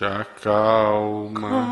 [0.00, 1.68] Te acalma.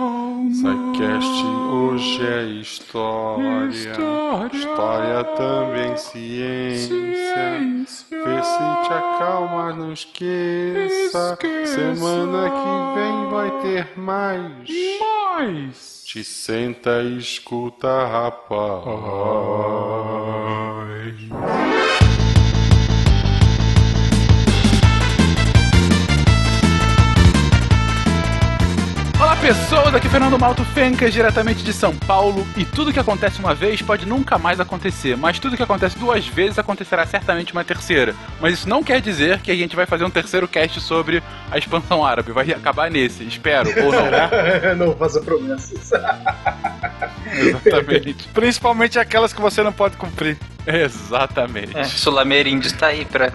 [0.52, 3.68] Sidecast hoje é história.
[3.70, 4.54] História.
[4.54, 6.94] História também ciência.
[8.10, 11.32] Vê se te acalma, não esqueça.
[11.32, 11.94] Esqueça.
[11.94, 14.68] Semana que vem vai ter mais.
[15.00, 16.02] Mais.
[16.04, 18.86] Te senta e escuta, rapaz.
[18.86, 20.37] Olá
[29.48, 32.46] pessoas, aqui é Fernando Malto Fencas, diretamente de São Paulo.
[32.54, 36.26] E tudo que acontece uma vez pode nunca mais acontecer, mas tudo que acontece duas
[36.26, 38.14] vezes acontecerá certamente uma terceira.
[38.42, 41.56] Mas isso não quer dizer que a gente vai fazer um terceiro cast sobre a
[41.56, 42.30] expansão árabe.
[42.30, 44.76] Vai acabar nesse, espero, ou não.
[44.76, 45.92] não faça promessas.
[47.32, 48.28] Exatamente.
[48.34, 50.36] Principalmente aquelas que você não pode cumprir.
[50.66, 51.74] Exatamente.
[51.74, 53.32] É, Sulameríndio está aí pra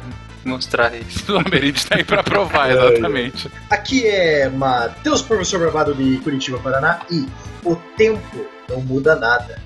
[0.48, 1.24] mostrar isso.
[1.34, 3.50] O Amerid está aí pra provar, exatamente.
[3.70, 7.28] Aqui é Matheus, professor bravado de Curitiba, Paraná, e
[7.64, 9.60] o tempo não muda nada.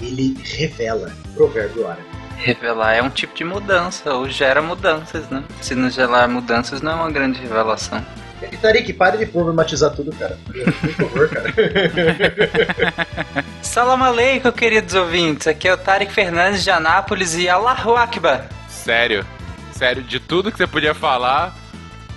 [0.00, 1.12] Ele revela.
[1.34, 2.02] Provérbio árabe.
[2.38, 5.44] Revelar é um tipo de mudança, ou gera mudanças, né?
[5.60, 8.04] Se não gerar mudanças, não é uma grande revelação.
[8.50, 10.36] E Tarik, pare de problematizar tudo, cara.
[10.50, 11.52] Por favor, cara.
[13.62, 15.46] Salam aleikum, queridos ouvintes.
[15.46, 18.48] Aqui é o Tarek Fernandes de Anápolis e Allahu Akbar.
[18.68, 19.24] Sério.
[19.82, 21.52] Sério, de tudo que você podia falar,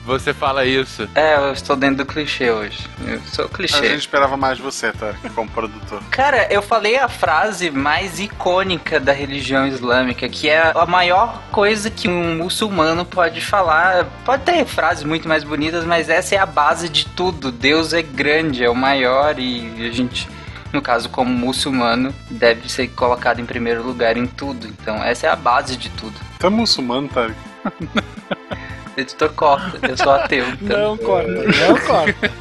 [0.06, 1.10] você fala isso.
[1.16, 2.88] É, eu estou dentro do clichê hoje.
[3.08, 3.88] Eu sou A clichê.
[3.90, 6.00] gente esperava mais de você, Tarek, como produtor.
[6.12, 11.90] Cara, eu falei a frase mais icônica da religião islâmica, que é a maior coisa
[11.90, 14.06] que um muçulmano pode falar.
[14.24, 17.52] Pode ter frases muito mais bonitas, mas essa é a base de tudo.
[17.52, 20.30] Deus é grande, é o maior e a gente,
[20.72, 24.68] no caso, como muçulmano, deve ser colocado em primeiro lugar em tudo.
[24.68, 26.14] Então, essa é a base de tudo.
[26.38, 27.55] Tu é muçulmano, Tarek?
[28.98, 29.88] Editor, corta.
[29.88, 30.46] Eu sou ateu.
[30.62, 30.80] Então.
[30.80, 32.32] Não corta, não corta.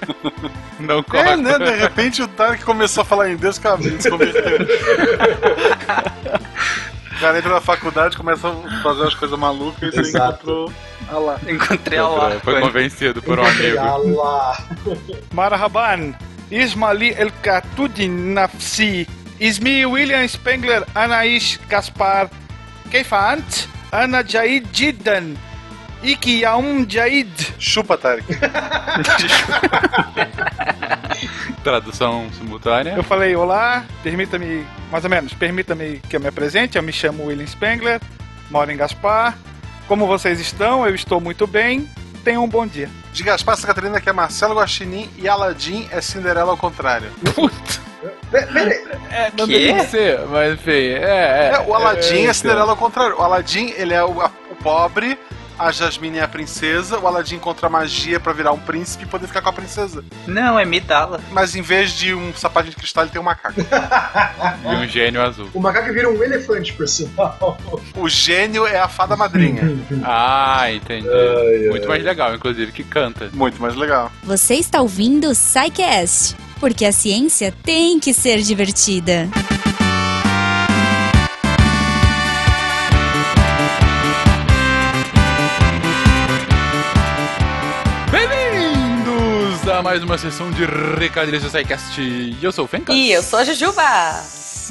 [0.80, 1.30] Não corta.
[1.30, 1.58] É, né?
[1.58, 4.42] De repente o Tarek começou a falar em Deus, cara, se converteu.
[7.14, 10.72] O cara entra na faculdade, começa a fazer umas coisas malucas e você encontrou
[11.08, 11.40] Allah.
[11.48, 12.40] Encontrei Allah.
[12.42, 13.78] Foi convencido por um amigo.
[13.78, 14.58] Allah.
[15.32, 16.12] Marhaban,
[16.50, 22.28] Ismaili El Katudin Nafsi, Ismi William Spengler, Anaís Kaspar,
[22.90, 25.36] Keifant, Anajaid Jidan.
[26.02, 27.30] Ikiyaum Jaid.
[27.60, 28.26] Chupa, Tarek.
[31.62, 32.94] Tradução simultânea.
[32.96, 36.76] Eu falei, olá, permita-me, mais ou menos, permita-me que eu me apresente.
[36.76, 38.00] Eu me chamo William Spengler,
[38.50, 39.38] moro em Gaspar.
[39.86, 40.84] Como vocês estão?
[40.84, 41.88] Eu estou muito bem.
[42.24, 42.88] Tenham um bom dia.
[43.12, 47.10] De Gaspar Santa Catarina, que é Marcelo Guaxinim e Aladim é Cinderela ao contrário.
[47.34, 47.54] Puta,
[49.10, 49.72] é, não Quê?
[49.72, 51.52] deve ser, mas enfim, é, é.
[51.54, 53.16] É, o Aladim é, é, Cinderela ao contrário.
[53.18, 55.18] O Aladim, ele é o, a- o pobre,
[55.58, 59.26] a Jasmine é a princesa, o Aladim encontra magia pra virar um príncipe e poder
[59.26, 60.04] ficar com a princesa.
[60.26, 61.20] Não, é Midala.
[61.30, 63.60] Mas em vez de um sapatinho de cristal, ele tem um macaco.
[64.64, 65.48] E um gênio azul.
[65.54, 67.58] O macaco vira um elefante, por sinal.
[67.96, 69.62] O gênio é a fada madrinha.
[70.02, 71.08] Ah, entendi.
[71.08, 73.30] Ai, Muito mais legal, inclusive, que canta.
[73.32, 74.10] Muito mais legal.
[74.22, 79.28] Você está ouvindo o SciCast, porque a ciência tem que ser divertida.
[79.28, 79.53] Bem-vindos
[89.94, 90.64] mais uma sessão de
[90.98, 92.36] Recadilhos do SciCast.
[92.42, 92.96] Eu sou o Fencas.
[92.96, 93.84] E eu sou a Jujuba.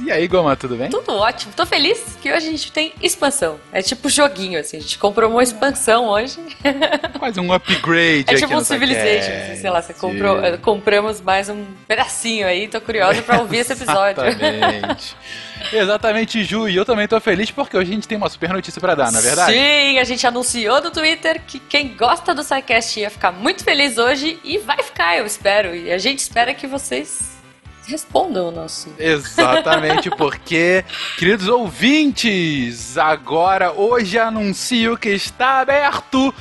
[0.01, 0.89] E aí, Goma, tudo bem?
[0.89, 1.53] Tudo ótimo.
[1.55, 3.59] Tô feliz que hoje a gente tem expansão.
[3.71, 4.77] É tipo joguinho, assim.
[4.77, 6.39] A gente comprou uma expansão hoje.
[7.19, 9.31] Quase um upgrade É tipo um Civilization.
[9.31, 12.67] Assim, sei lá, você comprou, eh, compramos mais um pedacinho aí.
[12.67, 14.23] Tô curiosa pra ouvir esse episódio.
[14.23, 15.15] Exatamente.
[15.71, 16.67] Exatamente, Ju.
[16.67, 19.11] E eu também tô feliz porque hoje a gente tem uma super notícia pra dar,
[19.11, 19.53] não é verdade?
[19.53, 23.97] Sim, a gente anunciou no Twitter que quem gosta do SciCast ia ficar muito feliz
[23.97, 25.75] hoje e vai ficar, eu espero.
[25.75, 27.32] E a gente espera que vocês
[27.87, 28.93] respondam o nosso.
[28.97, 30.83] Exatamente, porque,
[31.17, 36.33] queridos ouvintes, agora hoje anuncio que está aberto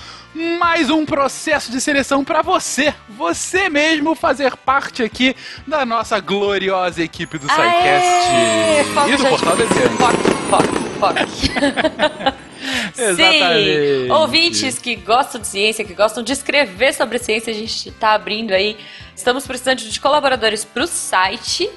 [0.58, 5.36] mais um processo de seleção para você, você mesmo fazer parte aqui
[5.66, 8.82] da nossa gloriosa equipe do Aê!
[8.82, 9.28] SciCast Foco, gente.
[9.28, 9.56] Portal.
[9.56, 12.42] Foco, foco, foco.
[12.96, 14.04] Exatamente.
[14.06, 18.12] Sim, ouvintes que gostam de ciência, que gostam de escrever sobre ciência, a gente tá
[18.14, 18.76] abrindo aí.
[19.14, 21.68] Estamos precisando de colaboradores pro site.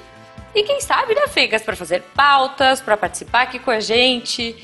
[0.54, 4.56] E quem sabe, né, Fegas, para fazer pautas, para participar aqui com a gente.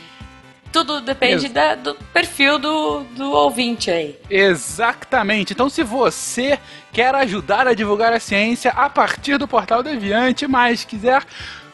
[0.73, 4.19] Tudo depende da- do perfil do, do ouvinte aí.
[4.31, 5.53] Exatamente.
[5.53, 6.59] Então, se você
[6.93, 11.23] quer ajudar a divulgar a ciência a partir do Portal Deviante, mas quiser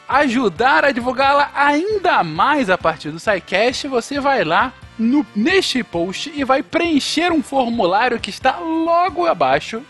[0.09, 6.33] ajudar a divulgá-la ainda mais a partir do SciCast, você vai lá no, neste post
[6.35, 9.81] e vai preencher um formulário que está logo abaixo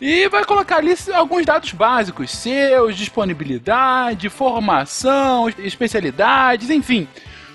[0.00, 7.06] E vai colocar ali alguns dados básicos seus, disponibilidade, formação, especialidades, enfim.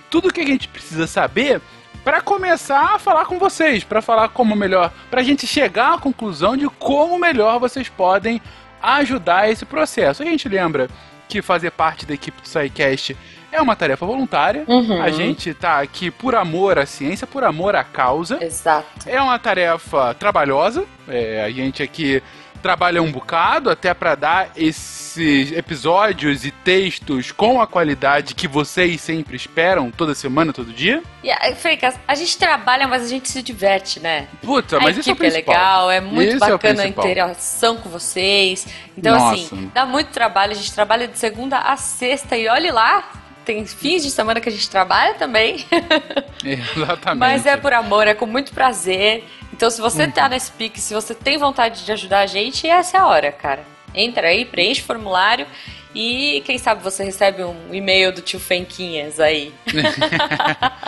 [0.10, 1.62] Tudo que a gente precisa saber
[2.04, 5.98] para começar a falar com vocês, para falar como melhor, para a gente chegar à
[6.00, 8.42] conclusão de como melhor vocês podem
[8.82, 10.24] ajudar esse processo.
[10.24, 10.90] A gente lembra
[11.32, 13.16] que fazer parte da equipe do SciCast
[13.54, 14.66] é uma tarefa voluntária.
[14.68, 15.02] Uhum.
[15.02, 18.44] A gente tá aqui por amor à ciência, por amor à causa.
[18.44, 19.08] Exato.
[19.08, 20.86] É uma tarefa trabalhosa.
[21.08, 22.22] É, a gente aqui
[22.62, 29.02] trabalha um bocado até para dar esses episódios e textos com a qualidade que vocês
[29.02, 31.02] sempre esperam toda semana, todo dia.
[31.24, 34.28] E, a- Freitas, a gente trabalha, mas a gente se diverte, né?
[34.42, 35.54] Puta, a mas isso é o é, principal.
[35.56, 37.06] legal, é muito Esse é bacana a principal.
[37.06, 38.68] interação com vocês.
[38.98, 39.34] Então, Nossa.
[39.56, 40.52] assim, dá muito trabalho.
[40.52, 43.04] A gente trabalha de segunda a sexta e olhe lá.
[43.46, 45.66] Tem fins de semana que a gente trabalha também.
[46.44, 47.20] Exatamente.
[47.20, 49.24] Mas é por amor, é com muito prazer.
[49.54, 50.12] Então, se você Uhum.
[50.12, 53.32] tá nesse pique, se você tem vontade de ajudar a gente, essa é a hora,
[53.32, 53.64] cara.
[53.94, 55.46] Entra aí, preenche o formulário
[55.94, 59.54] e quem sabe você recebe um e-mail do tio Fenquinhas aí.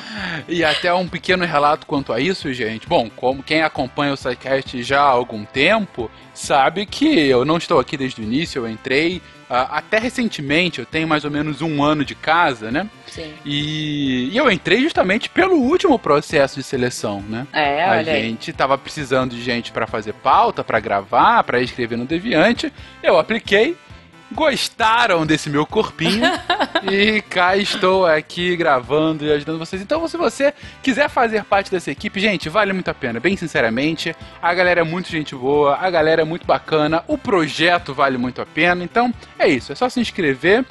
[0.48, 2.88] E até um pequeno relato quanto a isso, gente.
[2.88, 7.80] Bom, como quem acompanha o SciCast já há algum tempo, sabe que eu não estou
[7.80, 11.84] aqui desde o início, eu entrei ah, até recentemente, eu tenho mais ou menos um
[11.84, 12.90] ano de casa, né?
[13.06, 13.32] Sim.
[13.46, 17.46] E, e eu entrei justamente pelo último processo de seleção, né?
[17.54, 18.24] É, a olha aí.
[18.24, 22.74] gente tava precisando de gente para fazer pauta, para gravar, para escrever no Deviante.
[23.04, 23.78] Eu apliquei,
[24.34, 26.22] gostaram desse meu corpinho
[26.92, 29.82] e cá estou aqui gravando e ajudando vocês.
[29.82, 34.16] Então, se você quiser fazer parte dessa equipe, gente, vale muito a pena, bem sinceramente.
[34.42, 38.42] A galera é muito gente boa, a galera é muito bacana, o projeto vale muito
[38.42, 38.84] a pena.
[38.84, 40.66] Então, é isso, é só se inscrever.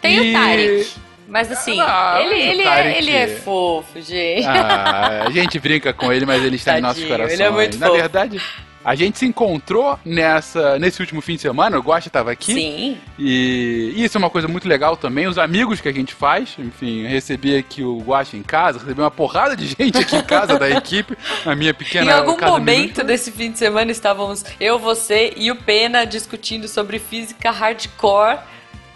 [0.00, 0.92] Tem E- o Tarek.
[1.26, 4.46] Mas assim, Ah, ele, ele, é, ele é fofo, gente.
[4.46, 7.40] Ah, a gente brinca com ele, mas ele está em nossos Tadinho, corações.
[7.40, 7.98] ele é muito Na fofo.
[7.98, 8.40] verdade,
[8.84, 12.52] a gente se encontrou nessa, nesse último fim de semana, o Guacha estava aqui.
[12.52, 12.98] Sim.
[13.18, 16.54] E isso é uma coisa muito legal também, os amigos que a gente faz.
[16.58, 20.58] Enfim, recebi aqui o Guacha em casa, recebi uma porrada de gente aqui em casa
[20.58, 23.06] da equipe, na minha pequena Em algum momento minúscula.
[23.06, 28.38] desse fim de semana estávamos eu, você e o Pena discutindo sobre física hardcore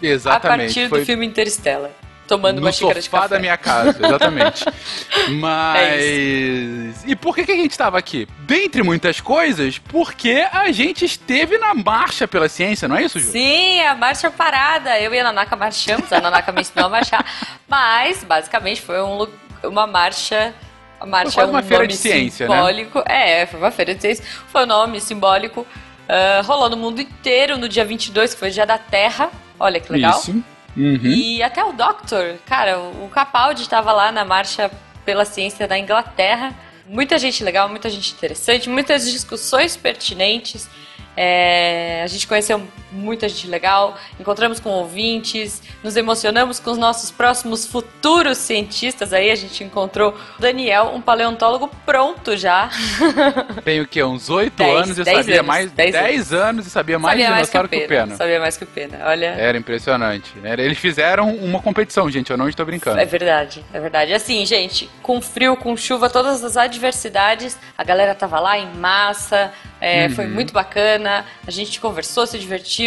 [0.01, 0.45] Exatamente.
[0.45, 1.91] a partir foi do filme Interstellar.
[2.29, 3.27] Tomando no uma xícara de café.
[3.27, 4.63] da minha casa, exatamente.
[5.41, 7.03] Mas.
[7.03, 8.27] É e por que, que a gente estava aqui?
[8.41, 13.31] Dentre muitas coisas, porque a gente esteve na marcha pela ciência, não é isso, Ju?
[13.31, 14.99] Sim, a marcha parada.
[14.99, 17.25] Eu e a Nanaka marchamos, a Nanaka me ensinou a marchar.
[17.67, 19.27] Mas, basicamente, foi um
[19.63, 20.53] uma marcha.
[20.99, 22.55] A marcha Foi é um uma feira de ciência, né?
[22.55, 23.03] simbólico.
[23.05, 24.23] É, foi uma feira de ciência.
[24.47, 25.65] Foi um nome simbólico.
[26.07, 29.31] ah, rolou no mundo inteiro no dia 22, que foi o dia da Terra.
[29.59, 30.19] Olha que legal.
[30.19, 30.43] Isso.
[30.79, 30.99] Uhum.
[31.03, 34.71] E até o Doctor, cara, o Capaldi estava lá na marcha
[35.03, 36.55] pela ciência da Inglaterra.
[36.87, 40.69] Muita gente legal, muita gente interessante, muitas discussões pertinentes.
[41.17, 47.11] É, a gente conheceu muita gente legal, encontramos com ouvintes, nos emocionamos com os nossos
[47.11, 49.13] próximos futuros cientistas.
[49.13, 52.69] Aí a gente encontrou o Daniel, um paleontólogo pronto já.
[53.63, 54.03] Tem o quê?
[54.03, 55.71] Uns oito anos e sabia anos, mais.
[55.71, 57.85] dez Dez anos e sabia mais sabia de mais que o dinossauro Pena.
[57.85, 58.15] o Pena.
[58.15, 58.99] Sabia mais que o Pena.
[59.05, 59.25] Olha.
[59.27, 60.33] Era impressionante.
[60.57, 62.99] Eles fizeram uma competição, gente, eu não estou brincando.
[62.99, 64.13] É verdade, é verdade.
[64.13, 69.51] Assim, gente, com frio, com chuva, todas as adversidades, a galera tava lá em massa,
[69.81, 70.15] é, Uhum.
[70.15, 72.78] foi muito bacana, a gente conversou, se divertiu,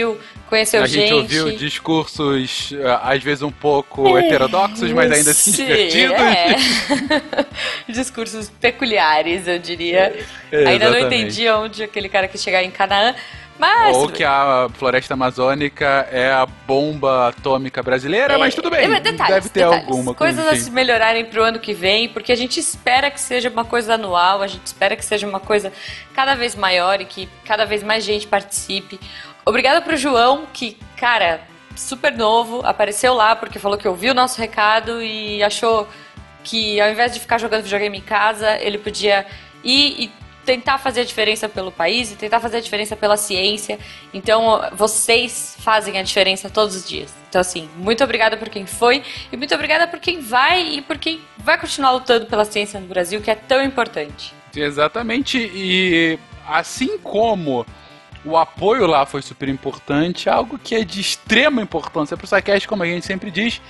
[0.46, 1.14] conheceu a gente, gente.
[1.14, 6.16] ouviu discursos, ah, às vezes um pouco heterodoxos, mas ainda assim Sim, divertidos.
[6.20, 6.56] é.
[7.92, 10.14] Discursos peculiares, eu diria.
[10.50, 13.14] É, Ainda não entendi onde aquele cara quis chegar em Canaã,
[13.58, 13.96] mas.
[13.96, 18.92] Ou que a floresta amazônica é a bomba atômica brasileira, mas tudo bem.
[18.92, 19.88] É, detalhes, deve ter detalhes.
[19.88, 23.20] alguma coisas coisa a se melhorarem pro ano que vem, porque a gente espera que
[23.20, 25.72] seja uma coisa anual, a gente espera que seja uma coisa
[26.14, 28.98] cada vez maior e que cada vez mais gente participe.
[29.44, 31.40] Obrigada pro João, que, cara,
[31.76, 35.88] super novo, apareceu lá porque falou que ouviu o nosso recado e achou
[36.44, 39.26] que ao invés de ficar jogando videogame em casa, ele podia
[39.64, 40.12] ir e
[40.44, 43.78] tentar fazer a diferença pelo país e tentar fazer a diferença pela ciência.
[44.12, 47.14] Então, vocês fazem a diferença todos os dias.
[47.28, 50.98] Então, assim, muito obrigada por quem foi e muito obrigada por quem vai e por
[50.98, 54.34] quem vai continuar lutando pela ciência no Brasil, que é tão importante.
[54.54, 57.64] Exatamente, e assim como
[58.24, 62.68] o apoio lá foi super importante, algo que é de extrema importância para o SciCast,
[62.68, 63.60] como a gente sempre diz,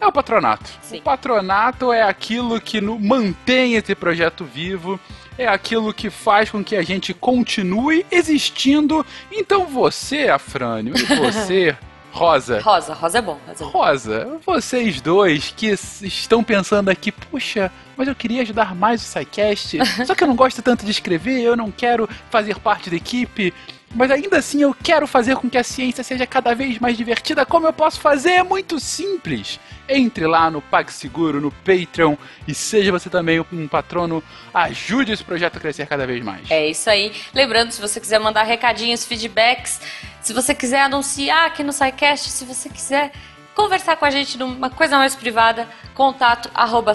[0.00, 0.70] é o patronato.
[0.82, 0.98] Sim.
[0.98, 4.98] O patronato é aquilo que no- mantém esse projeto vivo,
[5.36, 9.04] é aquilo que faz com que a gente continue existindo.
[9.30, 11.76] Então você, Afrânio, e você,
[12.12, 13.38] Rosa, Rosa, Rosa é bom.
[13.46, 13.70] Rosa é bom.
[13.70, 15.66] Rosa, vocês dois que
[16.02, 20.34] estão pensando aqui, puxa, mas eu queria ajudar mais o SciCast, só que eu não
[20.34, 23.52] gosto tanto de escrever, eu não quero fazer parte da equipe.
[23.94, 27.44] Mas ainda assim eu quero fazer com que a ciência seja cada vez mais divertida.
[27.44, 28.32] Como eu posso fazer?
[28.32, 29.58] É muito simples.
[29.88, 32.14] Entre lá no PagSeguro, no Patreon
[32.46, 34.22] e seja você também um patrono.
[34.54, 36.48] Ajude esse projeto a crescer cada vez mais.
[36.50, 37.12] É isso aí.
[37.34, 39.80] Lembrando, se você quiser mandar recadinhos, feedbacks,
[40.22, 43.10] se você quiser anunciar aqui no SciCast, se você quiser
[43.56, 46.92] conversar com a gente numa coisa mais privada, contato arroba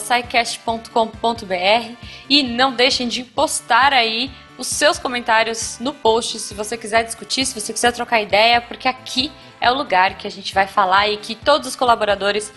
[2.30, 7.46] e não deixem de postar aí os seus comentários no post se você quiser discutir,
[7.46, 11.10] se você quiser trocar ideia, porque aqui é o lugar que a gente vai falar
[11.10, 12.52] e que todos os colaboradores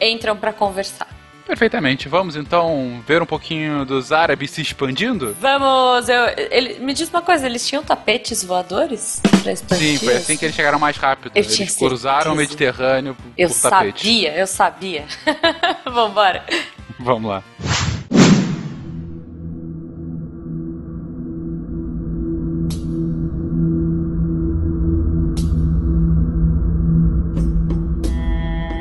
[0.00, 1.08] entram para conversar.
[1.46, 2.08] Perfeitamente.
[2.08, 5.36] Vamos então ver um pouquinho dos árabes se expandindo?
[5.38, 6.08] Vamos!
[6.08, 9.98] Eu, ele, me diz uma coisa, eles tinham tapetes voadores pra expandir?
[9.98, 11.32] Sim, foi assim que eles chegaram mais rápido.
[11.34, 12.36] Eu eles cruzaram o.
[12.36, 14.00] Mediterrâneo por Eu tapete.
[14.00, 15.04] sabia, eu sabia.
[15.84, 16.44] Vambora.
[16.98, 17.42] Vamos lá.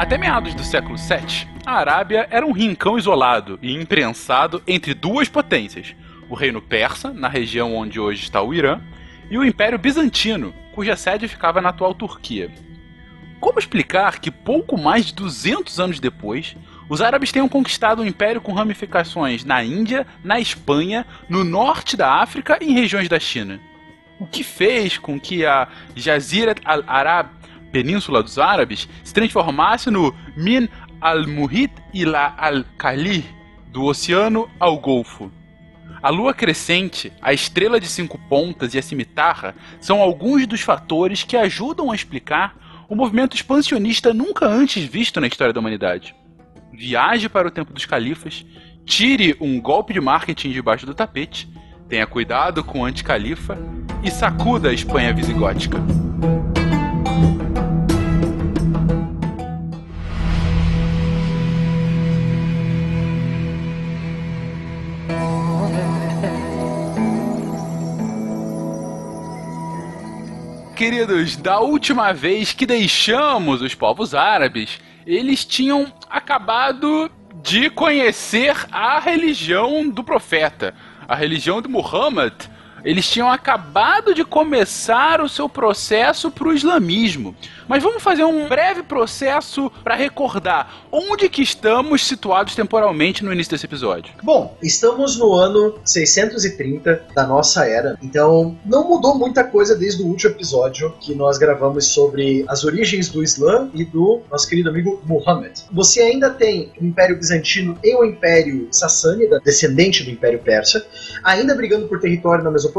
[0.03, 5.29] Até meados do século VII, a Arábia era um rincão isolado e imprensado entre duas
[5.29, 5.95] potências:
[6.29, 8.81] o Reino Persa, na região onde hoje está o Irã,
[9.31, 12.51] e o Império Bizantino, cuja sede ficava na atual Turquia.
[13.39, 16.53] Como explicar que pouco mais de 200 anos depois,
[16.89, 22.15] os árabes tenham conquistado um império com ramificações na Índia, na Espanha, no norte da
[22.15, 23.57] África e em regiões da China?
[24.19, 27.29] O que fez com que a Jazirat al-Arab,
[27.73, 30.69] Península dos Árabes, se transformasse no Min
[31.01, 33.25] al-Muhit ila al-Khalih,
[33.71, 35.31] do oceano ao Golfo?
[36.01, 41.23] A lua crescente, a estrela de cinco pontas e a cimitarra são alguns dos fatores
[41.23, 42.55] que ajudam a explicar
[42.87, 46.15] o movimento expansionista nunca antes visto na história da humanidade.
[46.71, 48.45] Viaje para o tempo dos califas,
[48.85, 51.49] tire um golpe de marketing debaixo do tapete,
[51.89, 53.57] tenha cuidado com o anticalifa
[54.03, 55.79] e sacuda a Espanha visigótica.
[70.83, 77.09] Queridos, da última vez que deixamos os povos árabes, eles tinham acabado
[77.41, 80.75] de conhecer a religião do profeta,
[81.07, 82.33] a religião de Muhammad.
[82.83, 87.35] Eles tinham acabado de começar o seu processo para o islamismo.
[87.67, 93.51] Mas vamos fazer um breve processo para recordar onde que estamos situados temporalmente no início
[93.51, 94.13] desse episódio.
[94.21, 100.07] Bom, estamos no ano 630 da nossa era, então não mudou muita coisa desde o
[100.07, 105.01] último episódio que nós gravamos sobre as origens do Islã e do nosso querido amigo
[105.05, 105.51] Muhammad.
[105.71, 110.85] Você ainda tem o Império Bizantino e o Império Sassânida, descendente do Império Persa,
[111.23, 112.72] ainda brigando por território na Mesopotâmia.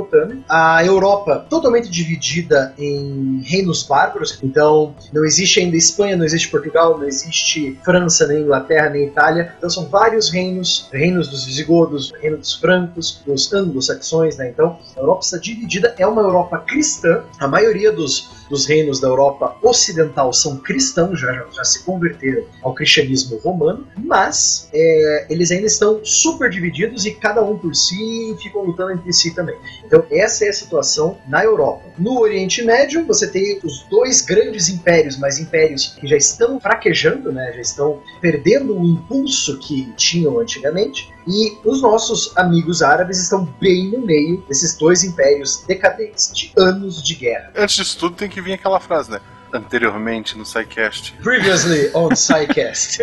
[0.49, 6.99] A Europa totalmente dividida em reinos bárbaros, então não existe ainda Espanha, não existe Portugal,
[6.99, 9.55] não existe França, nem Inglaterra, nem Itália.
[9.57, 14.51] Então são vários reinos, reinos dos visigodos, reino dos francos, dos anglo-saxões, né?
[14.51, 17.23] Então a Europa está dividida, é uma Europa cristã.
[17.39, 22.75] A maioria dos, dos reinos da Europa ocidental são cristãos, já, já, se converteram ao
[22.75, 28.63] cristianismo romano, mas é, eles ainda estão super divididos e cada um por si ficam
[28.63, 29.57] lutando entre si também.
[29.85, 31.85] Então essa é a situação na Europa.
[31.99, 37.33] No Oriente Médio, você tem os dois grandes impérios, mas impérios que já estão fraquejando,
[37.33, 41.14] né, já estão perdendo o impulso que tinham antigamente.
[41.27, 47.03] E os nossos amigos árabes estão bem no meio desses dois impérios decadentes, de anos
[47.03, 47.51] de guerra.
[47.57, 49.21] Antes disso tudo, tem que vir aquela frase, né?
[49.53, 51.15] Anteriormente no SciCast.
[51.23, 52.99] Previously on SciCast.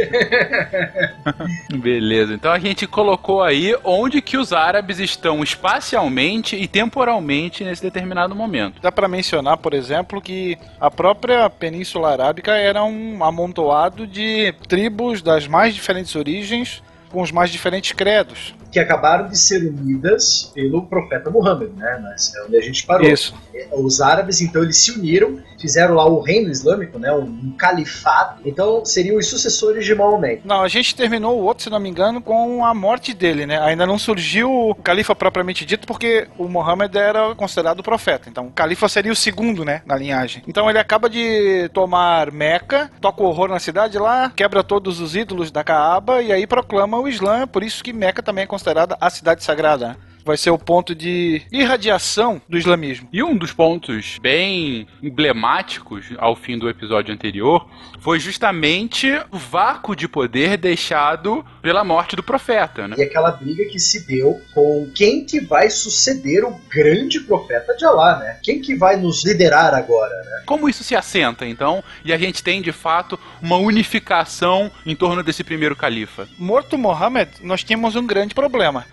[1.80, 7.82] Beleza, então a gente colocou aí onde que os árabes estão espacialmente e temporalmente nesse
[7.82, 8.82] determinado momento.
[8.82, 15.22] Dá para mencionar, por exemplo, que a própria Península Arábica era um amontoado de tribos
[15.22, 18.54] das mais diferentes origens, com os mais diferentes credos.
[18.72, 22.00] que acabaram de ser unidas pelo profeta Muhammad, né?
[22.02, 23.06] Mas é onde a gente parou.
[23.06, 23.36] Isso.
[23.74, 27.12] Os árabes, então, eles se uniram, fizeram lá o reino islâmico, né?
[27.12, 28.42] Um, um califado.
[28.46, 30.40] Então, seriam os sucessores de Maomé.
[30.46, 33.60] Não, a gente terminou o outro, se não me engano, com a morte dele, né?
[33.60, 38.30] Ainda não surgiu o califa propriamente dito, porque o Muhammad era considerado profeta.
[38.30, 39.82] Então, o califa seria o segundo, né?
[39.86, 40.44] Na linhagem.
[40.48, 45.14] Então, ele acaba de tomar Meca, toca o horror na cidade lá, quebra todos os
[45.14, 47.48] ídolos da Kaaba e aí proclama o Islã.
[47.48, 49.98] Por isso que Meca também é considerada a cidade sagrada.
[50.24, 53.08] Vai ser o ponto de irradiação do islamismo.
[53.12, 57.68] E um dos pontos bem emblemáticos ao fim do episódio anterior
[58.00, 62.96] foi justamente o vácuo de poder deixado pela morte do profeta, né?
[62.98, 67.86] E aquela briga que se deu com quem que vai suceder o grande profeta de
[67.86, 68.40] Alá, né?
[68.44, 70.44] Quem que vai nos liderar agora, né?
[70.46, 75.24] Como isso se assenta, então, e a gente tem de fato uma unificação em torno
[75.24, 76.28] desse primeiro califa?
[76.38, 78.86] Morto Mohammed, nós tínhamos um grande problema.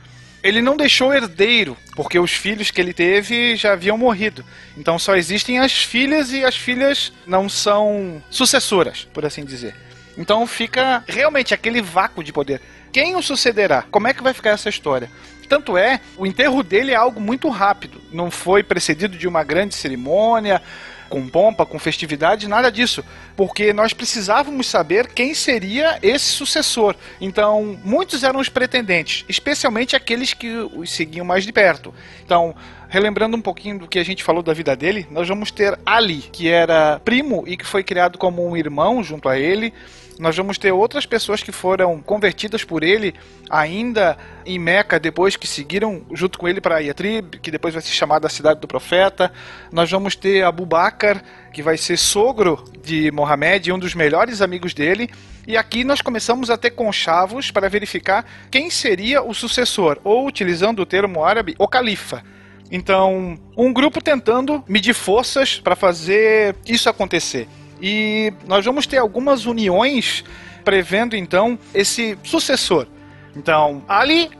[0.43, 4.45] Ele não deixou herdeiro, porque os filhos que ele teve já haviam morrido.
[4.77, 9.75] Então só existem as filhas e as filhas não são sucessoras, por assim dizer.
[10.17, 12.61] Então fica realmente aquele vácuo de poder.
[12.93, 13.83] Quem o sucederá?
[13.91, 15.11] Como é que vai ficar essa história?
[15.49, 18.01] Tanto é, o enterro dele é algo muito rápido.
[18.13, 20.61] Não foi precedido de uma grande cerimônia,
[21.09, 23.05] com pompa, com festividade, nada disso.
[23.37, 26.95] Porque nós precisávamos saber quem seria esse sucessor.
[27.21, 31.95] Então, muitos eram os pretendentes, especialmente aqueles que os seguiam mais de perto.
[32.25, 32.55] Então,
[32.89, 36.23] relembrando um pouquinho do que a gente falou da vida dele, nós vamos ter Ali,
[36.33, 39.73] que era primo e que foi criado como um irmão junto a ele
[40.19, 43.15] nós vamos ter outras pessoas que foram convertidas por ele
[43.49, 47.93] ainda em Meca, depois que seguiram junto com ele para Yatrib, que depois vai ser
[47.93, 49.33] chamada a cidade do profeta.
[49.71, 54.43] Nós vamos ter Abu Bakr, que vai ser sogro de Mohamed e um dos melhores
[54.43, 55.09] amigos dele.
[55.47, 60.81] E aqui nós começamos a ter conchavos para verificar quem seria o sucessor, ou utilizando
[60.81, 62.25] o termo árabe, o califa.
[62.71, 67.49] Então, um grupo tentando medir forças para fazer isso acontecer.
[67.81, 70.25] E nós vamos ter algumas uniões
[70.65, 72.87] prevendo então esse sucessor.
[73.35, 74.31] Então, Ali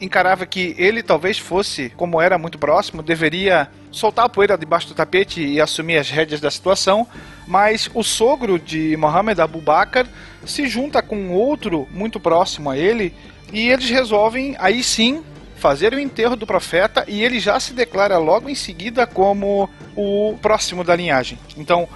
[0.00, 4.94] encarava que ele talvez fosse, como era muito próximo, deveria soltar a poeira debaixo do
[4.94, 7.06] tapete e assumir as rédeas da situação,
[7.46, 10.06] mas o sogro de Mohammed Abu Bakr
[10.44, 13.14] se junta com outro muito próximo a ele
[13.52, 15.22] e eles resolvem aí sim
[15.62, 20.36] fazer o enterro do profeta e ele já se declara logo em seguida como o
[20.42, 21.38] próximo da linhagem.
[21.56, 21.88] Então,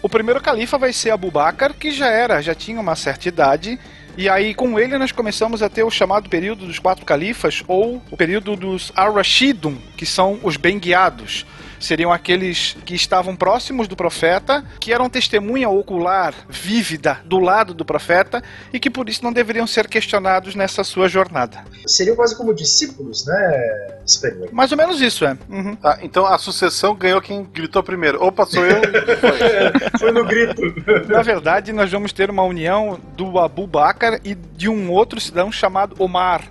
[0.00, 3.80] o primeiro califa vai ser Abu Bakr, que já era, já tinha uma certa idade.
[4.16, 8.00] E aí, com ele, nós começamos a ter o chamado período dos quatro califas, ou
[8.12, 11.44] o período dos Ar-Rashidun, que são os bem guiados
[11.80, 17.84] seriam aqueles que estavam próximos do profeta, que eram testemunha ocular, vívida, do lado do
[17.84, 21.64] profeta, e que por isso não deveriam ser questionados nessa sua jornada.
[21.86, 24.48] Seriam quase como discípulos, né, Spencer?
[24.52, 25.36] Mais ou menos isso, é.
[25.48, 25.74] Uhum.
[25.76, 28.22] Tá, então a sucessão ganhou quem gritou primeiro.
[28.22, 28.80] Opa, sou eu.
[29.20, 29.98] Foi.
[29.98, 30.62] Foi no grito.
[31.08, 35.50] Na verdade, nós vamos ter uma união do Abu Bakr e de um outro cidadão
[35.50, 36.42] chamado Omar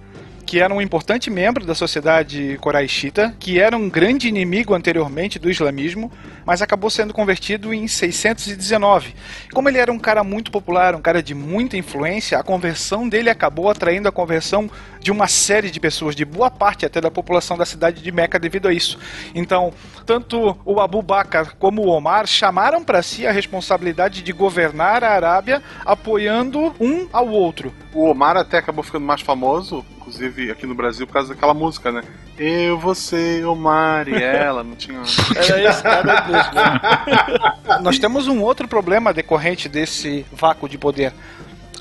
[0.50, 5.48] que era um importante membro da sociedade coraixita, que era um grande inimigo anteriormente do
[5.48, 6.12] islamismo,
[6.50, 9.14] mas acabou sendo convertido em 619.
[9.54, 13.30] Como ele era um cara muito popular, um cara de muita influência, a conversão dele
[13.30, 14.68] acabou atraindo a conversão
[15.00, 18.40] de uma série de pessoas, de boa parte até da população da cidade de Meca
[18.40, 18.98] devido a isso.
[19.36, 19.72] Então,
[20.08, 25.12] tanto o Abu Bakr como o Omar chamaram para si a responsabilidade de governar a
[25.12, 27.72] Arábia apoiando um ao outro.
[27.94, 31.92] O Omar até acabou ficando mais famoso inclusive aqui no Brasil, por causa daquela música,
[31.92, 32.02] né?
[32.40, 35.02] Eu, você, Omar e ela, não tinha.
[35.36, 37.80] Era isso, cada vez, né?
[37.84, 41.14] Nós temos um outro problema decorrente desse vácuo de poder.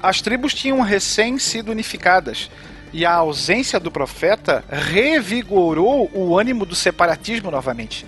[0.02, 2.50] As tribos tinham recém sido unificadas
[2.92, 8.04] e a ausência do profeta revigorou o ânimo do separatismo novamente.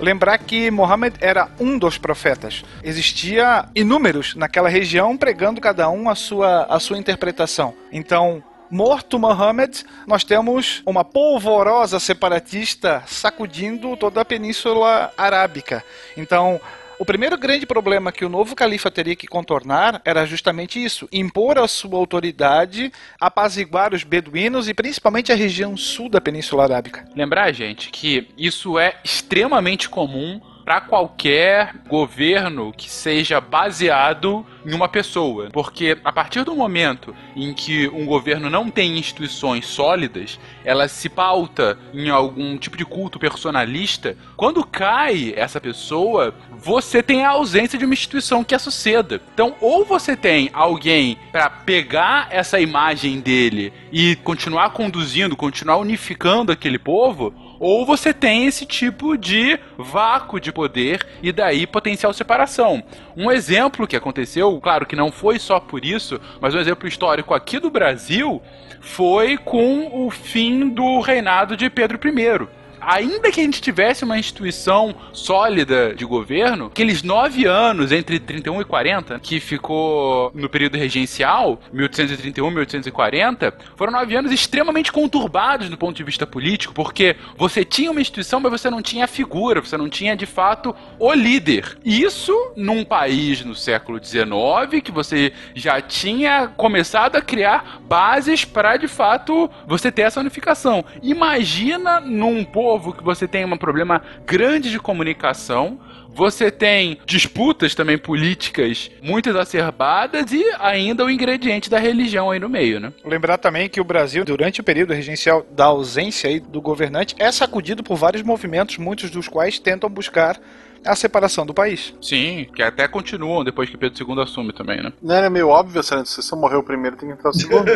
[0.00, 2.64] Lembrar que Mohammed era um dos profetas.
[2.82, 7.74] Existia inúmeros naquela região pregando cada um a sua, a sua interpretação.
[7.92, 15.84] Então, morto Muhammad, nós temos uma polvorosa separatista sacudindo toda a Península Arábica.
[16.16, 16.58] Então,
[16.98, 21.58] o primeiro grande problema que o novo califa teria que contornar era justamente isso: impor
[21.58, 27.04] a sua autoridade, apaziguar os beduínos e principalmente a região sul da Península Arábica.
[27.14, 34.88] Lembrar, gente, que isso é extremamente comum para qualquer governo que seja baseado em uma
[34.88, 35.50] pessoa.
[35.52, 41.08] Porque a partir do momento em que um governo não tem instituições sólidas, ela se
[41.08, 47.78] pauta em algum tipo de culto personalista, quando cai essa pessoa, você tem a ausência
[47.78, 49.20] de uma instituição que a suceda.
[49.34, 56.52] Então, ou você tem alguém para pegar essa imagem dele e continuar conduzindo, continuar unificando
[56.52, 62.82] aquele povo, ou você tem esse tipo de vácuo de poder e daí potencial separação.
[63.16, 67.32] Um exemplo que aconteceu, claro que não foi só por isso, mas um exemplo histórico
[67.32, 68.42] aqui do Brasil
[68.80, 72.61] foi com o fim do reinado de Pedro I.
[72.84, 78.60] ainda que a gente tivesse uma instituição sólida de governo, aqueles nove anos entre 31
[78.60, 85.68] e 40, que ficou no período regencial, 1831 e 1840, foram nove anos extremamente conturbados
[85.68, 89.08] do ponto de vista político, porque você tinha uma instituição, mas você não tinha a
[89.08, 91.78] figura, você não tinha de fato o líder.
[91.84, 98.76] Isso num país no século XIX, que você já tinha começado a criar bases para
[98.76, 100.84] de fato você ter essa unificação.
[101.02, 105.78] Imagina num povo que você tem um problema grande de comunicação,
[106.14, 112.48] você tem disputas também políticas muito exacerbadas e ainda o ingrediente da religião aí no
[112.48, 112.92] meio, né?
[113.04, 117.30] Lembrar também que o Brasil, durante o período regencial da ausência aí do governante, é
[117.32, 120.38] sacudido por vários movimentos, muitos dos quais tentam buscar
[120.84, 121.94] a separação do país.
[122.00, 124.92] Sim, que até continuam depois que Pedro II assume também, né?
[125.02, 127.66] Não era meio óbvio, Sarante, se você morreu primeiro, tem que entrar o segundo.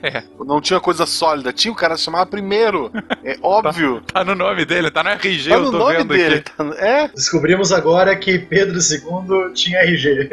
[0.00, 0.22] É.
[0.46, 2.88] Não tinha coisa sólida, tinha o cara se chamava primeiro.
[3.24, 4.00] É óbvio.
[4.12, 6.34] Tá no nome dele, tá no RG, Tá eu no tô nome vendo dele.
[6.36, 6.56] aqui.
[6.56, 7.08] tá no- É?
[7.08, 10.30] Descobrimos agora que Pedro II tinha RG.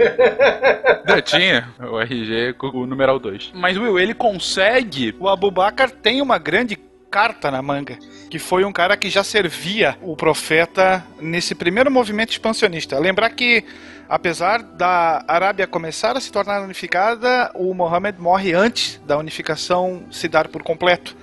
[1.08, 3.54] Já tinha o RG com o numeral 2.
[3.56, 6.78] Mas, Will, ele consegue O Abubakar tem uma grande
[7.15, 7.97] carta na manga,
[8.30, 12.99] que foi um cara que já servia o profeta nesse primeiro movimento expansionista.
[12.99, 13.63] Lembrar que,
[14.10, 20.28] apesar da Arábia começar a se tornar unificada, o Mohammed morre antes da unificação se
[20.28, 21.15] dar por completo.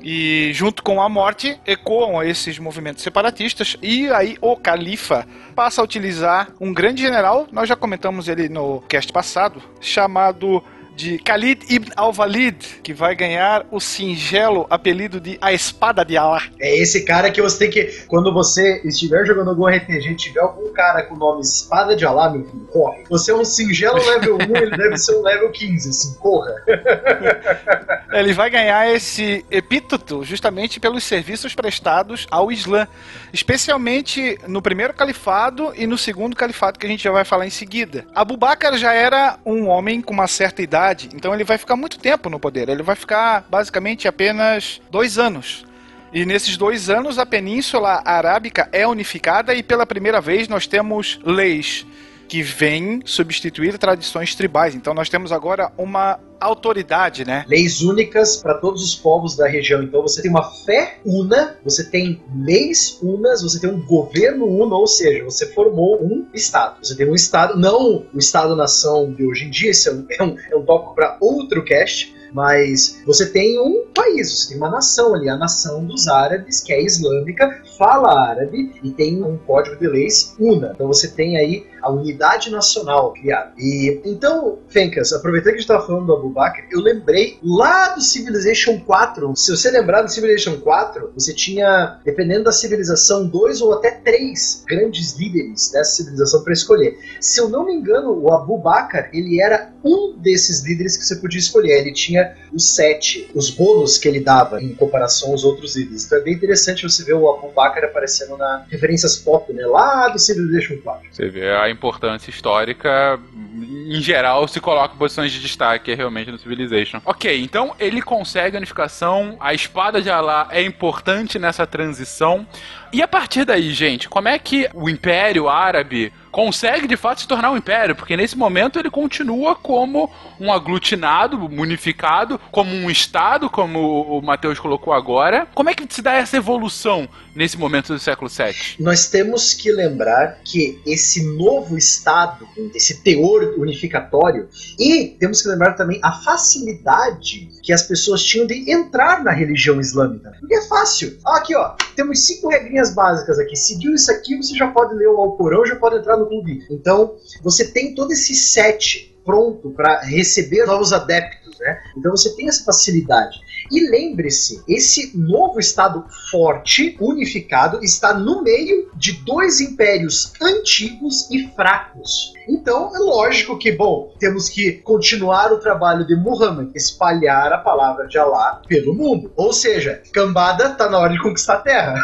[0.00, 5.26] E junto com a morte ecoam esses movimentos separatistas e aí o califa
[5.56, 10.62] passa a utilizar um grande general, nós já comentamos ele no cast passado, chamado
[10.96, 16.42] de Khalid ibn al-Walid, que vai ganhar o singelo apelido de A Espada de Allah.
[16.60, 18.04] É esse cara que você tem que.
[18.06, 22.04] Quando você estiver jogando algum RPG e tiver algum cara com o nome Espada de
[22.04, 23.04] Alá, meu filho, corre.
[23.10, 26.52] Você é um singelo level 1, ele deve ser um level 15, assim, porra.
[28.12, 32.86] Ele vai ganhar esse epíteto justamente pelos serviços prestados ao Islã,
[33.32, 37.50] especialmente no primeiro califado e no segundo califado que a gente já vai falar em
[37.50, 38.04] seguida.
[38.14, 40.81] Abu Bakr já era um homem com uma certa idade,
[41.14, 42.68] então ele vai ficar muito tempo no poder.
[42.68, 45.64] Ele vai ficar basicamente apenas dois anos.
[46.12, 51.18] E nesses dois anos a Península Arábica é unificada e pela primeira vez nós temos
[51.24, 51.86] leis
[52.28, 54.74] que vêm substituir tradições tribais.
[54.74, 57.44] Então nós temos agora uma autoridade, né?
[57.48, 59.82] Leis únicas para todos os povos da região.
[59.82, 64.74] Então você tem uma fé una, você tem leis unas, você tem um governo uno,
[64.74, 66.78] ou seja, você formou um Estado.
[66.82, 70.22] Você tem um Estado, não o Estado-nação de hoje em dia, isso é um, é
[70.22, 72.12] um, é um para outro cast.
[72.32, 76.72] Mas você tem um país, você tem uma nação ali, a nação dos árabes, que
[76.72, 80.72] é islâmica, fala árabe e tem um código de leis una.
[80.74, 83.52] Então você tem aí a unidade nacional criada.
[83.58, 87.88] E então, Fencas, aproveitando que a gente estava falando do Abu Bakr, eu lembrei lá
[87.94, 89.34] do Civilization 4.
[89.36, 94.64] Se você lembrar do Civilization 4, você tinha, dependendo da civilização, dois ou até três
[94.66, 96.98] grandes líderes dessa civilização para escolher.
[97.20, 101.16] Se eu não me engano, o Abu Bakr, ele era um desses líderes que você
[101.16, 101.80] podia escolher.
[101.80, 106.06] Ele tinha os sete, os bônus que ele dava em comparação aos outros líderes.
[106.06, 109.64] Então é bem interessante você ver o Abu Bakr aparecendo na referências pop, né?
[109.66, 111.08] Lá do Civilization 4.
[111.10, 116.38] Você vê a importância histórica, em geral, se coloca em posições de destaque realmente no
[116.38, 117.00] Civilization.
[117.04, 122.46] Ok, então ele consegue a unificação, a espada de Alá é importante nessa transição.
[122.92, 127.28] E a partir daí, gente, como é que o Império Árabe consegue de fato se
[127.28, 127.94] tornar um império?
[127.94, 134.58] Porque nesse momento ele continua como um aglutinado, unificado, como um Estado, como o Matheus
[134.58, 135.46] colocou agora.
[135.54, 138.76] Como é que se dá essa evolução nesse momento do século VII?
[138.80, 145.74] Nós temos que lembrar que esse novo Estado, esse teor unificatório, e temos que lembrar
[145.74, 150.32] também a facilidade que as pessoas tinham de entrar na religião islâmica.
[150.40, 151.18] Porque é fácil.
[151.26, 153.54] Aqui, ó, temos cinco regrinhas básicas aqui.
[153.54, 156.66] Seguiu isso aqui, você já pode ler o Alcorão, já pode entrar no clube.
[156.70, 161.80] Então, você tem todo esse set pronto para receber novos adeptos, né?
[161.96, 163.38] Então você tem essa facilidade.
[163.72, 171.48] E lembre-se, esse novo Estado forte, unificado, está no meio de dois impérios antigos e
[171.56, 172.34] fracos.
[172.46, 178.06] Então é lógico que, bom, temos que continuar o trabalho de Muhammad, espalhar a palavra
[178.06, 179.32] de Allah pelo mundo.
[179.36, 181.94] Ou seja, cambada tá na hora de conquistar a terra.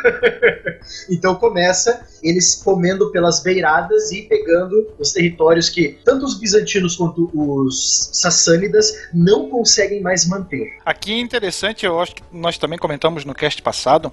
[1.10, 7.30] então começa eles comendo pelas beiradas e pegando os territórios que tanto os bizantinos quanto
[7.34, 10.78] os sassânidas não conseguem mais manter.
[10.84, 11.18] Aqui é
[11.58, 14.12] interessante, eu acho que nós também comentamos no cast passado,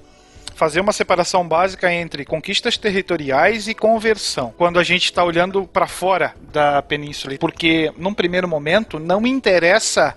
[0.55, 4.53] fazer uma separação básica entre conquistas territoriais e conversão.
[4.57, 10.15] Quando a gente está olhando para fora da península, porque num primeiro momento não interessa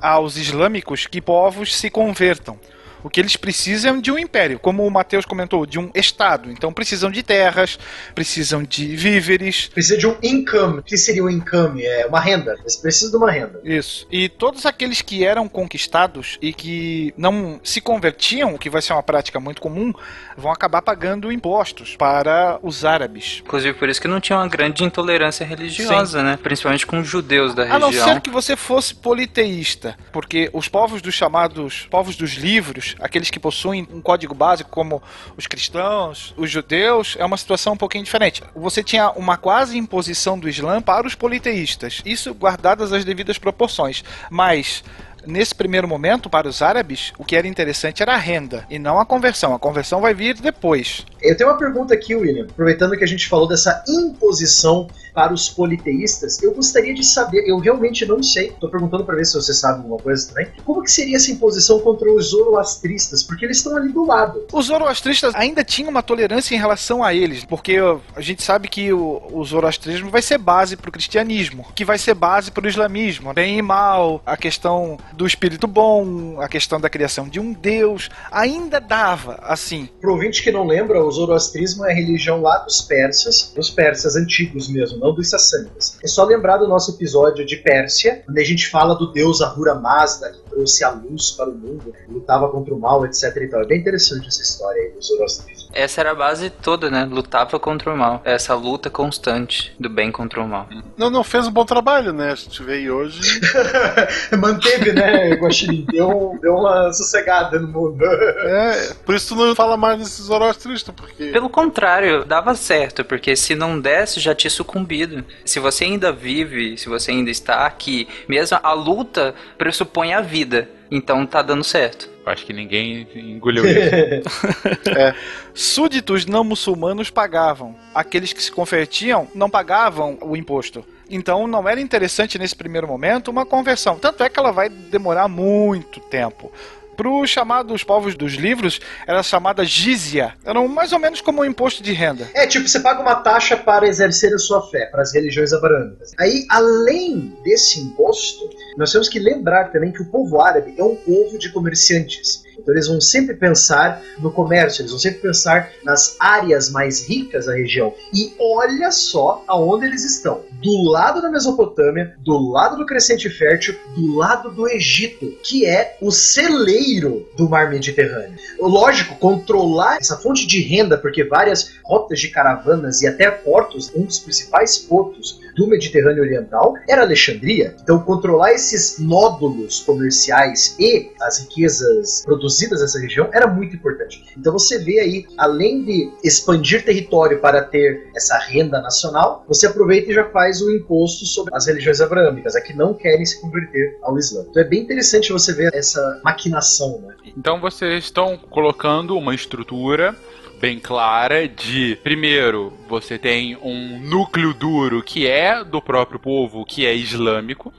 [0.00, 2.58] aos islâmicos que povos se convertam.
[3.02, 6.50] O que eles precisam é de um império, como o Matheus comentou, de um estado.
[6.50, 7.78] Então precisam de terras,
[8.14, 9.68] precisam de víveres.
[9.68, 10.78] Precisa de um income.
[10.78, 11.84] O que seria um income?
[11.84, 12.56] É uma renda.
[12.60, 13.60] Eles precisam de uma renda.
[13.64, 14.06] Isso.
[14.10, 18.92] E todos aqueles que eram conquistados e que não se convertiam, o que vai ser
[18.92, 19.92] uma prática muito comum,
[20.36, 23.42] vão acabar pagando impostos para os árabes.
[23.44, 26.38] Inclusive por isso que não tinha uma grande intolerância religiosa, né?
[26.42, 28.08] Principalmente com os judeus da A não região.
[28.08, 33.40] ser que você fosse politeísta, porque os povos dos chamados povos dos livros, aqueles que
[33.40, 35.02] possuem um código básico como
[35.36, 38.42] os cristãos, os judeus, é uma situação um pouquinho diferente.
[38.54, 44.04] Você tinha uma quase imposição do Islã para os politeístas, isso guardadas as devidas proporções,
[44.30, 44.84] mas
[45.26, 49.00] Nesse primeiro momento, para os árabes, o que era interessante era a renda e não
[49.00, 49.54] a conversão.
[49.54, 51.04] A conversão vai vir depois.
[51.20, 52.44] Eu tenho uma pergunta aqui, William.
[52.44, 57.58] Aproveitando que a gente falou dessa imposição para os politeístas, eu gostaria de saber, eu
[57.58, 60.90] realmente não sei, tô perguntando para ver se você sabe alguma coisa também, como que
[60.90, 64.46] seria essa imposição contra os zoroastristas, porque eles estão ali do lado.
[64.52, 67.78] Os zoroastristas ainda tinham uma tolerância em relação a eles, porque
[68.14, 71.96] a gente sabe que o, o zoroastrismo vai ser base para o cristianismo, que vai
[71.96, 76.80] ser base para o islamismo, bem e mal, a questão do espírito bom, a questão
[76.80, 79.88] da criação de um deus, ainda dava assim.
[80.00, 84.14] Pro ouvinte que não lembra, o zoroastrismo é a religião lá dos persas, dos persas
[84.16, 85.98] antigos mesmo, não dos sassânidas.
[86.02, 89.74] É só lembrar do nosso episódio de Pérsia, onde a gente fala do deus Ahura
[89.74, 93.62] Mazda, que trouxe a luz para o mundo, lutava contra o mal, etc e tal.
[93.62, 95.55] É bem interessante essa história aí do zoroastrismo.
[95.72, 97.06] Essa era a base toda, né?
[97.10, 98.20] Lutava contra o mal.
[98.24, 100.68] Essa luta constante do bem contra o mal.
[100.96, 102.32] Não, não fez um bom trabalho, né?
[102.32, 103.40] A gente veio hoje.
[104.38, 105.86] Manteve, né, Guaxinim?
[105.90, 108.04] Deu, deu uma sossegada no mundo.
[108.46, 111.26] É, por isso tu não fala mais desses zoroastristas, porque.
[111.26, 115.24] Pelo contrário, dava certo, porque se não desse, já tinha sucumbido.
[115.44, 120.68] Se você ainda vive, se você ainda está aqui, mesmo a luta pressupõe a vida.
[120.90, 122.08] Então tá dando certo.
[122.24, 124.28] Acho que ninguém engoliu isso.
[125.54, 127.76] Súditos não muçulmanos pagavam.
[127.94, 130.84] Aqueles que se convertiam não pagavam o imposto.
[131.08, 133.96] Então não era interessante nesse primeiro momento uma conversão.
[133.96, 136.50] Tanto é que ela vai demorar muito tempo.
[136.96, 140.34] Para os chamados povos dos livros, era chamada jizya.
[140.44, 142.28] Eram mais ou menos como um imposto de renda.
[142.32, 146.12] É, tipo, você paga uma taxa para exercer a sua fé, para as religiões abrâmicas.
[146.18, 150.96] Aí, além desse imposto, nós temos que lembrar também que o povo árabe é um
[150.96, 152.45] povo de comerciantes.
[152.58, 157.46] Então eles vão sempre pensar no comércio, eles vão sempre pensar nas áreas mais ricas
[157.46, 157.94] da região.
[158.12, 160.42] E olha só aonde eles estão.
[160.62, 165.96] Do lado da Mesopotâmia, do lado do Crescente Fértil, do lado do Egito, que é
[166.00, 168.36] o celeiro do mar Mediterrâneo.
[168.58, 174.04] Lógico, controlar essa fonte de renda, porque várias rotas de caravanas e até portos, um
[174.04, 177.74] dos principais portos do Mediterrâneo Oriental era Alexandria.
[177.82, 184.22] Então, controlar esses nódulos comerciais e as riquezas produzidas nessa região era muito importante.
[184.36, 190.10] Então, você vê aí, além de expandir território para ter essa renda nacional, você aproveita
[190.10, 193.98] e já faz o imposto sobre as religiões abraâmicas, a que não querem se converter
[194.02, 194.44] ao Islã.
[194.48, 197.14] Então, é bem interessante você ver essa maquinação, né?
[197.36, 200.14] Então vocês estão colocando uma estrutura
[200.60, 206.86] bem clara de primeiro você tem um núcleo duro que é do próprio povo que
[206.86, 207.72] é islâmico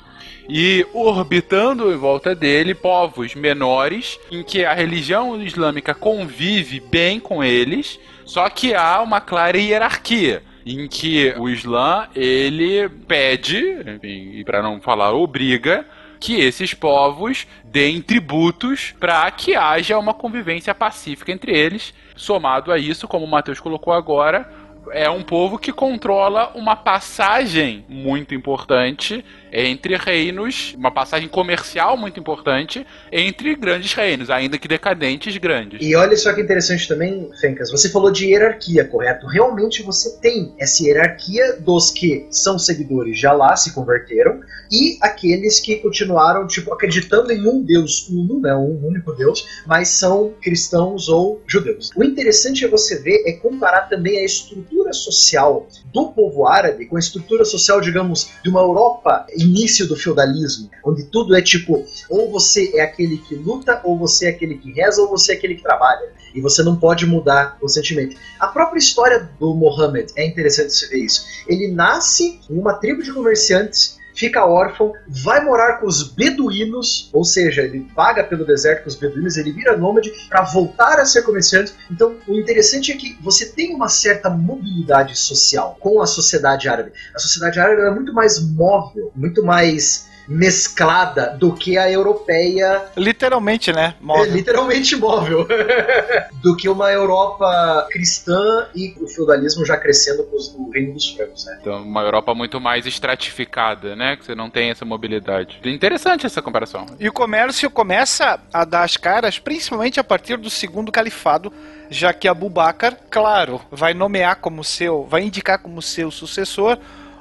[0.49, 7.43] e orbitando em volta dele povos menores em que a religião islâmica convive bem com
[7.43, 14.43] eles, só que há uma clara hierarquia em que o Islã ele pede, enfim, e
[14.43, 15.85] para não falar obriga,
[16.19, 21.93] que esses povos deem tributos para que haja uma convivência pacífica entre eles.
[22.17, 24.49] Somado a isso, como o Matheus colocou agora,
[24.91, 32.19] é um povo que controla uma passagem muito importante entre reinos, uma passagem comercial muito
[32.19, 35.79] importante entre grandes reinos, ainda que decadentes grandes.
[35.81, 39.27] E olha só que interessante também, Fencas, você falou de hierarquia, correto?
[39.27, 44.39] Realmente você tem essa hierarquia dos que são seguidores já lá, se converteram,
[44.71, 49.89] e aqueles que continuaram, tipo, acreditando em um Deus uno, né, um único Deus, mas
[49.89, 51.91] são cristãos ou judeus.
[51.95, 56.95] O interessante é você ver, é comparar também a estrutura social do povo árabe com
[56.95, 62.31] a estrutura social, digamos, de uma Europa início do feudalismo, onde tudo é tipo, ou
[62.31, 65.55] você é aquele que luta, ou você é aquele que reza, ou você é aquele
[65.55, 66.09] que trabalha.
[66.35, 68.15] E você não pode mudar o sentimento.
[68.39, 71.25] A própria história do Mohammed é interessante você ver isso.
[71.47, 77.23] Ele nasce em uma tribo de comerciantes fica órfão, vai morar com os beduínos, ou
[77.23, 81.21] seja, ele vaga pelo deserto com os beduínos, ele vira nômade para voltar a ser
[81.21, 81.73] comerciante.
[81.89, 86.91] Então, o interessante é que você tem uma certa mobilidade social com a sociedade árabe.
[87.15, 92.83] A sociedade árabe é muito mais móvel, muito mais mesclada do que a europeia.
[92.95, 93.95] Literalmente, né?
[93.99, 94.33] É, Móvel.
[94.33, 95.47] literalmente móvel.
[96.43, 101.09] do que uma Europa cristã e o feudalismo já crescendo com os- o reino dos
[101.09, 101.57] francos, né?
[101.61, 104.15] Então, uma Europa muito mais estratificada, né?
[104.15, 105.59] Que você não tem essa mobilidade.
[105.63, 106.85] Interessante essa comparação.
[106.99, 111.51] E o comércio começa a dar as caras, principalmente a partir do segundo califado,
[111.89, 116.77] já que Abu Bakr, claro, vai nomear como seu, vai indicar como seu sucessor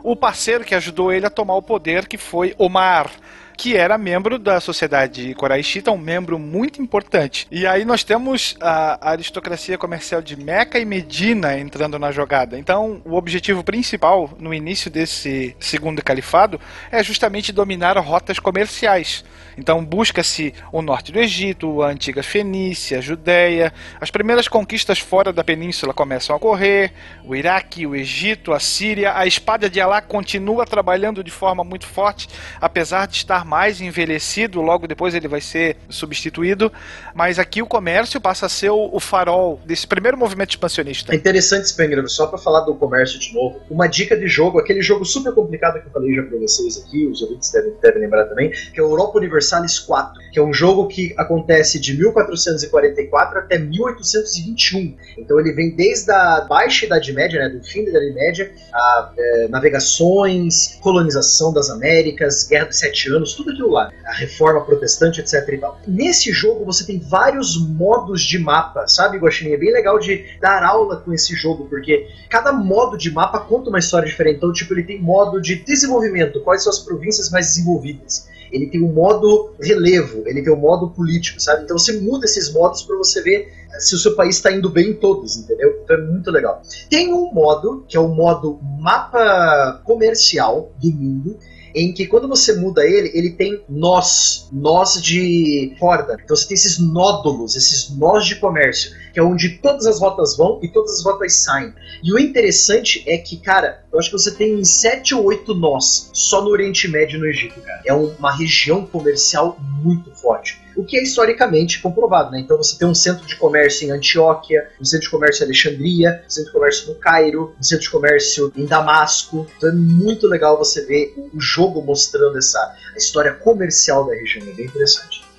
[0.07, 3.11] o parceiro que ajudou ele a tomar o poder, que foi Omar.
[3.57, 7.47] Que era membro da sociedade coraixita, um membro muito importante.
[7.51, 12.59] E aí nós temos a aristocracia comercial de Meca e Medina entrando na jogada.
[12.59, 19.25] Então, o objetivo principal no início desse segundo califado é justamente dominar rotas comerciais.
[19.57, 23.73] Então busca-se o norte do Egito, a antiga Fenícia, a Judéia.
[23.99, 26.93] As primeiras conquistas fora da península começam a ocorrer.
[27.25, 29.17] O Iraque, o Egito, a Síria.
[29.17, 32.29] A espada de Alá continua trabalhando de forma muito forte,
[32.61, 34.61] apesar de estar mais envelhecido.
[34.61, 36.73] Logo depois ele vai ser substituído.
[37.15, 41.13] Mas aqui o comércio passa a ser o, o farol desse primeiro movimento expansionista.
[41.13, 44.83] É interessante, Spengler, só pra falar do comércio de novo, uma dica de jogo, aquele
[44.83, 48.25] jogo super complicado que eu falei já pra vocês aqui, os ouvintes devem, devem lembrar
[48.27, 53.39] também, que é o Europa Universalis 4, que é um jogo que acontece de 1444
[53.39, 54.97] até 1821.
[55.19, 59.13] Então ele vem desde a baixa Idade Média, né, do fim da Idade Média, a
[59.17, 65.21] é, navegações, colonização das Américas, Guerra dos Sete Anos, tudo aquilo lá, a reforma protestante,
[65.21, 65.81] etc e tal.
[65.87, 69.53] Nesse jogo você tem vários modos de mapa, sabe, Guaxinim?
[69.53, 73.69] É bem legal de dar aula com esse jogo, porque cada modo de mapa conta
[73.69, 74.37] uma história diferente.
[74.39, 78.29] Então, tipo, ele tem modo de desenvolvimento, quais são as províncias mais desenvolvidas.
[78.51, 81.65] Ele tem um modo relevo, ele tem um modo político, sabe?
[81.65, 84.91] Então você muda esses modos para você ver se o seu país está indo bem
[84.91, 85.81] em todos, entendeu?
[85.83, 86.63] Então é muito legal.
[86.89, 91.39] Tem um modo, que é o modo mapa comercial do mundo,
[91.77, 96.17] em que quando você muda ele, ele tem nós, nós de corda.
[96.25, 100.35] Então você tem esses nódulos, esses nós de comércio, que é onde todas as rotas
[100.39, 101.75] vão e todas as rotas saem.
[102.03, 106.11] E o interessante é que, cara, eu acho que você tem sete ou oito nós
[106.15, 107.83] só no Oriente Médio e no Egito, cara.
[107.85, 112.40] É uma região comercial muito forte O que é historicamente comprovado, né?
[112.40, 116.24] Então você tem um centro de comércio em Antioquia, um centro de comércio em Alexandria,
[116.26, 119.48] um centro de comércio no Cairo, um centro de comércio em Damasco.
[119.58, 122.60] Então é muito legal você ver o jogo mostrando essa
[122.94, 124.48] a história comercial da região.
[124.48, 125.32] É bem interessante.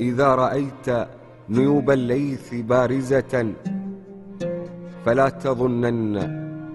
[0.00, 1.08] إذا رأيت
[1.48, 3.54] نيوب الليث بارزة
[5.04, 6.16] فلا تظنن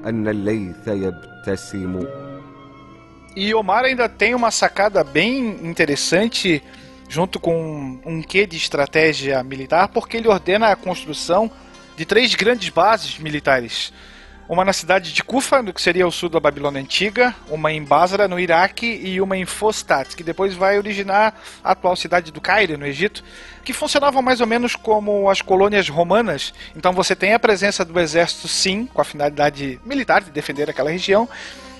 [0.05, 2.03] أن الليث يبتسم
[3.36, 6.62] e Omar ainda tem uma sacada bem interessante,
[7.06, 11.50] junto com um quê de estratégia militar, porque ele ordena a construção
[11.98, 13.92] de três grandes bases militares.
[14.48, 17.84] Uma na cidade de Kufa, no que seria o sul da Babilônia Antiga, uma em
[17.84, 22.40] Basra, no Iraque, e uma em Fostat, que depois vai originar a atual cidade do
[22.40, 23.22] Cairo, no Egito,
[23.62, 26.54] que funcionavam mais ou menos como as colônias romanas.
[26.74, 30.90] Então você tem a presença do exército, sim, com a finalidade militar de defender aquela
[30.90, 31.28] região,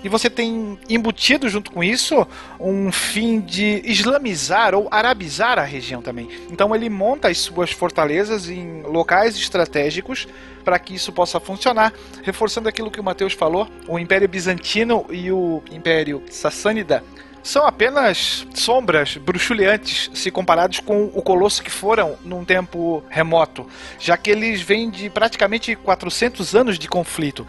[0.06, 2.24] e você tem embutido junto com isso
[2.60, 6.28] um fim de islamizar ou arabizar a região também.
[6.48, 10.28] Então ele monta as suas fortalezas em locais estratégicos
[10.64, 11.92] para que isso possa funcionar,
[12.22, 17.02] reforçando aquilo que o Mateus falou, o Império Bizantino e o Império Sassânida
[17.42, 23.66] são apenas sombras bruxuleantes se comparados com o colosso que foram num tempo remoto,
[23.98, 27.44] já que eles vêm de praticamente 400 anos de conflito.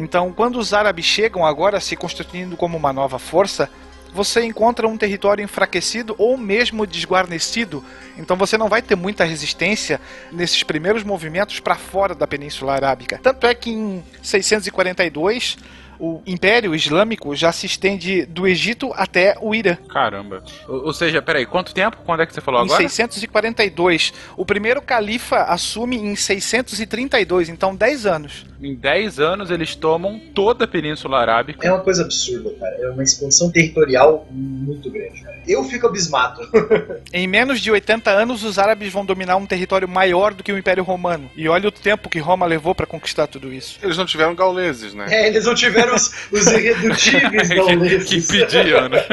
[0.00, 3.68] Então, quando os árabes chegam agora se constituindo como uma nova força,
[4.14, 7.84] você encontra um território enfraquecido ou mesmo desguarnecido.
[8.16, 10.00] Então você não vai ter muita resistência
[10.32, 13.20] nesses primeiros movimentos para fora da Península Arábica.
[13.22, 15.58] Tanto é que em 642
[15.98, 19.76] o Império Islâmico já se estende do Egito até o Irã.
[19.88, 20.42] Caramba.
[20.66, 21.98] Ou, ou seja, peraí, quanto tempo?
[22.04, 22.80] Quando é que você falou Em agora?
[22.80, 24.14] 642.
[24.34, 28.49] O primeiro califa assume em 632, então 10 anos.
[28.62, 31.66] Em 10 anos eles tomam toda a Península Arábica.
[31.66, 32.76] É uma coisa absurda, cara.
[32.80, 35.40] É uma expansão territorial muito grande, cara.
[35.48, 36.40] Eu fico abismado.
[37.12, 40.58] Em menos de 80 anos, os árabes vão dominar um território maior do que o
[40.58, 41.30] Império Romano.
[41.34, 43.78] E olha o tempo que Roma levou para conquistar tudo isso.
[43.82, 45.06] Eles não tiveram gauleses, né?
[45.08, 48.26] É, eles não tiveram os, os irredutíveis que, gauleses.
[48.26, 49.04] que pediam, né?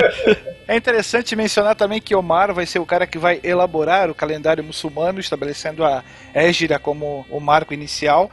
[0.68, 4.64] É interessante mencionar também que Omar vai ser o cara que vai elaborar o calendário
[4.64, 8.30] muçulmano, estabelecendo a Égira como o marco inicial.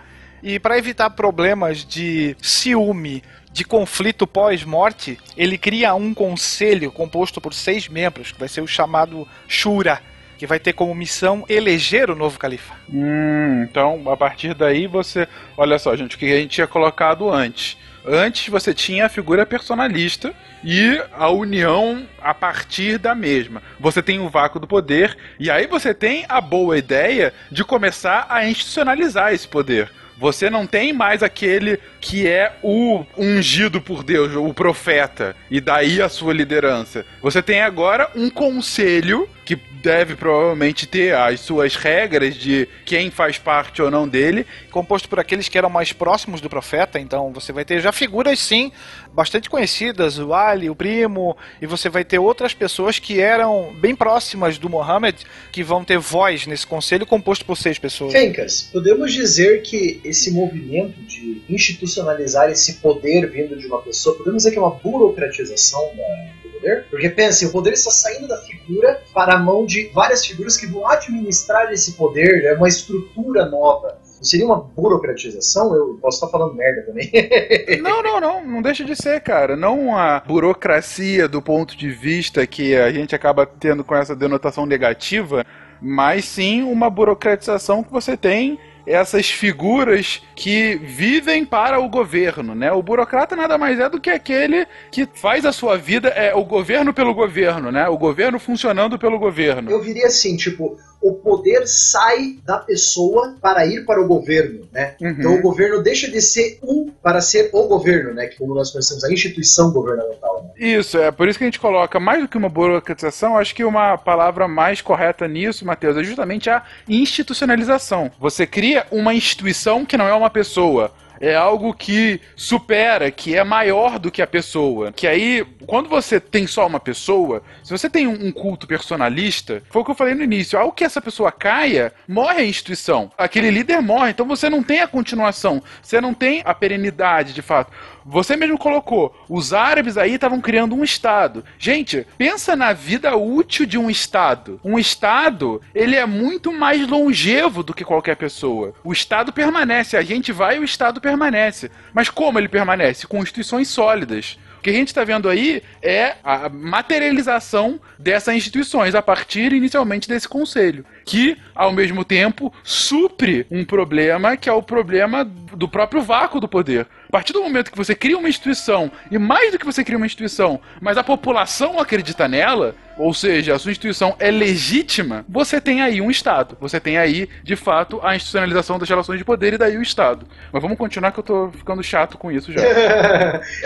[0.47, 7.55] E para evitar problemas de ciúme, de conflito pós-morte, ele cria um conselho composto por
[7.55, 10.03] seis membros, que vai ser o chamado Shura,
[10.37, 12.75] que vai ter como missão eleger o novo califa.
[12.93, 15.27] Hum, então, a partir daí você.
[15.57, 17.79] Olha só, gente, o que a gente tinha colocado antes.
[18.07, 23.63] Antes você tinha a figura personalista e a união a partir da mesma.
[23.81, 28.27] Você tem o vácuo do poder e aí você tem a boa ideia de começar
[28.29, 29.91] a institucionalizar esse poder.
[30.19, 36.01] Você não tem mais aquele que é o ungido por Deus, o profeta, e daí
[36.01, 37.05] a sua liderança.
[37.21, 43.37] Você tem agora um conselho que deve provavelmente ter as suas regras de quem faz
[43.39, 44.47] parte ou não dele.
[44.71, 48.39] Composto por aqueles que eram mais próximos do profeta, então você vai ter já figuras,
[48.39, 48.73] sim,
[49.13, 53.95] bastante conhecidas, o Ali, o primo, e você vai ter outras pessoas que eram bem
[53.95, 55.19] próximas do Mohammed,
[55.53, 58.13] que vão ter voz nesse conselho composto por seis pessoas.
[58.13, 64.39] Fencas, podemos dizer que esse movimento de institucionalizar esse poder vindo de uma pessoa, podemos
[64.39, 66.87] dizer que é uma burocratização da, poder?
[66.91, 70.67] Porque pense, o poder está saindo da figura para a mão de várias figuras que
[70.67, 73.99] vão administrar esse poder, é uma estrutura nova.
[74.17, 75.75] Não seria uma burocratização?
[75.75, 77.11] Eu posso estar falando merda também.
[77.83, 79.57] Não, não, não, não deixa de ser, cara.
[79.57, 84.65] Não a burocracia do ponto de vista que a gente acaba tendo com essa denotação
[84.65, 85.45] negativa,
[85.81, 92.73] mas sim uma burocratização que você tem essas figuras que vivem para o governo, né?
[92.73, 96.45] O burocrata nada mais é do que aquele que faz a sua vida é o
[96.45, 97.89] governo pelo governo, né?
[97.89, 99.71] O governo funcionando pelo governo.
[99.71, 104.95] Eu viria assim, tipo, o poder sai da pessoa para ir para o governo, né?
[105.01, 105.11] Uhum.
[105.11, 108.27] Então o governo deixa de ser um para ser o governo, né?
[108.27, 110.45] Que como nós conhecemos a instituição governamental.
[110.45, 110.67] Né?
[110.67, 113.65] Isso, é por isso que a gente coloca mais do que uma burocratização, acho que
[113.65, 118.11] uma palavra mais correta nisso, Matheus, é justamente a institucionalização.
[118.19, 120.93] Você cria uma instituição que não é uma pessoa.
[121.21, 124.93] É algo que supera, que é maior do que a pessoa.
[124.93, 129.83] Que aí, quando você tem só uma pessoa, se você tem um culto personalista, foi
[129.83, 133.11] o que eu falei no início, ao que essa pessoa caia, morre a instituição.
[133.17, 137.43] Aquele líder morre, então você não tem a continuação, você não tem a perenidade de
[137.43, 137.73] fato.
[138.07, 141.45] Você mesmo colocou, os árabes aí estavam criando um estado.
[141.59, 144.61] Gente, pensa na vida útil de um estado.
[144.63, 148.75] Um estado, ele é muito mais longevo do que qualquer pessoa.
[148.85, 151.71] O estado permanece, a gente vai e o estado permanece.
[151.95, 153.07] Mas como ele permanece?
[153.07, 154.39] Com instituições sólidas.
[154.59, 160.09] O que a gente está vendo aí é a materialização dessas instituições a partir inicialmente
[160.09, 166.01] desse conselho, que ao mesmo tempo supre um problema que é o problema do próprio
[166.01, 166.87] vácuo do poder.
[167.15, 170.05] Partir do momento que você cria uma instituição, e mais do que você cria uma
[170.05, 175.83] instituição, mas a população acredita nela, ou seja, a sua instituição é legítima, você tem
[175.83, 176.57] aí um Estado.
[176.61, 180.27] Você tem aí, de fato, a institucionalização das relações de poder e daí o Estado.
[180.53, 182.61] Mas vamos continuar que eu tô ficando chato com isso já.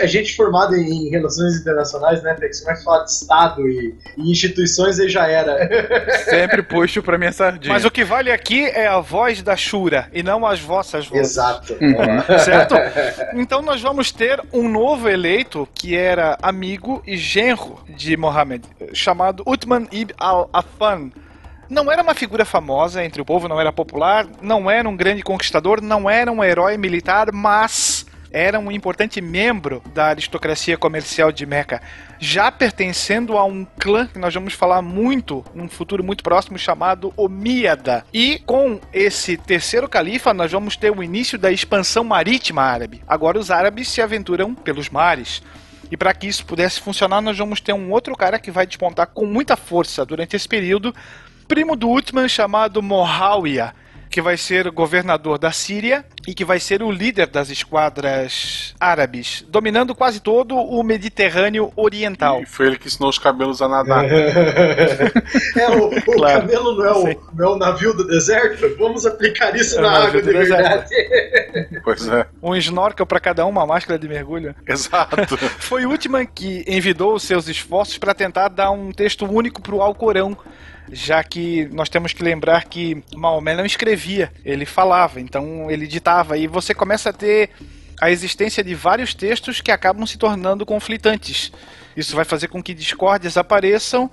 [0.01, 2.61] a gente formado em relações internacionais, né, Fex?
[2.61, 5.69] Como é que fala de Estado e, e instituições aí já era.
[6.25, 7.73] Sempre puxo pra minha sardinha.
[7.73, 11.31] Mas o que vale aqui é a voz da Shura e não as vossas vozes.
[11.31, 11.77] Exato.
[12.43, 12.75] Certo?
[13.35, 18.63] Então nós vamos ter um novo eleito que era amigo e genro de Mohammed,
[18.93, 21.11] chamado Uthman ibn al-Affan.
[21.69, 25.21] Não era uma figura famosa entre o povo, não era popular, não era um grande
[25.21, 31.45] conquistador, não era um herói militar, mas era um importante membro da aristocracia comercial de
[31.45, 31.81] Meca,
[32.19, 37.13] já pertencendo a um clã que nós vamos falar muito num futuro muito próximo chamado
[37.17, 38.05] Omíada.
[38.13, 43.01] E com esse terceiro califa, nós vamos ter o início da expansão marítima árabe.
[43.07, 45.41] Agora os árabes se aventuram pelos mares.
[45.91, 49.07] E para que isso pudesse funcionar, nós vamos ter um outro cara que vai despontar
[49.07, 50.93] com muita força durante esse período,
[51.47, 53.73] primo do Uthman chamado Mohawiya,
[54.09, 59.45] que vai ser governador da Síria e que vai ser o líder das esquadras árabes,
[59.49, 62.41] dominando quase todo o Mediterrâneo Oriental.
[62.41, 64.05] E foi ele que ensinou os cabelos a nadar.
[64.05, 66.41] É, o, o Claro.
[66.41, 68.75] camelo não é o, não é o navio do deserto?
[68.77, 70.89] Vamos aplicar isso É na água do de deserto.
[70.89, 71.81] verdade.
[71.83, 74.55] Pois é, Um snorkel para cada um, uma máscara de mergulho.
[74.67, 75.37] exato.
[75.59, 79.75] Foi o Uthman que envidou os seus esforços para tentar dar um texto único para
[79.75, 80.37] o Alcorão,
[80.91, 86.37] já que nós temos que lembrar que Maomé não escrevia, ele falava, então ele ditava,
[86.37, 87.51] e você começa a ter
[88.01, 91.51] a existência de vários textos que acabam se tornando conflitantes.
[91.95, 94.09] Isso vai fazer com que discórdias apareçam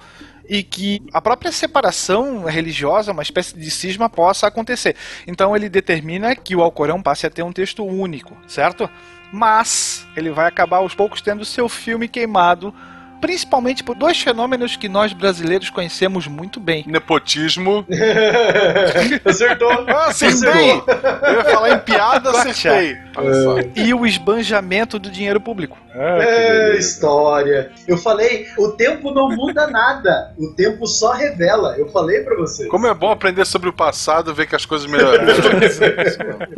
[0.48, 4.96] e que a própria separação religiosa, uma espécie de cisma, possa acontecer.
[5.26, 8.88] Então ele determina que o Alcorão passe a ter um texto único, certo?
[9.32, 12.74] Mas ele vai acabar aos poucos tendo seu filme queimado,
[13.20, 16.84] principalmente por dois fenômenos que nós brasileiros conhecemos muito bem.
[16.86, 17.84] Nepotismo.
[19.24, 19.70] Acertou.
[19.88, 20.70] Ah, acertei!
[20.70, 22.96] Eu ia falar em piada, acertei.
[23.14, 23.56] Só.
[23.74, 25.78] E o esbanjamento do dinheiro público.
[25.98, 27.70] Ah, É, história.
[27.88, 30.34] Eu falei, o tempo não muda nada.
[30.38, 31.76] O tempo só revela.
[31.78, 32.68] Eu falei pra vocês.
[32.68, 35.24] Como é bom aprender sobre o passado, ver que as coisas melhoraram.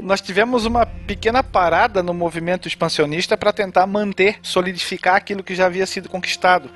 [0.03, 5.67] Nós tivemos uma pequena parada no movimento expansionista para tentar manter, solidificar aquilo que já
[5.67, 6.69] havia sido conquistado.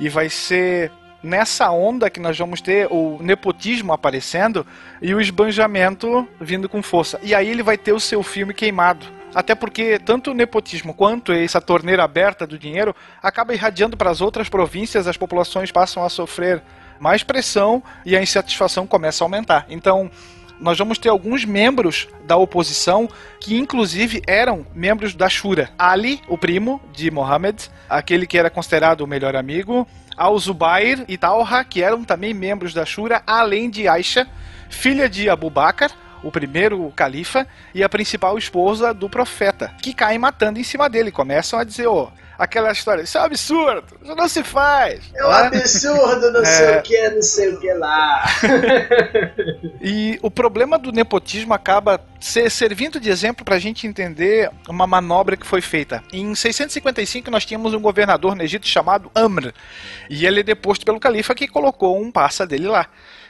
[0.00, 0.90] E vai ser
[1.22, 4.66] nessa onda que nós vamos ter o nepotismo aparecendo
[5.02, 7.18] e o esbanjamento vindo com força.
[7.22, 9.17] E aí ele vai ter o seu filme queimado.
[9.34, 14.20] Até porque tanto o nepotismo quanto essa torneira aberta do dinheiro acaba irradiando para as
[14.20, 16.62] outras províncias, as populações passam a sofrer
[16.98, 19.66] mais pressão e a insatisfação começa a aumentar.
[19.68, 20.10] Então,
[20.60, 23.08] nós vamos ter alguns membros da oposição
[23.40, 25.70] que, inclusive, eram membros da Shura.
[25.78, 31.64] Ali, o primo de Mohammed, aquele que era considerado o melhor amigo, Al-Zubair e Talha,
[31.64, 34.26] que eram também membros da Shura, além de Aisha,
[34.68, 35.92] filha de Abu Bakr,
[36.22, 41.10] o primeiro califa, e a principal esposa do profeta, que caem matando em cima dele.
[41.10, 45.00] Começam a dizer, ô, aquela história, isso é um absurdo, isso não se faz.
[45.14, 45.46] É um né?
[45.48, 46.78] absurdo, não sei É.
[46.78, 48.24] o que, não sei o que lá.
[49.80, 54.86] E o problema do nepotismo acaba ser, servindo de exemplo para a gente entender uma
[54.86, 56.02] manobra que foi feita.
[56.12, 59.52] Em 655 nós tínhamos um governador no Egito chamado Amr,
[60.10, 62.86] e ele é deposto pelo califa que colocou um passa dele lá.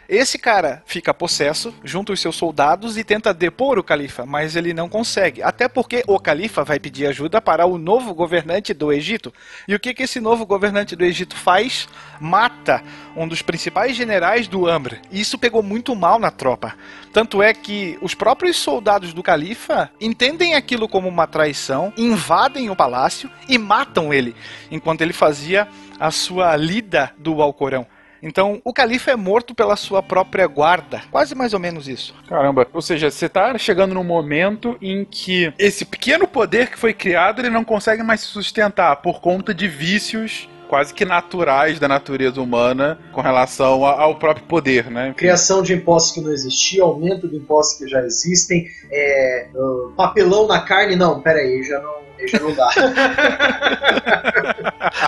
[0.08, 4.72] Esse cara fica possesso, junto os seus soldados e tenta depor o califa, mas ele
[4.72, 5.42] não consegue.
[5.42, 9.30] Até porque o califa vai pedir ajuda para o novo governante do Egito.
[9.68, 11.86] E o que, que esse novo governante do Egito faz?
[12.18, 12.82] Mata
[13.14, 14.98] um dos principais generais do Amr.
[15.10, 16.74] E isso pegou muito mal na tropa.
[17.12, 22.76] Tanto é que os próprios soldados do califa entendem aquilo como uma traição, invadem o
[22.76, 24.34] palácio e matam ele,
[24.70, 25.68] enquanto ele fazia
[26.00, 27.86] a sua lida do Alcorão.
[28.22, 31.02] Então, o califa é morto pela sua própria guarda.
[31.10, 32.14] Quase mais ou menos isso.
[32.28, 36.92] Caramba, ou seja, você tá chegando num momento em que esse pequeno poder que foi
[36.92, 41.88] criado, ele não consegue mais se sustentar por conta de vícios quase que naturais da
[41.88, 45.14] natureza humana com relação ao próprio poder, né?
[45.16, 50.46] Criação de impostos que não existia, aumento de impostos que já existem, é, uh, papelão
[50.46, 52.68] na carne, não, peraí, já não, aí já não dá.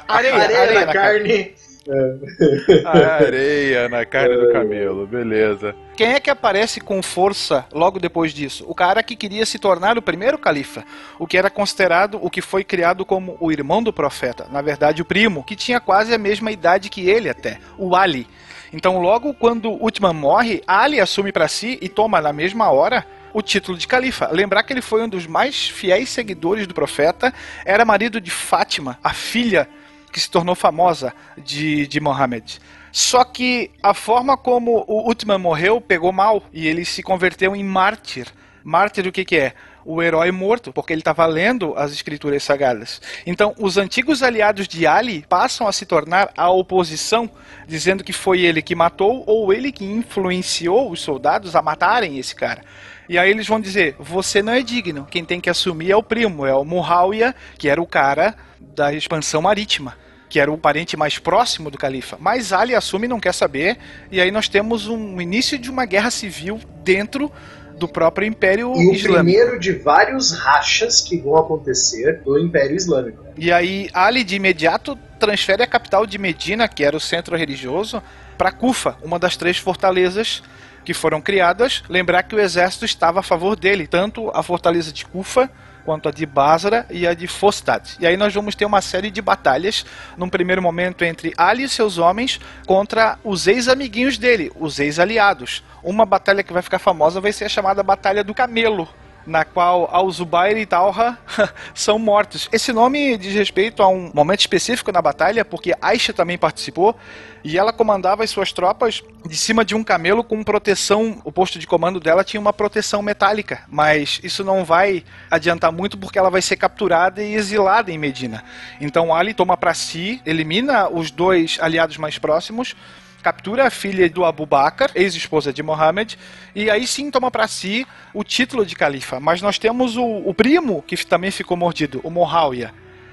[0.09, 1.55] Areia, Areia, areia na na carne.
[2.85, 5.75] Areia na carne do camelo, beleza.
[5.97, 8.65] Quem é que aparece com força logo depois disso?
[8.67, 10.85] O cara que queria se tornar o primeiro califa,
[11.19, 15.03] o que era considerado o que foi criado como o irmão do profeta, na verdade
[15.03, 18.27] o primo, que tinha quase a mesma idade que ele até, o Ali.
[18.73, 23.43] Então, logo quando Uthman morre, Ali assume para si e toma na mesma hora o
[23.43, 24.29] título de califa.
[24.33, 27.33] Lembrar que ele foi um dos mais fiéis seguidores do profeta,
[27.65, 29.69] era marido de Fátima, a filha
[30.11, 32.61] que se tornou famosa de, de Mohammed.
[32.93, 37.63] Só que a forma como o Uthman morreu pegou mal e ele se converteu em
[37.63, 38.27] mártir.
[38.65, 39.55] Mártir o que, que é?
[39.85, 43.01] O herói morto, porque ele estava lendo as escrituras sagradas.
[43.25, 47.31] Então, os antigos aliados de Ali passam a se tornar a oposição,
[47.67, 52.35] dizendo que foi ele que matou ou ele que influenciou os soldados a matarem esse
[52.35, 52.63] cara.
[53.09, 56.03] E aí eles vão dizer: você não é digno, quem tem que assumir é o
[56.03, 58.37] primo, é o Muawiyah, que era o cara
[58.81, 59.95] da expansão marítima,
[60.27, 62.17] que era o parente mais próximo do califa.
[62.19, 63.77] Mas Ali assume e não quer saber,
[64.11, 67.31] e aí nós temos um início de uma guerra civil dentro
[67.77, 69.13] do próprio Império E o Islâmico.
[69.13, 73.23] primeiro de vários rachas que vão acontecer do Império Islâmico.
[73.37, 78.03] E aí Ali de imediato transfere a capital de Medina, que era o centro religioso,
[78.39, 80.43] para Kufa, uma das três fortalezas
[80.87, 81.83] que foram criadas.
[81.87, 85.51] Lembrar que o exército estava a favor dele, tanto a fortaleza de Kufa
[85.91, 87.97] quanto a de Basra e a de Fostad.
[87.99, 89.85] E aí nós vamos ter uma série de batalhas,
[90.17, 95.65] num primeiro momento entre Ali e seus homens contra os ex-amiguinhos dele, os ex-aliados.
[95.83, 98.89] Uma batalha que vai ficar famosa vai ser a chamada Batalha do Camelo,
[99.27, 101.19] na qual Al-Zubair e Talha
[101.75, 102.49] são mortos.
[102.53, 106.97] Esse nome diz respeito a um momento específico na batalha, porque Aisha também participou,
[107.43, 111.21] e ela comandava as suas tropas de cima de um camelo com proteção.
[111.25, 115.97] O posto de comando dela tinha uma proteção metálica, mas isso não vai adiantar muito
[115.97, 118.45] porque ela vai ser capturada e exilada em Medina.
[118.81, 122.75] Então Ali toma para si, elimina os dois aliados mais próximos
[123.21, 126.19] captura a filha do Abu Bakr, ex-esposa de Mohammed,
[126.55, 129.21] e aí sim toma para si o título de califa.
[129.21, 132.73] Mas nós temos o, o primo, que também ficou mordido, o Muawiyah.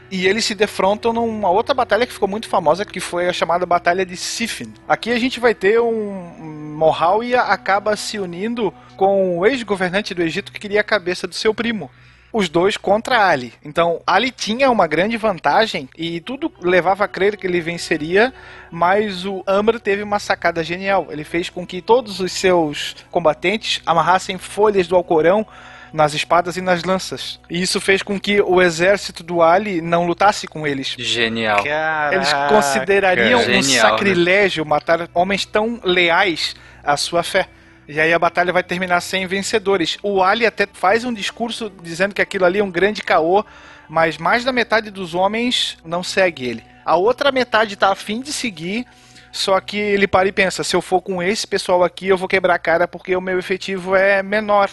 [0.09, 3.65] E eles se defrontam numa outra batalha que ficou muito famosa, que foi a chamada
[3.65, 4.73] Batalha de Siffin.
[4.87, 6.75] Aqui a gente vai ter um...
[6.77, 11.53] Muawiyah acaba se unindo com o ex-governante do Egito que queria a cabeça do seu
[11.53, 11.91] primo
[12.31, 13.53] os dois contra Ali.
[13.63, 18.33] Então, Ali tinha uma grande vantagem e tudo levava a crer que ele venceria,
[18.69, 21.07] mas o Amr teve uma sacada genial.
[21.09, 25.45] Ele fez com que todos os seus combatentes amarrassem folhas do Alcorão
[25.93, 27.39] nas espadas e nas lanças.
[27.49, 30.95] E isso fez com que o exército do Ali não lutasse com eles.
[30.97, 31.63] Genial.
[32.13, 37.47] Eles considerariam um Genial, sacrilégio matar homens tão leais à sua fé.
[37.87, 39.97] E aí a batalha vai terminar sem vencedores.
[40.03, 43.45] O Ali até faz um discurso dizendo que aquilo ali é um grande caô,
[43.87, 46.63] mas mais da metade dos homens não segue ele.
[46.83, 48.85] A outra metade tá afim de seguir,
[49.31, 52.27] só que ele para e pensa: se eu for com esse pessoal aqui, eu vou
[52.27, 54.69] quebrar a cara porque o meu efetivo é menor.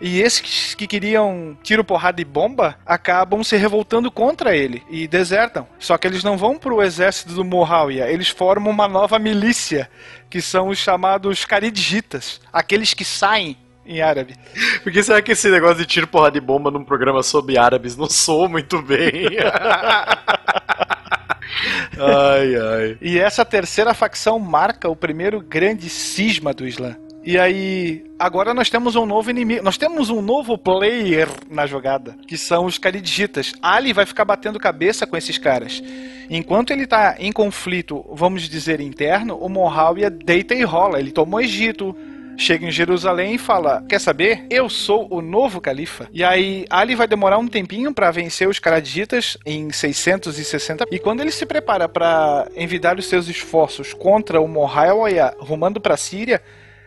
[0.00, 5.66] E esses que queriam tiro, porrada e bomba acabam se revoltando contra ele e desertam.
[5.78, 9.90] Só que eles não vão pro exército do Mohawiya, eles formam uma nova milícia,
[10.28, 14.34] que são os chamados Caridigitas, aqueles que saem em árabe.
[14.82, 17.96] Por que será que esse negócio de tiro, porra de bomba num programa sobre árabes
[17.96, 19.12] não soa muito bem?
[21.98, 22.98] ai, ai.
[23.00, 26.96] E essa terceira facção marca o primeiro grande cisma do Islã.
[27.26, 32.16] E aí, agora nós temos um novo inimigo, nós temos um novo player na jogada,
[32.24, 33.52] que são os Caridigitas.
[33.60, 35.82] Ali vai ficar batendo cabeça com esses caras.
[36.30, 41.00] Enquanto ele tá em conflito, vamos dizer, interno, o Moháwia deita e rola.
[41.00, 41.96] Ele toma o Egito,
[42.36, 44.46] chega em Jerusalém e fala: Quer saber?
[44.48, 46.08] Eu sou o novo califa.
[46.12, 50.84] E aí, Ali vai demorar um tempinho para vencer os Caraditas em 660.
[50.92, 55.94] E quando ele se prepara para envidar os seus esforços contra o Moháwia rumando para
[55.94, 56.40] a Síria,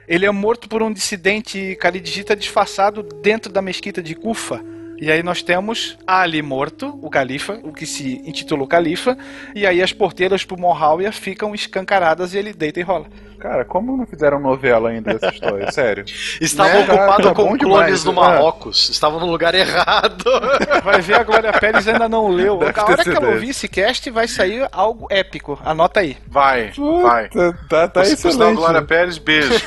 [0.10, 4.60] ele é morto por um dissidente caridita disfarçado dentro da mesquita de Kufa.
[4.97, 9.16] E aí nós temos Ali morto, o califa, o que se intitulou califa,
[9.53, 13.05] e aí as porteiras pro Moháwia ficam escancaradas e ele deita e rola.
[13.40, 15.72] Cara, como não fizeram novela ainda dessa história?
[15.72, 16.04] Sério.
[16.42, 16.86] Estavam Né?
[16.86, 18.16] Tá- ocupados tá com bom clones demais, no é.
[18.16, 18.90] Marrocos.
[18.90, 20.26] Estavam no lugar errado.
[20.84, 22.58] Vai ver a Glória Pérez ainda não leu.
[22.58, 23.34] Deve a hora que ela esse.
[23.34, 25.60] ouvir esse cast vai sair algo épico.
[25.64, 26.18] Anota aí.
[26.28, 26.72] Vai,
[27.04, 27.30] vai.
[27.30, 28.56] Tá, tá, tá Você excelente.
[28.56, 29.54] Glória Pérez, beijo.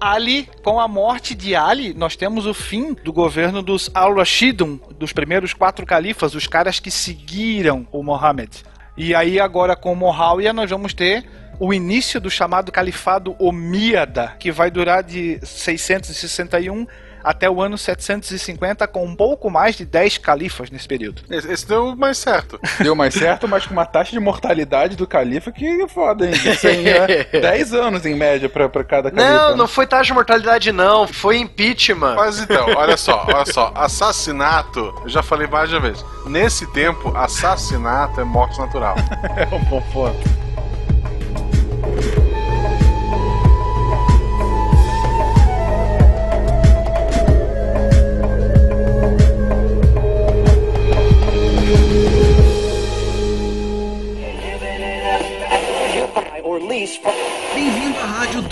[0.00, 5.12] Ali, com a morte de Ali, nós temos o fim do governo dos Al-Rashidun, dos
[5.12, 8.50] primeiros quatro califas, os caras que seguiram o Mohammed.
[8.96, 11.24] E aí, agora com Moháwia, nós vamos ter
[11.58, 16.86] o início do chamado Califado Omíada, que vai durar de 661
[17.22, 21.22] até o ano 750, com um pouco mais de 10 califas nesse período.
[21.30, 22.60] Esse, esse deu mais certo.
[22.80, 26.32] Deu mais certo, mas com uma taxa de mortalidade do califa que é foda, hein?
[26.32, 29.32] Isso aí é 10 anos em média pra, pra cada califa.
[29.32, 29.56] Não, né?
[29.56, 31.06] não foi taxa de mortalidade, não.
[31.06, 32.14] Foi impeachment.
[32.16, 33.72] Mas então, olha só, olha só.
[33.74, 36.04] Assassinato, eu já falei várias vezes.
[36.26, 38.96] Nesse tempo, assassinato é morte natural.
[39.36, 40.51] É um bom ponto.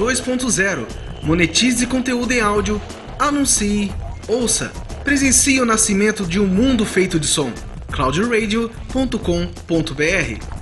[0.01, 0.87] 2.0.
[1.23, 2.81] Monetize conteúdo em áudio,
[3.19, 3.93] anuncie,
[4.27, 4.73] ouça,
[5.05, 7.53] presencie o nascimento de um mundo feito de som.
[7.93, 10.61] cloudradio.com.br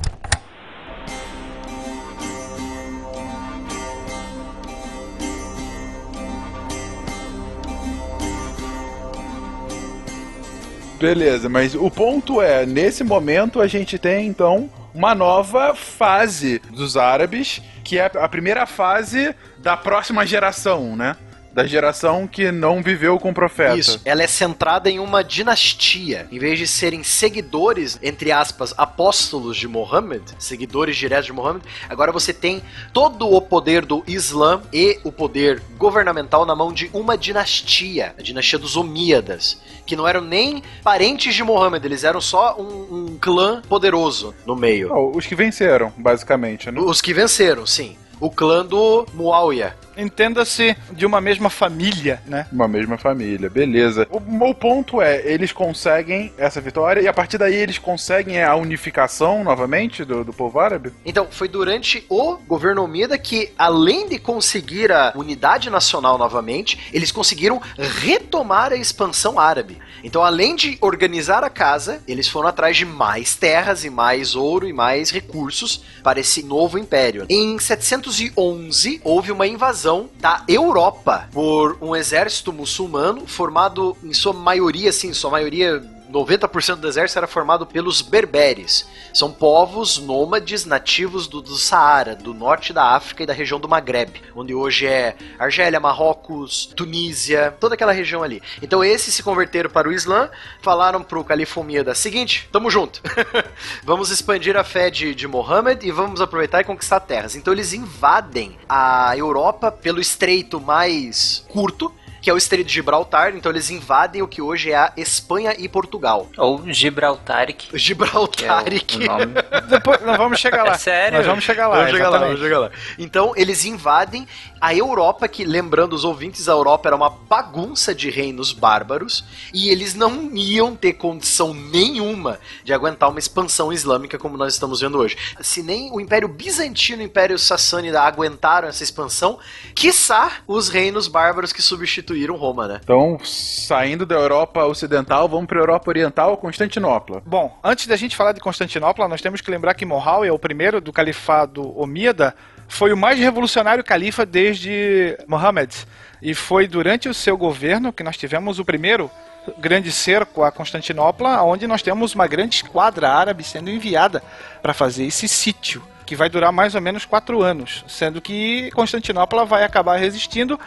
[10.99, 16.97] Beleza, mas o ponto é, nesse momento a gente tem então uma nova fase dos
[16.97, 21.17] árabes, que é a primeira fase da próxima geração, né?
[21.59, 23.77] Da geração que não viveu com o profeta.
[23.77, 26.29] Isso, ela é centrada em uma dinastia.
[26.31, 32.13] Em vez de serem seguidores, entre aspas, apóstolos de Mohammed, seguidores diretos de Mohammed, agora
[32.13, 37.19] você tem todo o poder do Islã e o poder governamental na mão de uma
[37.19, 42.55] dinastia, a dinastia dos Omíadas, que não eram nem parentes de Mohammed, eles eram só
[42.57, 44.91] um, um clã poderoso no meio.
[44.91, 46.81] Não, os que venceram, basicamente, né?
[46.81, 47.97] Os que venceram, sim.
[48.21, 49.75] O clã do Muawiyah.
[49.99, 52.47] Entenda-se de uma mesma família, né?
[52.53, 54.07] Uma mesma família, beleza.
[54.09, 58.55] O, o ponto é, eles conseguem essa vitória e a partir daí eles conseguem a
[58.55, 60.93] unificação novamente do, do povo árabe?
[61.05, 67.11] Então, foi durante o governo Omida que, além de conseguir a unidade nacional novamente, eles
[67.11, 69.79] conseguiram retomar a expansão árabe.
[70.05, 74.69] Então, além de organizar a casa, eles foram atrás de mais terras e mais ouro
[74.69, 77.27] e mais recursos para esse novo império.
[77.29, 79.88] Em 711, houve uma invasão
[80.21, 86.89] da Europa por um exército muçulmano formado em sua maioria, assim, sua maioria 90% do
[86.89, 88.89] exército era formado pelos berberes.
[89.13, 93.69] São povos nômades nativos do, do Saara, do norte da África e da região do
[93.69, 98.43] Maghreb, onde hoje é Argélia, Marrocos, Tunísia, toda aquela região ali.
[98.63, 100.31] Então esses se converteram para o Islã,
[100.61, 103.03] falaram pro califa Omíada, seguinte, tamo junto.
[103.85, 107.37] vamos expandir a fé de, de Mohammed e vamos aproveitar e conquistar terras.
[107.37, 113.35] Então eles invadem a Europa pelo estreito mais curto, que é o Estreito de Gibraltar.
[113.35, 116.29] Então eles invadem o que hoje é a Espanha e Portugal.
[116.37, 117.69] Ou Gibraltaric.
[117.77, 118.99] Gibraltaric.
[119.05, 119.61] É.
[119.63, 120.73] Depois, nós vamos chegar lá.
[120.73, 121.19] É sério?
[121.19, 121.77] Nós vamos chegar lá.
[121.77, 122.71] Vamos chegar lá, vamos chegar lá.
[122.99, 124.27] Então, eles invadem
[124.61, 129.69] a Europa, que, lembrando os ouvintes, a Europa era uma bagunça de reinos bárbaros, e
[129.69, 134.99] eles não iam ter condição nenhuma de aguentar uma expansão islâmica como nós estamos vendo
[134.99, 135.17] hoje.
[135.41, 139.39] Se nem o Império Bizantino e o Império Sassânida aguentaram essa expansão,
[139.75, 142.81] quiçá os reinos bárbaros que substituíram Roma, né?
[142.83, 147.23] Então, saindo da Europa Ocidental, vamos pra Europa Oriental, Constantinopla.
[147.25, 150.81] Bom, antes da gente falar de Constantinopla, nós temos que lembrar que Muawiyah, o primeiro
[150.81, 152.35] do califado omíada,
[152.69, 155.75] foi o mais revolucionário califa desde Mohammed.
[156.21, 159.11] E foi durante o seu governo que nós tivemos o primeiro
[159.57, 164.23] grande cerco a Constantinopla, onde nós temos uma grande esquadra árabe sendo enviada
[164.61, 169.45] para fazer esse sítio, que vai durar mais ou menos quatro anos, sendo que Constantinopla
[169.45, 170.59] vai acabar resistindo,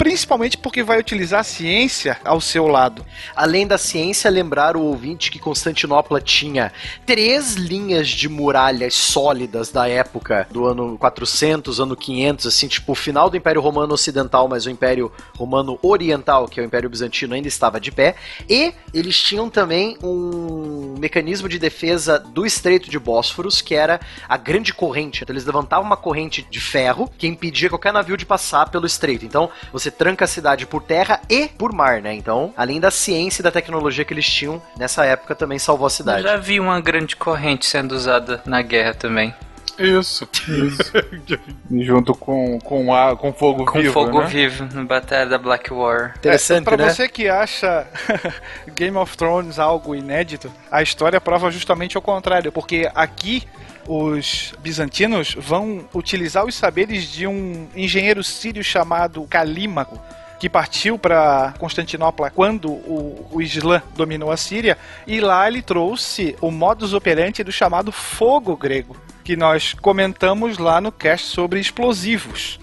[0.00, 3.04] principalmente porque vai utilizar a ciência ao seu lado.
[3.36, 6.72] Além da ciência, lembrar o ouvinte que Constantinopla tinha
[7.04, 12.94] três linhas de muralhas sólidas da época, do ano 400, ano 500, assim, tipo o
[12.94, 17.34] final do Império Romano Ocidental, mas o Império Romano Oriental, que é o Império Bizantino,
[17.34, 18.14] ainda estava de pé.
[18.48, 24.38] E eles tinham também um mecanismo de defesa do Estreito de Bósforos, que era a
[24.38, 25.22] grande corrente.
[25.22, 29.26] Então eles levantavam uma corrente de ferro que impedia qualquer navio de passar pelo estreito.
[29.26, 32.14] Então você tranca a cidade por terra e por mar, né?
[32.14, 35.88] Então, além da ciência e da tecnologia que eles tinham nessa época, também salvou a
[35.88, 36.22] Eu cidade.
[36.22, 39.34] já vi uma grande corrente sendo usada na guerra também.
[39.80, 40.28] Isso.
[41.70, 44.26] Junto com, com, a, com fogo Com vivo, fogo né?
[44.26, 46.14] vivo no Batalha da Black War.
[46.18, 46.88] Interessante, pra né?
[46.88, 47.86] você que acha
[48.74, 53.44] Game of Thrones algo inédito, a história prova justamente o contrário, porque aqui
[53.88, 59.98] os bizantinos vão utilizar os saberes de um engenheiro sírio chamado Calímaco,
[60.40, 66.34] que partiu para Constantinopla quando o, o Islã dominou a Síria, e lá ele trouxe
[66.40, 72.58] o modus operandi do chamado fogo grego, que nós comentamos lá no cast sobre explosivos.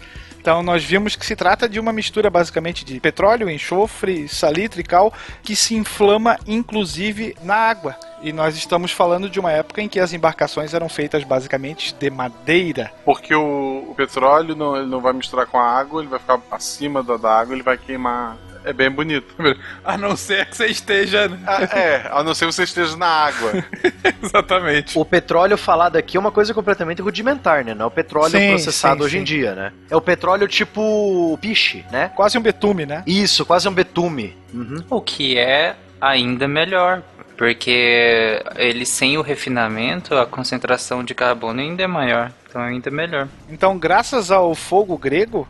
[0.47, 4.83] Então nós vimos que se trata de uma mistura basicamente de petróleo, enxofre, salitre e
[4.83, 5.11] cal
[5.43, 7.97] que se inflama inclusive na água.
[8.21, 12.09] E nós estamos falando de uma época em que as embarcações eram feitas basicamente de
[12.09, 12.93] madeira.
[13.03, 16.39] Porque o, o petróleo não, ele não vai misturar com a água, ele vai ficar
[16.49, 18.37] acima da, da água, ele vai queimar.
[18.67, 19.33] É bem bonito.
[19.83, 21.31] A não ser que você esteja.
[21.45, 23.63] Ah, é, a não ser que você esteja na água.
[24.21, 24.99] Exatamente.
[24.99, 27.73] O petróleo falado aqui é uma coisa completamente rudimentar, né?
[27.73, 29.25] Não é o petróleo Sim, processado sim, hoje em sim.
[29.25, 29.71] dia, né?
[29.89, 32.11] É o petróleo tipo piche, né?
[32.13, 33.03] Quase um betume, né?
[33.07, 34.35] Isso, quase um betume.
[34.53, 34.83] Uhum.
[34.89, 37.01] O que é ainda melhor.
[37.37, 42.31] Porque ele sem o refinamento, a concentração de carbono ainda é maior.
[42.49, 43.27] Então é ainda melhor.
[43.49, 45.47] Então, graças ao fogo grego,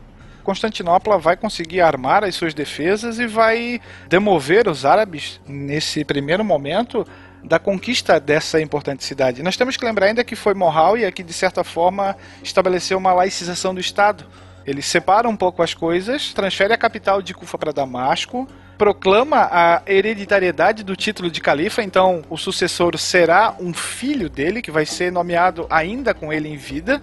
[0.48, 7.06] Constantinopla vai conseguir armar as suas defesas e vai demover os árabes nesse primeiro momento
[7.44, 9.42] da conquista dessa importante cidade.
[9.42, 13.74] Nós temos que lembrar ainda que foi Muawiyah que de certa forma estabeleceu uma laicização
[13.74, 14.24] do Estado.
[14.66, 19.82] Ele separa um pouco as coisas, transfere a capital de Kufa para Damasco, proclama a
[19.86, 25.12] hereditariedade do título de califa, então o sucessor será um filho dele que vai ser
[25.12, 27.02] nomeado ainda com ele em vida.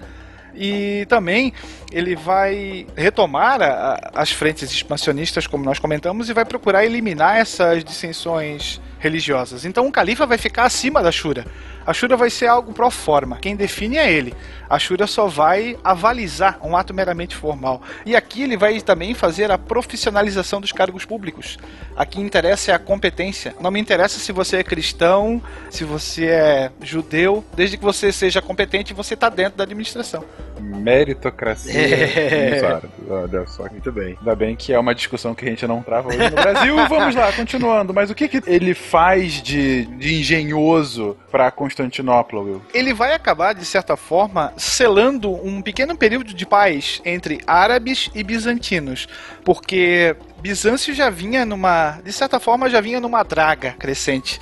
[0.56, 1.54] E também
[1.92, 7.84] ele vai retomar a- as frentes expansionistas, como nós comentamos, e vai procurar eliminar essas
[7.84, 9.66] dissensões religiosas.
[9.66, 11.46] Então o califa vai ficar acima da Shura.
[11.86, 13.38] A Shura vai ser algo pro forma.
[13.38, 14.34] Quem define é ele.
[14.68, 17.84] A Shura só vai avalizar um ato meramente formal.
[18.04, 21.60] E aqui ele vai também fazer a profissionalização dos cargos públicos.
[21.96, 23.54] Aqui interessa é a competência.
[23.60, 25.40] Não me interessa se você é cristão,
[25.70, 30.26] se você é judeu, desde que você seja competente, você está dentro da administração.
[30.60, 32.56] Meritocracia É.
[32.56, 32.90] dos árabes.
[33.10, 33.64] Olha só.
[33.70, 34.18] Muito bem.
[34.20, 36.76] Ainda bem que é uma discussão que a gente não trava hoje no Brasil.
[36.88, 37.94] Vamos lá, continuando.
[37.94, 42.62] Mas o que, que ele faz de, de engenhoso pra Constantinopla, Will?
[42.74, 48.24] ele vai acabar, de certa forma, selando um pequeno período de paz entre árabes e
[48.24, 49.08] bizantinos,
[49.44, 54.40] porque Bizâncio já vinha numa, de certa forma, já vinha numa draga crescente.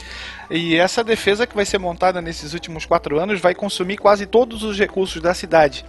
[0.52, 4.62] E essa defesa que vai ser montada nesses últimos quatro anos vai consumir quase todos
[4.64, 5.84] os recursos da cidade.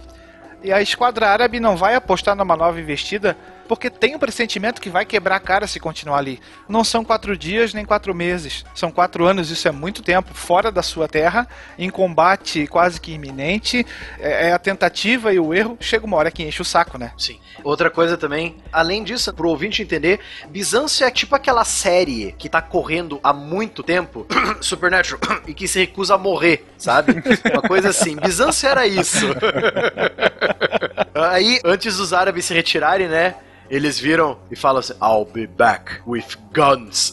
[0.63, 3.37] E a esquadra árabe não vai apostar numa nova investida
[3.67, 6.39] porque tem um pressentimento que vai quebrar a cara se continuar ali.
[6.67, 8.65] Não são quatro dias nem quatro meses.
[8.73, 11.47] São quatro anos, isso é muito tempo fora da sua terra,
[11.77, 13.85] em combate quase que iminente.
[14.19, 15.77] É, é a tentativa e o erro.
[15.79, 17.11] Chega uma hora que enche o saco, né?
[17.17, 17.39] Sim.
[17.63, 22.61] Outra coisa também, além disso, pro ouvinte entender, Bizâncio é tipo aquela série que tá
[22.61, 24.25] correndo há muito tempo,
[24.61, 27.13] Supernatural, e que se recusa a morrer, sabe?
[27.51, 28.15] Uma coisa assim.
[28.15, 29.25] Bizâncio era isso.
[31.15, 33.35] Aí, antes dos árabes se retirarem, né?
[33.69, 37.11] Eles viram e falam assim: I'll be back with guns.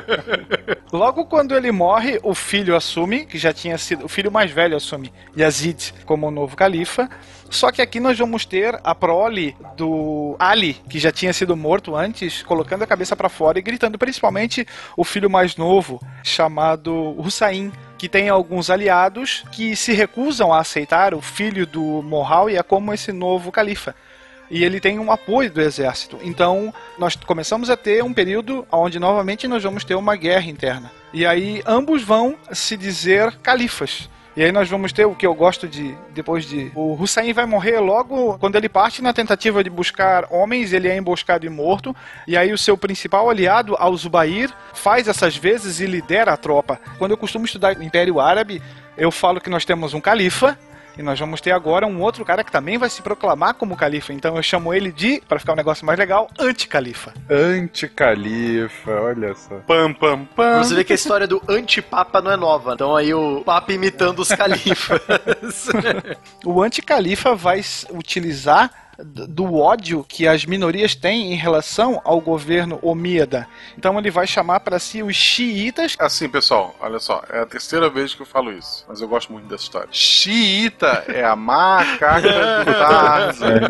[0.92, 4.04] Logo quando ele morre, o filho assume, que já tinha sido.
[4.04, 7.08] O filho mais velho assume Yazid como o novo califa.
[7.50, 11.96] Só que aqui nós vamos ter a prole do Ali, que já tinha sido morto
[11.96, 14.66] antes, colocando a cabeça para fora e gritando, principalmente
[14.96, 21.14] o filho mais novo, chamado Hussein, que tem alguns aliados que se recusam a aceitar
[21.14, 23.94] o filho do Muawiyah como esse novo califa.
[24.50, 26.18] E ele tem um apoio do exército.
[26.22, 30.90] Então, nós começamos a ter um período onde novamente nós vamos ter uma guerra interna.
[31.12, 34.08] E aí ambos vão se dizer califas.
[34.38, 37.44] E aí nós vamos ter o que eu gosto de depois de o Hussein vai
[37.44, 41.96] morrer logo quando ele parte na tentativa de buscar homens, ele é emboscado e morto.
[42.24, 46.80] E aí o seu principal aliado, Al-Zubair, faz essas vezes e lidera a tropa.
[46.98, 48.62] Quando eu costumo estudar o Império Árabe,
[48.96, 50.56] eu falo que nós temos um califa
[50.98, 54.12] e nós vamos ter agora um outro cara que também vai se proclamar como califa.
[54.12, 57.14] Então eu chamo ele de, para ficar um negócio mais legal, anticalifa.
[57.30, 59.56] Anticalifa, olha só.
[59.66, 60.64] Pam, pam, pam.
[60.64, 62.74] Você vê que a história do antipapa não é nova.
[62.74, 64.98] Então aí o papa imitando os califas.
[66.44, 73.46] O anticalifa vai utilizar do ódio que as minorias têm em relação ao governo omíada.
[73.76, 75.96] Então ele vai chamar para si os xiitas.
[75.98, 79.32] Assim, pessoal, olha só, é a terceira vez que eu falo isso, mas eu gosto
[79.32, 79.88] muito dessa história.
[79.92, 83.60] Xiita é a macaca do Tarzan.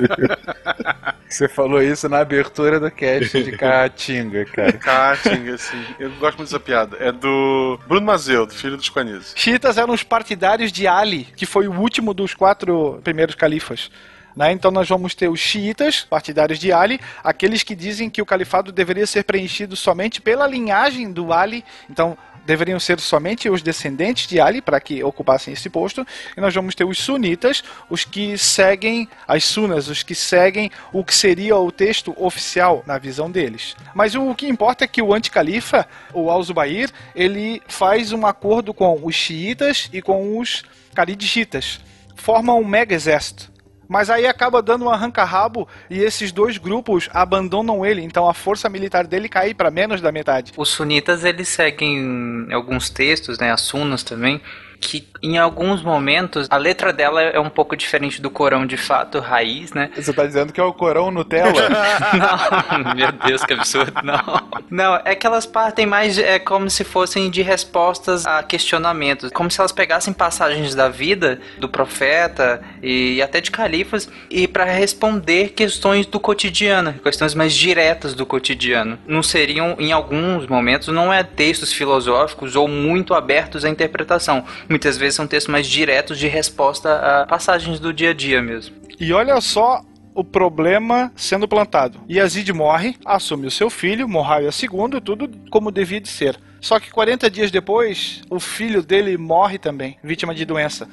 [1.28, 4.72] Você falou isso na abertura do cast de Caatinga, cara.
[4.78, 5.84] Caatinga, assim.
[5.98, 6.96] Eu gosto muito dessa piada.
[6.98, 9.34] É do Bruno Mazeu, do filho dos Quanis.
[9.36, 13.90] Xiitas eram os partidários de Ali, que foi o último dos quatro primeiros califas.
[14.38, 14.52] Né?
[14.52, 18.70] Então nós vamos ter os xiitas, partidários de Ali, aqueles que dizem que o califado
[18.70, 21.64] deveria ser preenchido somente pela linhagem do Ali.
[21.90, 22.16] Então
[22.46, 26.06] deveriam ser somente os descendentes de Ali para que ocupassem esse posto.
[26.36, 31.02] E nós vamos ter os sunitas, os que seguem as sunas, os que seguem o
[31.02, 33.74] que seria o texto oficial na visão deles.
[33.92, 35.84] Mas o que importa é que o anticalifa,
[36.14, 40.62] o Al-Zubair, ele faz um acordo com os xiitas e com os
[40.94, 41.80] caridigitas.
[42.14, 43.57] Formam um mega exército.
[43.88, 48.68] Mas aí acaba dando um arranca-rabo e esses dois grupos abandonam ele, então a força
[48.68, 50.52] militar dele cai para menos da metade.
[50.56, 54.40] Os sunitas eles seguem alguns textos, né, as sunas também,
[54.80, 59.18] que em alguns momentos a letra dela é um pouco diferente do Corão de fato,
[59.18, 59.90] raiz, né?
[59.96, 61.52] Você tá dizendo que é o Corão Nutella?
[62.84, 64.48] não, meu Deus, que absurdo, não.
[64.70, 69.50] Não, é que elas partem mais é como se fossem de respostas a questionamentos, como
[69.50, 75.50] se elas pegassem passagens da vida do profeta e até de califas e para responder
[75.50, 78.98] questões do cotidiano, questões mais diretas do cotidiano.
[79.06, 84.44] Não seriam em alguns momentos não é textos filosóficos ou muito abertos à interpretação.
[84.68, 88.76] Muitas vezes são textos mais diretos de resposta a passagens do dia a dia mesmo.
[89.00, 89.82] E olha só
[90.14, 92.00] o problema sendo plantado.
[92.10, 96.38] Yazid morre, assume o seu filho, Muawiyah II, tudo como devia de ser.
[96.60, 100.88] Só que 40 dias depois, o filho dele morre também, vítima de doença.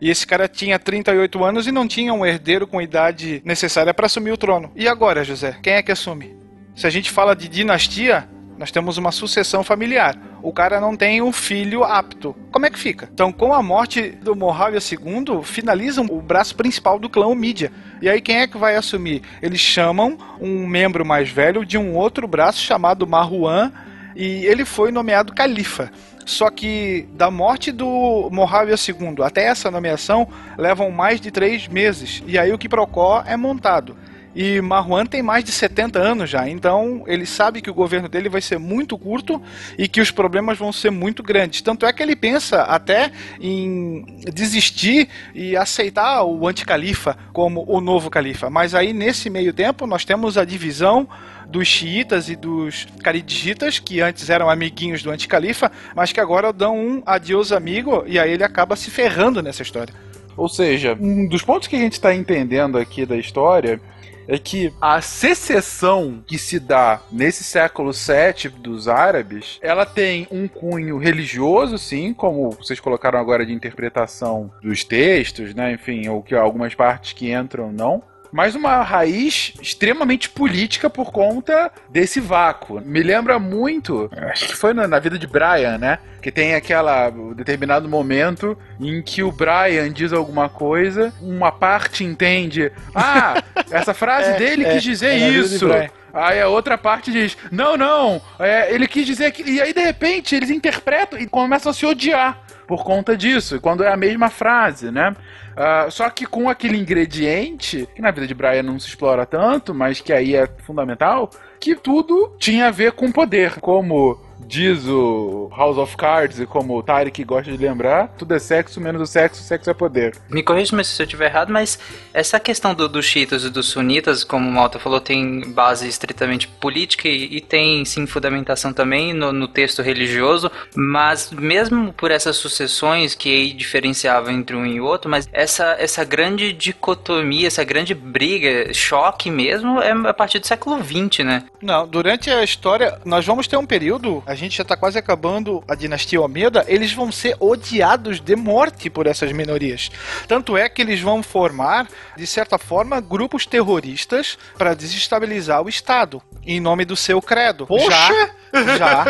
[0.00, 4.06] E esse cara tinha 38 anos e não tinha um herdeiro com idade necessária para
[4.06, 4.72] assumir o trono.
[4.74, 5.56] E agora, José?
[5.62, 6.36] Quem é que assume?
[6.74, 8.28] Se a gente fala de dinastia,
[8.58, 10.16] nós temos uma sucessão familiar.
[10.42, 12.36] O cara não tem um filho apto.
[12.50, 13.08] Como é que fica?
[13.12, 17.72] Então, com a morte do Muawiyah II, finalizam o braço principal do clã Mídia.
[18.00, 19.22] E aí quem é que vai assumir?
[19.42, 23.72] Eles chamam um membro mais velho de um outro braço chamado Marwan
[24.14, 25.90] e ele foi nomeado califa.
[26.24, 30.26] Só que da morte do Muawiyah II até essa nomeação
[30.56, 32.22] levam mais de três meses.
[32.26, 33.96] E aí o que Procó é montado.
[34.34, 38.28] E Marwan tem mais de 70 anos já, então ele sabe que o governo dele
[38.28, 39.40] vai ser muito curto
[39.78, 41.62] e que os problemas vão ser muito grandes.
[41.62, 48.10] Tanto é que ele pensa até em desistir e aceitar o anticalifa como o novo
[48.10, 48.50] califa.
[48.50, 51.08] Mas aí nesse meio tempo nós temos a divisão
[51.46, 56.76] dos xiitas e dos caridigitas, que antes eram amiguinhos do anticalifa, mas que agora dão
[56.76, 59.94] um adiós amigo e aí ele acaba se ferrando nessa história.
[60.36, 63.80] Ou seja, um dos pontos que a gente está entendendo aqui da história
[64.28, 70.48] é que a secessão que se dá nesse século VII dos árabes, ela tem um
[70.48, 75.72] cunho religioso, sim, como vocês colocaram agora de interpretação dos textos, né?
[75.72, 78.02] Enfim, ou que algumas partes que entram não.
[78.34, 82.80] Mas uma raiz extremamente política por conta desse vácuo.
[82.84, 86.00] Me lembra muito, acho que foi na, na vida de Brian, né?
[86.20, 92.02] Que tem aquela um determinado momento em que o Brian diz alguma coisa, uma parte
[92.02, 95.68] entende, ah, essa frase É, dele é, quis dizer é isso.
[96.12, 99.48] Aí a outra parte diz: Não, não, é, ele quis dizer que.
[99.48, 102.43] E aí, de repente, eles interpretam e começam a se odiar.
[102.66, 105.14] Por conta disso, quando é a mesma frase, né?
[105.54, 109.74] Uh, só que com aquele ingrediente, que na vida de Brian não se explora tanto,
[109.74, 115.50] mas que aí é fundamental, que tudo tinha a ver com poder, como diz o
[115.56, 119.06] House of Cards e como o Tarek gosta de lembrar, tudo é sexo, menos o
[119.06, 120.16] sexo, sexo é poder.
[120.28, 121.78] Me corrija se eu estiver errado, mas
[122.12, 126.48] essa questão do, dos chiitas e dos sunitas, como o Malta falou, tem base estritamente
[126.48, 132.36] política e, e tem sim fundamentação também no, no, texto religioso, mas mesmo por essas
[132.36, 137.94] sucessões que aí diferenciavam entre um e outro, mas essa, essa grande dicotomia, essa grande
[137.94, 141.44] briga, choque mesmo, é a partir do século XX, né?
[141.62, 145.62] Não, durante a história, nós vamos ter um período a gente já tá quase acabando
[145.68, 149.90] a dinastia Omeda, eles vão ser odiados de morte por essas minorias.
[150.26, 156.22] Tanto é que eles vão formar, de certa forma, grupos terroristas para desestabilizar o Estado,
[156.46, 157.66] em nome do seu credo.
[157.66, 157.90] Poxa!
[157.90, 158.30] Já.
[158.78, 159.04] Já.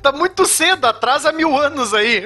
[0.00, 2.22] tá muito cedo, atrasa mil anos aí.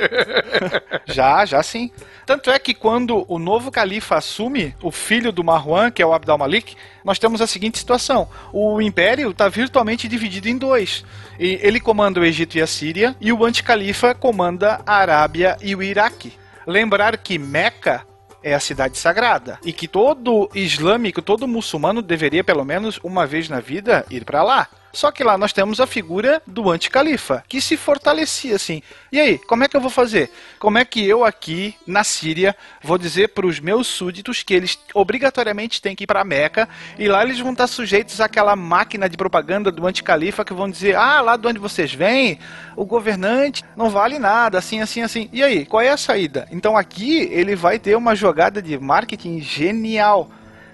[1.07, 1.91] já, já sim.
[2.25, 6.13] Tanto é que quando o novo califa assume, o filho do Marwan, que é o
[6.13, 11.05] Abdal Malik, nós temos a seguinte situação: o império está virtualmente dividido em dois.
[11.39, 15.75] E ele comanda o Egito e a Síria, e o anticalifa comanda a Arábia e
[15.75, 16.33] o Iraque.
[16.67, 18.05] Lembrar que Meca
[18.47, 23.49] é a cidade sagrada e que todo islâmico, todo muçulmano deveria pelo menos uma vez
[23.49, 24.69] na vida ir para lá.
[24.97, 28.83] Só que lá nós temos a figura do anticalifa, que se fortalecia assim.
[29.13, 30.31] E aí, como é que eu vou fazer?
[30.59, 34.79] Como é que eu aqui na Síria vou dizer para os meus súditos que eles
[34.95, 36.67] obrigatoriamente têm que ir para Meca
[36.99, 40.97] e lá eles vão estar sujeitos àquela máquina de propaganda do anticalifa que vão dizer:
[40.97, 42.39] "Ah, lá de onde vocês vêm,
[42.75, 45.29] o governante não vale nada, assim, assim, assim".
[45.31, 46.49] E aí, qual é a saída?
[46.51, 50.31] Então aqui ele vai ter uma jogada de marketing genial.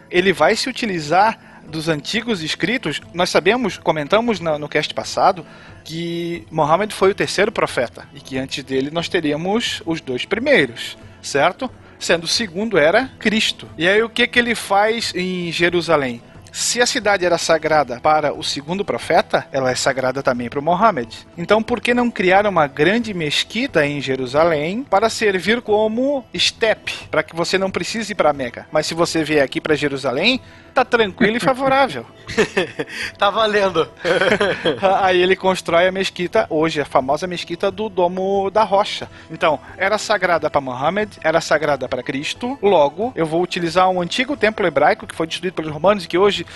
[0.09, 5.47] Ele vai se utilizar dos antigos escritos, nós sabemos, comentamos no, no cast passado,
[5.85, 10.97] que Mohammed foi o terceiro profeta e que antes dele nós teríamos os dois primeiros,
[11.21, 11.71] certo?
[11.99, 13.69] Sendo o segundo era Cristo.
[13.79, 16.21] E aí o que, que ele faz em Jerusalém?
[16.53, 20.63] Se a cidade era sagrada para o segundo profeta, ela é sagrada também para o
[20.63, 21.27] Mohammed.
[21.37, 27.23] Então, por que não criar uma grande mesquita em Jerusalém para servir como estepe, para
[27.23, 28.67] que você não precise ir para Meca?
[28.71, 30.43] Mas se você vier aqui para Jerusalém,
[30.73, 32.05] tá tranquilo e favorável.
[33.19, 33.89] tá valendo.
[35.01, 39.09] Aí ele constrói a mesquita, hoje a famosa mesquita do Domo da Rocha.
[39.31, 42.59] Então, era sagrada para Mohammed, era sagrada para Cristo.
[42.63, 46.19] Logo, eu vou utilizar um antigo templo hebraico que foi destruído pelos romanos e que
[46.19, 46.47] hoje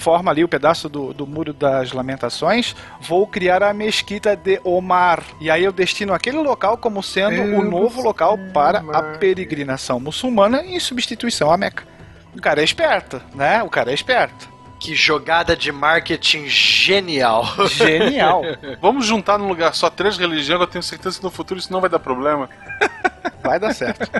[0.00, 5.22] forma ali o pedaço do, do Muro das Lamentações, vou criar a Mesquita de Omar.
[5.40, 10.00] E aí eu destino aquele local como sendo eu o novo local para a peregrinação
[10.00, 11.89] muçulmana em substituição à Meca.
[12.36, 13.62] O cara é esperto, né?
[13.62, 14.48] O cara é esperto.
[14.78, 17.44] Que jogada de marketing genial.
[17.68, 18.42] Genial.
[18.80, 21.82] Vamos juntar num lugar só três religiões, eu tenho certeza que no futuro isso não
[21.82, 22.48] vai dar problema.
[23.42, 24.10] Vai dar certo.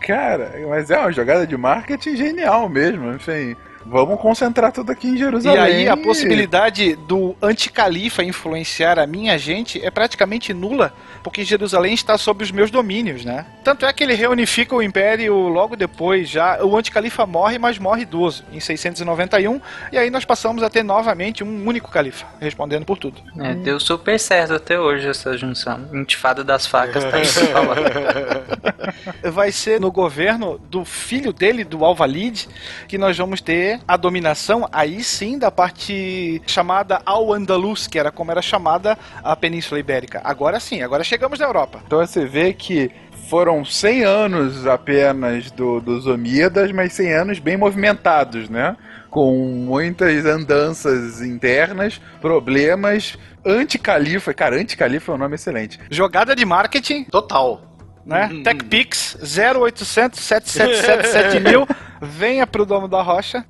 [0.00, 3.56] Cara, mas é uma jogada de marketing genial mesmo, enfim.
[3.86, 5.58] Vamos concentrar tudo aqui em Jerusalém.
[5.58, 11.92] E aí a possibilidade do anticalifa influenciar a minha gente é praticamente nula, porque Jerusalém
[11.94, 13.44] está sob os meus domínios, né?
[13.62, 18.02] Tanto é que ele reunifica o império logo depois, já o anticalifa morre, mas morre
[18.02, 19.60] idoso, em 691,
[19.92, 23.20] e aí nós passamos a ter novamente um único califa, respondendo por tudo.
[23.38, 25.88] É, deu super certo até hoje essa junção.
[25.92, 27.40] Intifada das facas tá isso
[29.30, 32.48] Vai ser no governo do filho dele, do Al-Walid,
[32.88, 38.30] que nós vamos ter a dominação, aí sim, da parte chamada Al-Andalus, que era como
[38.30, 40.20] era chamada a Península Ibérica.
[40.24, 41.80] Agora sim, agora chegamos na Europa.
[41.86, 42.90] Então você vê que
[43.28, 48.76] foram 100 anos apenas do, dos Omíadas, mas 100 anos bem movimentados, né?
[49.10, 49.34] Com
[49.66, 53.16] muitas andanças internas, problemas.
[53.44, 55.80] Anticalifa, cara, Anticalifa é um nome excelente.
[55.90, 57.04] Jogada de marketing.
[57.04, 57.73] Total
[58.04, 58.28] né?
[58.32, 58.42] Hum.
[58.42, 61.66] TechPix 0800 777 mil.
[62.00, 63.44] Venha pro Domo da Rocha.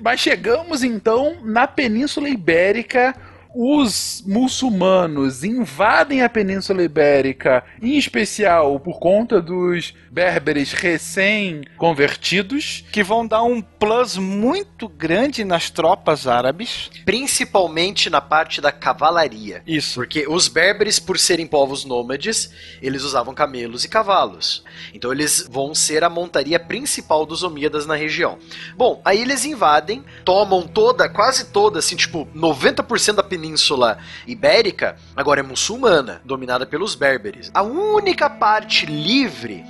[0.00, 3.14] Mas chegamos então na Península Ibérica
[3.54, 12.84] os muçulmanos invadem a Península Ibérica, em especial por conta dos berberes recém-convertidos.
[12.92, 16.90] Que vão dar um plus muito grande nas tropas árabes.
[17.04, 19.64] Principalmente na parte da cavalaria.
[19.66, 19.94] Isso.
[19.94, 24.62] Porque os berberes, por serem povos nômades, eles usavam camelos e cavalos.
[24.94, 28.38] Então eles vão ser a montaria principal dos Omíadas na região.
[28.76, 34.96] Bom, aí eles invadem, tomam toda, quase toda, assim, tipo, 90% da Península Península Ibérica
[35.16, 37.50] agora é muçulmana, dominada pelos berberes.
[37.54, 39.64] A única parte livre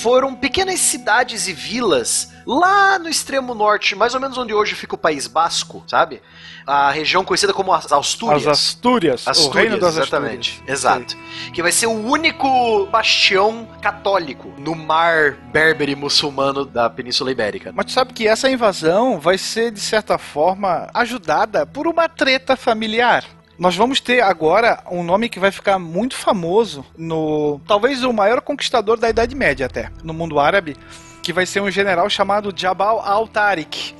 [0.00, 4.94] foram pequenas cidades e vilas lá no extremo norte, mais ou menos onde hoje fica
[4.94, 6.22] o País Basco, sabe?
[6.66, 8.46] A região conhecida como as Astúrias.
[8.46, 10.50] As Astúrias, Astúrias, o reino das exatamente.
[10.50, 10.78] Astúrias.
[10.78, 11.16] Exato.
[11.52, 17.72] Que vai ser o único bastião católico no mar berbere muçulmano da Península Ibérica.
[17.72, 22.56] Mas tu sabe que essa invasão vai ser, de certa forma, ajudada por uma treta
[22.56, 23.24] familiar.
[23.58, 27.60] Nós vamos ter agora um nome que vai ficar muito famoso no.
[27.66, 30.76] Talvez o maior conquistador da Idade Média, até, no mundo árabe,
[31.22, 33.94] que vai ser um general chamado Jabal al-Tariq.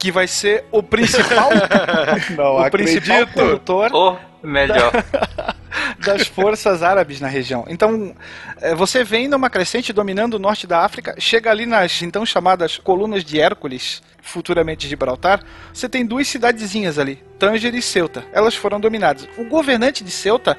[0.00, 1.50] Que vai ser o principal.
[2.36, 3.32] Não o principal acredito.
[3.34, 4.92] condutor Ou melhor.
[6.04, 7.64] das forças árabes na região.
[7.68, 8.14] Então,
[8.60, 12.78] eh, você vem numa crescente dominando o norte da África, chega ali nas então chamadas
[12.78, 15.42] colunas de Hércules, futuramente Gibraltar,
[15.72, 18.24] você tem duas cidadezinhas ali, Tanger e Ceuta.
[18.32, 19.28] Elas foram dominadas.
[19.36, 20.56] O governante de Ceuta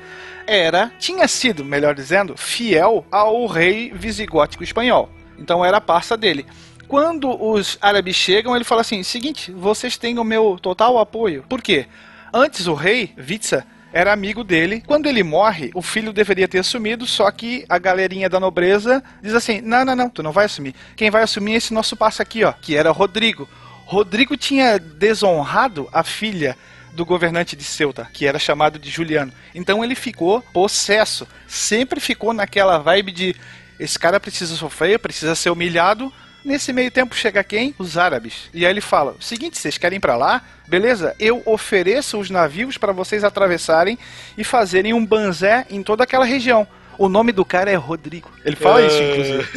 [0.48, 5.10] era, tinha sido, melhor dizendo, fiel ao rei visigótico espanhol.
[5.38, 6.46] Então era a parça dele.
[6.92, 11.46] Quando os árabes chegam, ele fala assim: seguinte, vocês têm o meu total apoio.
[11.48, 11.88] Por quê?
[12.34, 14.84] Antes o rei, Witza, era amigo dele.
[14.86, 19.34] Quando ele morre, o filho deveria ter assumido, só que a galerinha da nobreza diz
[19.34, 20.76] assim: não, não, não, tu não vai assumir.
[20.98, 23.48] Quem vai assumir é esse nosso passo aqui, ó, que era Rodrigo.
[23.86, 26.58] Rodrigo tinha desonrado a filha
[26.92, 29.32] do governante de Ceuta, que era chamado de Juliano.
[29.56, 33.36] Então ele ficou possesso, sempre ficou naquela vibe de
[33.80, 36.12] esse cara precisa sofrer, precisa ser humilhado.
[36.44, 37.76] Nesse meio tempo chega quem?
[37.78, 38.50] Os árabes.
[38.54, 40.42] E aí ele fala: seguinte, vocês querem ir pra lá?
[40.68, 43.98] Beleza, eu ofereço os navios para vocês atravessarem
[44.38, 46.68] e fazerem um banzé em toda aquela região.
[46.98, 48.30] O nome do cara é Rodrigo.
[48.46, 49.48] Ele fala isso, inclusive.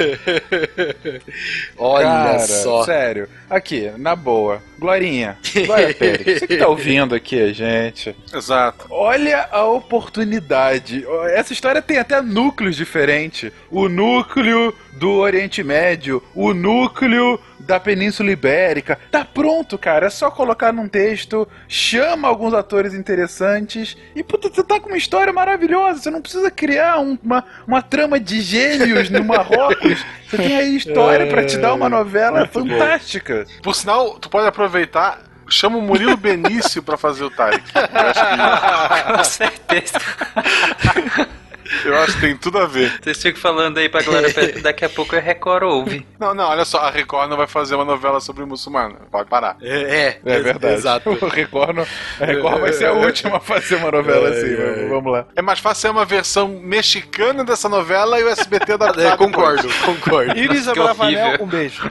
[1.77, 2.85] Olha Cara, só.
[2.85, 3.29] Sério.
[3.51, 4.63] Aqui, na boa.
[4.79, 5.39] Glorinha.
[5.67, 6.39] Glória Pérez.
[6.41, 8.15] Você que tá ouvindo aqui a gente.
[8.33, 8.87] Exato.
[8.91, 11.05] Olha a oportunidade.
[11.35, 13.51] Essa história tem até núcleos diferentes.
[13.71, 18.99] O núcleo do Oriente Médio, o núcleo da Península Ibérica.
[19.11, 20.07] Tá pronto, cara.
[20.07, 24.99] É só colocar num texto, chama alguns atores interessantes e, puta, você tá com uma
[24.99, 25.99] história maravilhosa.
[26.01, 30.05] Você não precisa criar um- uma, uma trama de gênios no Marrocos.
[30.29, 33.47] Você tem aí história pra te dar uma novela fantástica.
[33.63, 34.64] Por sinal, tu pode aproveitar.
[35.49, 37.65] Chama o Murilo Benício pra fazer o Tarek.
[39.17, 39.99] Com certeza.
[41.85, 42.93] Eu acho que tem tudo a ver.
[43.03, 46.07] Vocês ficam falando aí pra Glória Pérez, daqui a pouco a Record ouve.
[46.19, 48.97] Não, não, olha só, a Record não vai fazer uma novela sobre muçulmano.
[49.11, 49.57] Pode parar.
[49.63, 50.75] É, É verdade.
[50.75, 51.11] Exato.
[51.25, 51.87] O Record, não-
[52.21, 54.57] a Record vai ser a última a fazer uma novela assim.
[54.57, 55.27] mas Vamos lá.
[55.37, 59.69] É mais fácil ser uma versão mexicana dessa novela e o SBT da É, concordo,
[59.85, 60.37] concordo.
[60.39, 61.91] Iris Abravanel, um beijo.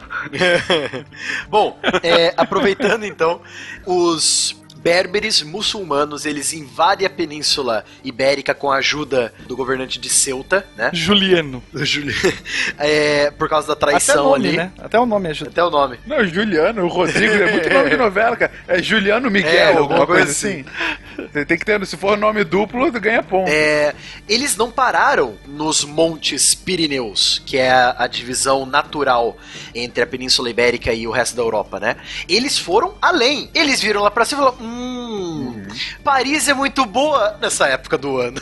[1.50, 3.42] Bom, é, aproveitando então,
[3.86, 10.66] os berberes muçulmanos, eles invadem a Península Ibérica com a ajuda do governante de Ceuta,
[10.76, 10.90] né?
[10.94, 11.64] Juliano.
[11.74, 12.14] Juli-
[12.78, 14.58] É, por causa da Até o traição nome, ali.
[14.58, 14.72] né?
[14.80, 15.50] Até o nome ajuda.
[15.52, 15.98] Até o nome.
[16.06, 18.52] Não, Juliano, o Rodrigo é muito nome de novela, cara.
[18.68, 20.66] É Juliano Miguel, É, alguma coisa coisa assim.
[21.32, 23.48] Tem- Tem que ter, se for nome duplo, tu ganha ponto.
[23.50, 23.94] É,
[24.28, 29.38] eles não pararam nos Montes Pirineus, que é a, a divisão natural
[29.74, 31.96] entre a Península Ibérica e o resto da Europa, né?
[32.28, 33.50] Eles foram além.
[33.56, 35.68] Eles viram lá pra cima e falaram: Hum,
[36.04, 38.42] Paris é muito boa nessa época do ano.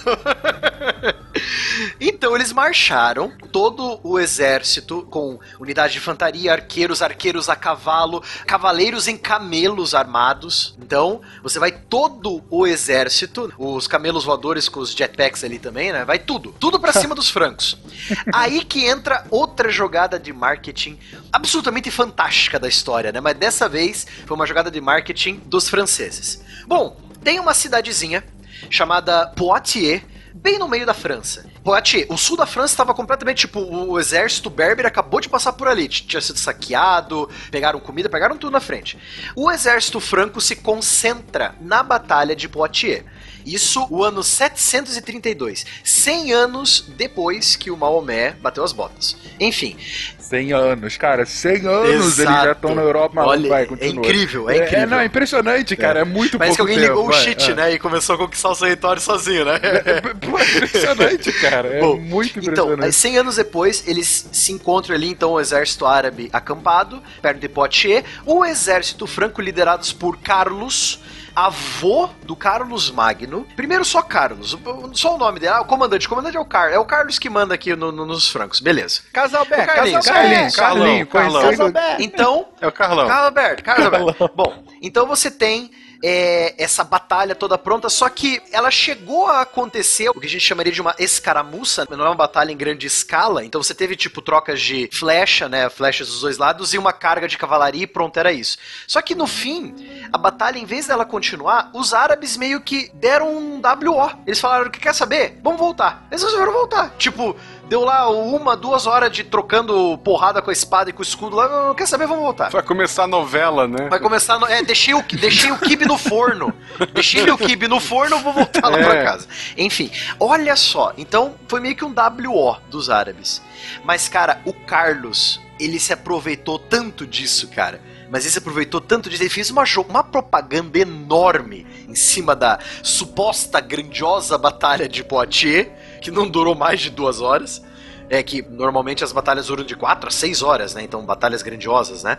[2.00, 9.08] então eles marcharam, todo o exército, com unidade de infantaria, arqueiros, arqueiros a cavalo, cavaleiros
[9.08, 10.76] em camelos armados.
[10.82, 16.06] Então, você vai todo o exército, os camelos voadores com os jetpacks ali também, né?
[16.06, 17.78] Vai tudo, tudo pra cima dos francos.
[18.34, 20.98] Aí que entra outra jogada de marketing
[21.32, 23.20] absolutamente fantástica da história, né?
[23.20, 26.21] Mas dessa vez foi uma jogada de marketing dos franceses.
[26.68, 28.24] Bom, tem uma cidadezinha
[28.70, 30.04] chamada Poitiers,
[30.34, 31.46] bem no meio da França.
[31.64, 35.68] Poitiers, o sul da França estava completamente tipo o exército berber acabou de passar por
[35.68, 38.98] ali, tinha sido saqueado, pegaram comida, pegaram tudo na frente.
[39.36, 43.04] O exército franco se concentra na batalha de Poitiers.
[43.46, 49.16] Isso o ano 732, 100 anos depois que o Maomé bateu as botas.
[49.39, 49.76] Enfim,
[50.20, 52.32] 100 anos, cara, 100 anos Exato.
[52.32, 54.06] eles já estão na Europa, maluco, Olha, vai, é continua.
[54.06, 54.88] incrível, é incrível.
[54.88, 57.56] não, é impressionante, cara, é, muito parece que alguém tempo, ligou o vai, cheat, é.
[57.56, 59.60] né, e começou a conquistar os territórios sozinho, né?
[59.62, 62.86] É impressionante, cara, é Bom, muito Então, impressionante.
[62.86, 67.50] aí, 100 anos depois, eles se encontram ali, então, o exército árabe acampado, perto de
[67.50, 71.00] Poitiers, o exército franco liderados por Carlos,
[71.36, 73.48] avô do Carlos Magno.
[73.56, 74.58] Primeiro só Carlos,
[74.94, 77.18] só o nome dele, ah, o comandante, o comandante é o Carlos, é o Carlos
[77.20, 79.01] que manda aqui no- no- nos francos, beleza.
[79.14, 80.05] Casalbé, Carlinhos.
[80.05, 83.08] Carlinhos, Carlinhos, Carlão, conhecido- Então, É o Carlão.
[83.08, 84.32] Carlos Alberto, Carlos Alberto.
[84.36, 85.72] Bom, então você tem
[86.04, 90.44] é, essa batalha toda pronta, só que ela chegou a acontecer o que a gente
[90.44, 94.22] chamaria de uma escaramuça, não é uma batalha em grande escala, então você teve tipo
[94.22, 98.18] trocas de flecha, né, flechas dos dois lados e uma carga de cavalaria e pronto,
[98.18, 98.58] era isso.
[98.88, 99.76] Só que no fim,
[100.12, 104.12] a batalha, em vez dela continuar, os árabes meio que deram um WO.
[104.26, 105.40] Eles falaram, que quer saber?
[105.44, 106.08] Vamos voltar.
[106.10, 106.96] Eles resolveram voltar.
[106.98, 107.36] Tipo,
[107.72, 111.38] deu lá uma, duas horas de trocando porrada com a espada e com o escudo
[111.38, 112.50] lá, não quer saber, vamos voltar.
[112.50, 113.88] Vai começar a novela, né?
[113.89, 114.38] Vai começar.
[114.38, 114.46] No...
[114.46, 116.54] É, deixei o, deixei o kibe no forno.
[116.93, 118.84] Deixei meu kibe no forno, vou voltar lá É.
[118.84, 119.28] pra casa.
[119.58, 119.89] Enfim,
[120.20, 120.92] olha só.
[120.98, 123.42] Então, foi meio que um WO dos árabes.
[123.86, 127.80] Mas, cara, o Carlos, ele se aproveitou tanto disso, cara.
[128.10, 132.60] Mas ele se aproveitou tanto disso, ele fez uma, uma propaganda enorme em cima da
[132.84, 135.70] suposta grandiosa batalha de Poitiers,
[136.02, 137.62] que não durou mais de duas horas.
[138.10, 140.84] É que normalmente as batalhas duram de 4 a 6 horas, né?
[140.84, 142.18] Então, batalhas grandiosas, né?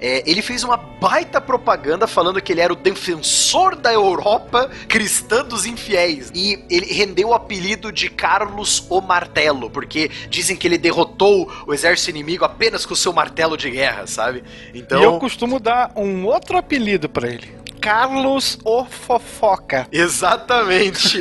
[0.00, 5.44] É, ele fez uma baita propaganda falando que ele era o defensor da Europa cristã
[5.44, 6.32] dos infiéis.
[6.34, 11.74] E ele rendeu o apelido de Carlos o Martelo, porque dizem que ele derrotou o
[11.74, 14.42] exército inimigo apenas com o seu martelo de guerra, sabe?
[14.72, 14.98] Então.
[14.98, 17.63] E eu costumo dar um outro apelido pra ele.
[17.84, 19.86] Carlos o Fofoca.
[19.92, 21.18] Exatamente.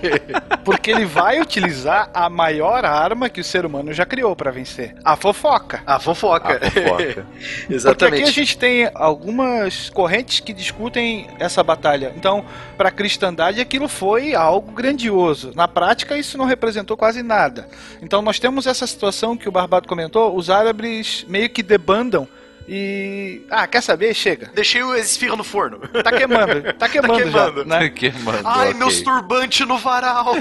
[0.62, 4.94] Porque ele vai utilizar a maior arma que o ser humano já criou pra vencer.
[5.02, 5.82] A fofoca.
[5.86, 6.58] A fofoca.
[6.58, 7.26] A fofoca.
[7.64, 8.20] Porque Exatamente.
[8.20, 12.12] aqui a gente tem algumas correntes que discutem essa batalha.
[12.14, 12.44] Então,
[12.76, 15.52] para a cristandade, aquilo foi algo grandioso.
[15.54, 17.66] Na prática, isso não representou quase nada.
[18.02, 22.28] Então, nós temos essa situação que o Barbado comentou: os árabes meio que debandam
[22.68, 23.42] e.
[23.50, 24.14] Ah, quer saber?
[24.14, 24.50] Chega.
[24.54, 25.78] Deixei o esfirra no forno.
[26.02, 26.74] Tá queimando.
[26.78, 27.60] Tá queimando, queimando.
[27.60, 27.64] já.
[27.80, 27.88] Né?
[27.90, 28.78] Que mandou, Ai, ok.
[28.78, 30.34] meus turbantes no varal.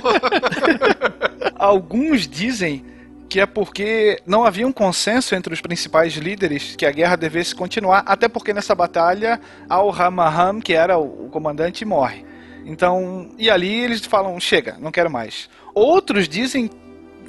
[1.57, 2.85] Alguns dizem
[3.29, 7.55] que é porque não havia um consenso entre os principais líderes que a guerra devesse
[7.55, 12.25] continuar, até porque nessa batalha Al-Hamaham, que era o o comandante, morre.
[12.65, 15.49] Então, e ali eles falam: chega, não quero mais.
[15.73, 16.69] Outros dizem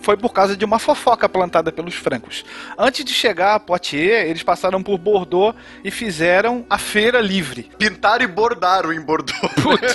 [0.04, 2.44] foi por causa de uma fofoca plantada pelos francos.
[2.76, 7.70] Antes de chegar a Poitiers, eles passaram por Bordeaux e fizeram a feira livre.
[7.78, 9.40] Pintaram e bordaram em Bordeaux.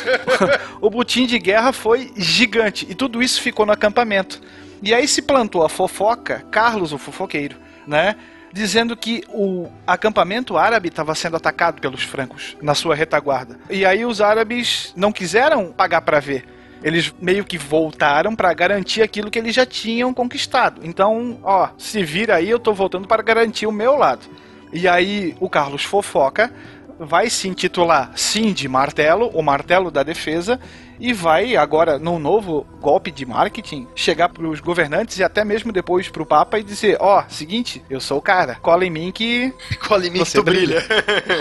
[0.82, 4.42] o butim de guerra foi gigante e tudo isso ficou no acampamento.
[4.82, 8.16] E aí se plantou a fofoca, Carlos o fofoqueiro, né?
[8.52, 13.60] Dizendo que o acampamento árabe estava sendo atacado pelos francos na sua retaguarda.
[13.70, 16.59] E aí os árabes não quiseram pagar para ver.
[16.84, 20.82] Eles meio que voltaram para garantir aquilo que eles já tinham conquistado.
[20.84, 24.28] Então, ó, se vira aí, eu tô voltando para garantir o meu lado.
[24.72, 26.52] E aí o Carlos Fofoca
[27.00, 30.60] vai se intitular Sim de Martelo, o martelo da defesa,
[31.00, 35.72] e vai agora, num novo golpe de marketing, chegar para os governantes e até mesmo
[35.72, 39.12] depois para o Papa e dizer: Ó, seguinte, eu sou o cara, cola em mim
[39.12, 39.54] que.
[39.88, 40.84] Cola em mim que Você tu brilha.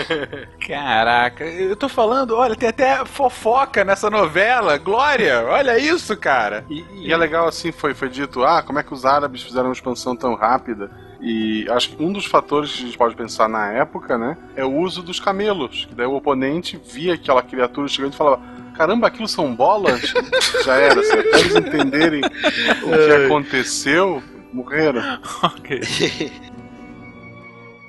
[0.65, 4.77] Caraca, eu tô falando, olha, tem até fofoca nessa novela.
[4.77, 6.65] Glória, olha isso, cara.
[6.69, 9.67] E, e é legal assim, foi, foi dito, ah, como é que os árabes fizeram
[9.67, 10.89] uma expansão tão rápida?
[11.21, 14.63] E acho que um dos fatores que a gente pode pensar na época, né, é
[14.63, 15.85] o uso dos camelos.
[15.85, 18.41] Que daí o oponente via aquela criatura chegando e falava,
[18.79, 20.13] caramba, aquilo são bolas?
[20.63, 24.23] Já era, até eles entenderem o que aconteceu,
[24.53, 25.01] morreram.
[25.43, 25.81] Ok.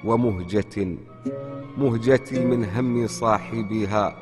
[0.04, 0.96] ومهجة
[1.76, 4.20] مهجتي من هم صاحبها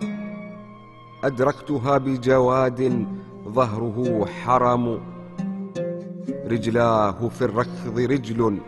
[1.24, 3.06] أدركتها بجواد
[3.48, 5.00] ظهره حرم
[6.46, 8.58] رجلاه في الركض رجل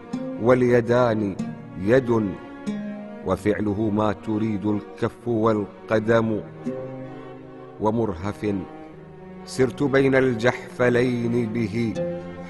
[0.43, 1.37] واليدان
[1.83, 2.35] يد
[3.27, 6.41] وفعله ما تريد الكف والقدم
[7.81, 8.55] ومرهف
[9.47, 11.95] سرت بين الجحفلين به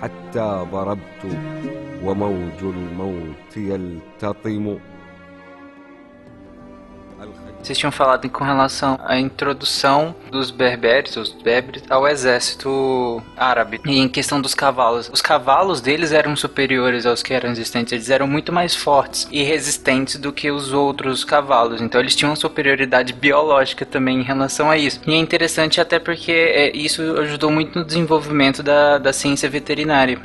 [0.03, 1.23] حتى ضربت
[2.05, 4.79] وموج الموت يلتطم.
[7.63, 13.81] Vocês tinham falado com relação à introdução dos berberes, os berberes, ao exército árabe.
[13.85, 15.11] E em questão dos cavalos.
[15.13, 17.93] Os cavalos deles eram superiores aos que eram existentes.
[17.93, 21.81] Eles eram muito mais fortes e resistentes do que os outros cavalos.
[21.81, 25.01] Então eles tinham uma superioridade biológica também em relação a isso.
[25.07, 30.19] E é interessante até porque é, isso ajudou muito no desenvolvimento da, da ciência veterinária.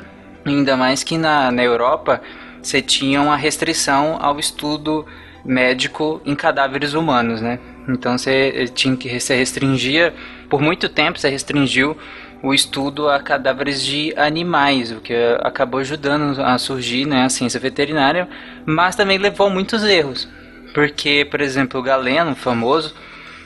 [0.46, 2.22] Ainda mais que na, na Europa
[2.62, 5.06] você tinha uma restrição ao estudo
[5.46, 7.60] médico em cadáveres humanos, né?
[7.88, 10.14] Então você tinha que se restringia
[10.50, 11.98] por muito tempo você restringiu
[12.44, 17.60] o estudo a cadáveres de animais, o que acabou ajudando a surgir né, a ciência
[17.60, 18.30] veterinária,
[18.66, 20.28] mas também levou a muitos erros.
[20.74, 22.94] Porque, por exemplo, o Galeno, famoso,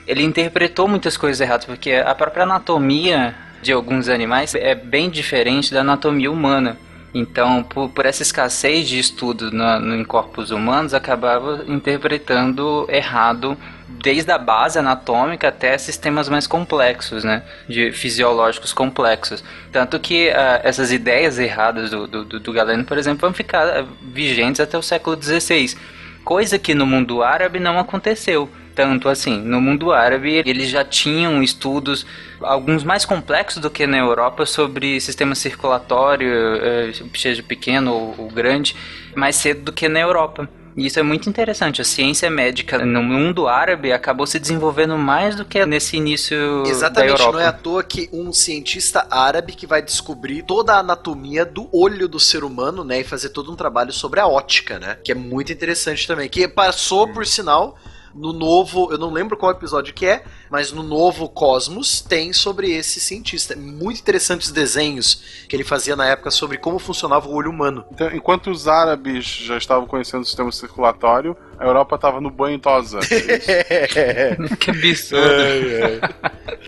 [0.05, 5.73] ele interpretou muitas coisas erradas, porque a própria anatomia de alguns animais é bem diferente
[5.73, 6.75] da anatomia humana.
[7.13, 13.57] Então, por, por essa escassez de estudo no, em corpos humanos, acabava interpretando errado
[13.87, 17.43] desde a base anatômica até sistemas mais complexos, né?
[17.67, 19.43] De fisiológicos complexos.
[19.71, 24.61] Tanto que uh, essas ideias erradas do, do, do Galeno, por exemplo, vão ficar vigentes
[24.61, 25.75] até o século XVI.
[26.23, 28.49] Coisa que no mundo árabe não aconteceu
[28.79, 29.41] tanto assim.
[29.41, 32.05] No mundo árabe, eles já tinham estudos,
[32.39, 38.73] alguns mais complexos do que na Europa, sobre sistema circulatório, eh, seja pequeno ou, grande,
[39.13, 40.47] mais cedo do que na Europa.
[40.77, 41.81] E isso é muito interessante.
[41.81, 47.17] A ciência médica no mundo árabe acabou se desenvolvendo mais do que nesse início Exatamente,
[47.17, 47.31] da Europa.
[47.33, 51.67] não é à toa que um cientista árabe que vai descobrir toda a anatomia do
[51.73, 55.11] olho do ser humano, né, e fazer todo um trabalho sobre a ótica, né, que
[55.11, 57.77] é muito interessante também, que passou, por sinal,
[58.13, 62.71] no novo, eu não lembro qual episódio que é, mas no novo Cosmos tem sobre
[62.71, 63.55] esse cientista.
[63.55, 67.85] Muito interessantes desenhos que ele fazia na época sobre como funcionava o olho humano.
[67.91, 72.57] Então, enquanto os árabes já estavam conhecendo o sistema circulatório, a Europa estava no banho
[72.57, 72.99] tosa.
[74.59, 75.19] que absurdo.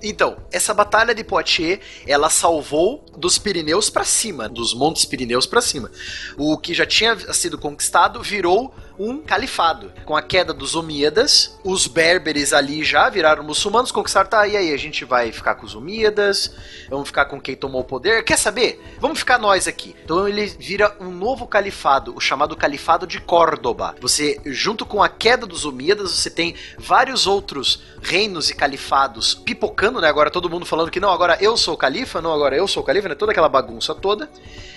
[0.03, 5.61] Então, essa batalha de Poitiers, ela salvou dos Pirineus para cima, dos Montes Pirineus para
[5.61, 5.89] cima.
[6.38, 9.91] O que já tinha sido conquistado virou um califado.
[10.06, 14.73] Com a queda dos Omíadas, os berberes ali já viraram muçulmanos, conquistaram, tá, e aí,
[14.73, 16.53] a gente vai ficar com os Omíadas,
[16.90, 18.80] vamos ficar com quem tomou o poder, quer saber?
[18.99, 19.95] Vamos ficar nós aqui.
[20.03, 23.95] Então ele vira um novo califado, o chamado Califado de Córdoba.
[23.99, 29.99] Você, junto com a queda dos Omíadas, você tem vários outros reinos e califados pipocando,
[29.99, 30.07] né?
[30.07, 32.84] Agora todo mundo falando que não, agora eu sou o califa, não, agora eu sou
[32.84, 33.15] o califa, né?
[33.15, 34.30] Toda aquela bagunça toda.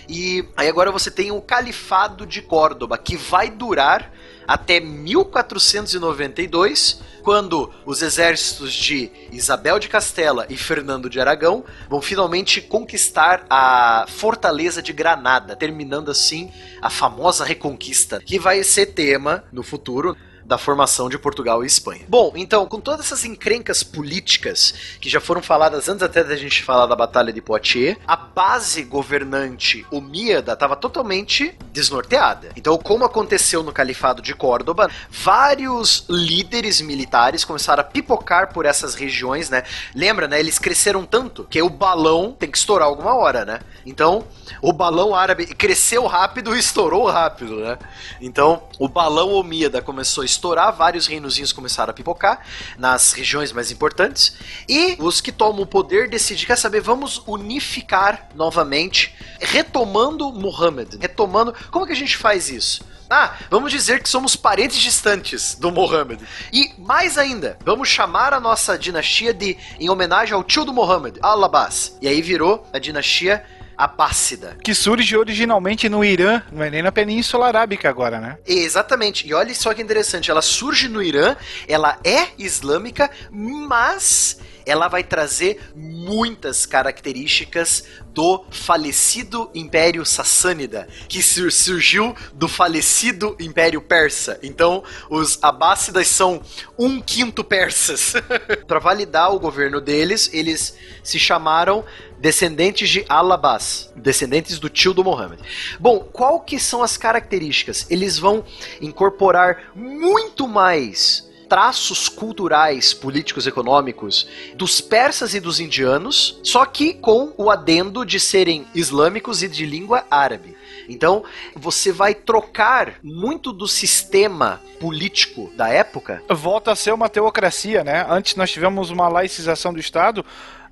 [0.08, 4.13] E aí agora você tem o Califado de Córdoba, que vai durar
[4.46, 12.60] até 1492, quando os exércitos de Isabel de Castela e Fernando de Aragão vão finalmente
[12.60, 16.52] conquistar a fortaleza de Granada, terminando assim
[16.82, 20.14] a famosa reconquista, que vai ser tema no futuro
[20.44, 22.04] da formação de Portugal e Espanha.
[22.08, 26.62] Bom, então, com todas essas encrencas políticas que já foram faladas antes até da gente
[26.62, 32.50] falar da Batalha de Poitiers, a base governante omíada estava totalmente desnorteada.
[32.56, 38.94] Então, como aconteceu no Califado de Córdoba, vários líderes militares começaram a pipocar por essas
[38.94, 39.64] regiões, né?
[39.94, 40.38] Lembra, né?
[40.38, 43.60] Eles cresceram tanto que o balão tem que estourar alguma hora, né?
[43.86, 44.24] Então,
[44.60, 47.78] o balão árabe cresceu rápido e estourou rápido, né?
[48.20, 52.40] Então, o balão omíada começou a estourar, vários reinozinhos começaram a pipocar
[52.78, 54.36] nas regiões mais importantes,
[54.68, 61.54] e os que tomam o poder decidem, quer saber, vamos unificar novamente, retomando Muhammad, retomando,
[61.70, 62.84] como que a gente faz isso?
[63.08, 66.24] Ah, vamos dizer que somos parentes distantes do Mohammed.
[66.52, 71.18] E mais ainda, vamos chamar a nossa dinastia de em homenagem ao tio do Mohammed,
[71.22, 71.98] Al-Abbas.
[72.00, 73.44] E aí virou a dinastia
[73.76, 74.56] Abássida.
[74.62, 78.38] Que surge originalmente no Irã, não é nem na Península Arábica agora, né?
[78.46, 79.26] Exatamente.
[79.26, 81.36] E olha só que interessante, ela surge no Irã,
[81.68, 91.50] ela é islâmica, mas ela vai trazer muitas características do falecido Império Sassânida, que sur
[91.50, 94.38] surgiu do falecido Império Persa.
[94.42, 96.40] Então, os Abássidas são
[96.78, 98.14] um quinto persas.
[98.66, 101.84] Para validar o governo deles, eles se chamaram
[102.18, 105.42] descendentes de Al-Abbas, descendentes do tio do Mohammed.
[105.78, 107.86] Bom, qual que são as características?
[107.90, 108.44] Eles vão
[108.80, 117.32] incorporar muito mais traços culturais, políticos, econômicos dos persas e dos indianos, só que com
[117.36, 120.56] o adendo de serem islâmicos e de língua árabe.
[120.88, 126.22] Então, você vai trocar muito do sistema político da época.
[126.28, 128.04] Volta a ser uma teocracia, né?
[128.08, 130.24] Antes nós tivemos uma laicização do Estado,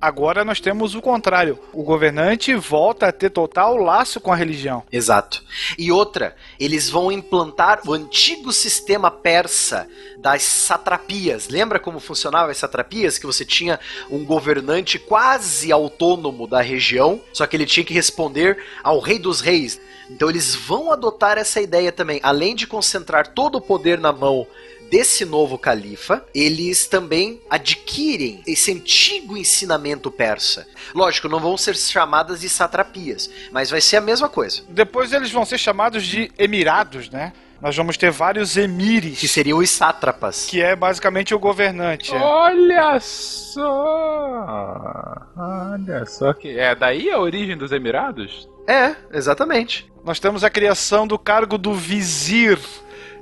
[0.03, 1.57] Agora nós temos o contrário.
[1.71, 4.83] O governante volta a ter total laço com a religião.
[4.91, 5.41] Exato.
[5.77, 11.47] E outra, eles vão implantar o antigo sistema persa das satrapias.
[11.47, 13.17] Lembra como funcionava as satrapias?
[13.17, 13.79] Que você tinha
[14.11, 19.39] um governante quase autônomo da região, só que ele tinha que responder ao rei dos
[19.39, 19.79] reis.
[20.09, 24.45] Então eles vão adotar essa ideia também, além de concentrar todo o poder na mão
[24.93, 30.67] desse novo califa, eles também adquirem esse antigo ensinamento persa.
[30.93, 34.61] Lógico, não vão ser chamadas de satrapias, mas vai ser a mesma coisa.
[34.69, 37.33] Depois eles vão ser chamados de emirados, né?
[37.59, 39.17] Nós vamos ter vários emires.
[39.19, 40.45] Que seriam os sátrapas.
[40.45, 42.13] Que é basicamente o governante.
[42.13, 42.19] É.
[42.19, 43.63] Olha só!
[45.35, 46.59] Olha só que.
[46.59, 48.47] É daí a origem dos Emirados?
[48.67, 49.91] É, exatamente.
[50.05, 52.59] Nós temos a criação do cargo do vizir.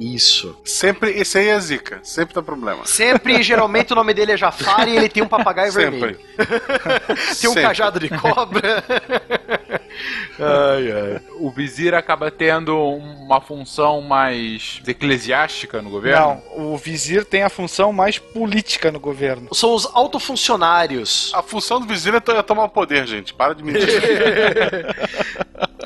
[0.02, 0.58] Isso.
[0.66, 2.86] Sempre, esse aí é zica, sempre dá problema.
[2.88, 5.92] Sempre, geralmente o nome dele é Jafar e ele tem um papagaio Sempre.
[5.92, 6.20] vermelho.
[7.40, 7.62] tem um Sempre.
[7.62, 8.84] cajado de cobra.
[10.40, 11.22] Ai, ai.
[11.40, 16.42] O vizir acaba tendo uma função mais eclesiástica no governo?
[16.56, 19.54] Não, o vizir tem a função mais política no governo.
[19.54, 21.32] São os autofuncionários.
[21.34, 23.34] A função do vizir é é tomar o poder, gente.
[23.34, 23.88] Para de mentir.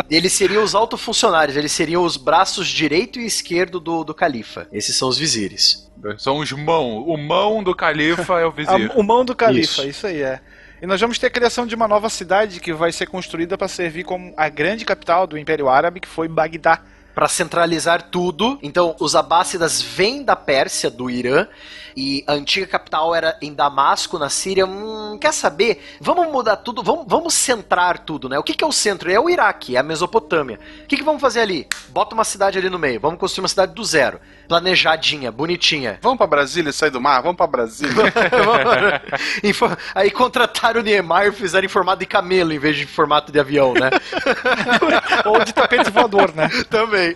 [0.10, 4.68] Eles seriam os autofuncionários, eles seriam os braços direito e esquerdo do, do califa.
[4.72, 5.90] Esses são os vizires.
[6.18, 7.00] São os mão.
[7.00, 8.92] O mão do califa é o vizir.
[8.92, 9.88] A- o mão do califa, Isso.
[9.88, 10.08] isso.
[10.08, 10.40] aí é.
[10.86, 13.68] E nós vamos ter a criação de uma nova cidade que vai ser construída para
[13.68, 16.80] servir como a grande capital do Império Árabe, que foi Bagdá.
[17.16, 18.60] Pra centralizar tudo.
[18.62, 21.48] Então, os abássidas vêm da Pérsia, do Irã,
[21.96, 24.66] e a antiga capital era em Damasco, na Síria.
[24.66, 25.82] Hum, quer saber?
[26.02, 28.38] Vamos mudar tudo, vamos, vamos centrar tudo, né?
[28.38, 29.12] O que, que é o centro?
[29.12, 30.60] É o Iraque, é a Mesopotâmia.
[30.84, 31.68] O que, que vamos fazer ali?
[31.90, 34.20] Bota uma cidade ali no meio, vamos construir uma cidade do zero.
[34.48, 35.98] Planejadinha, bonitinha.
[36.02, 37.22] Vamos pra Brasília e sair do mar?
[37.22, 37.96] Vamos pra Brasília.
[39.96, 43.40] Aí contrataram o Niemeyer e fizeram em formato de camelo em vez de formato de
[43.40, 43.90] avião, né?
[45.26, 46.50] Ou de tapete voador, né?
[46.70, 47.16] Também.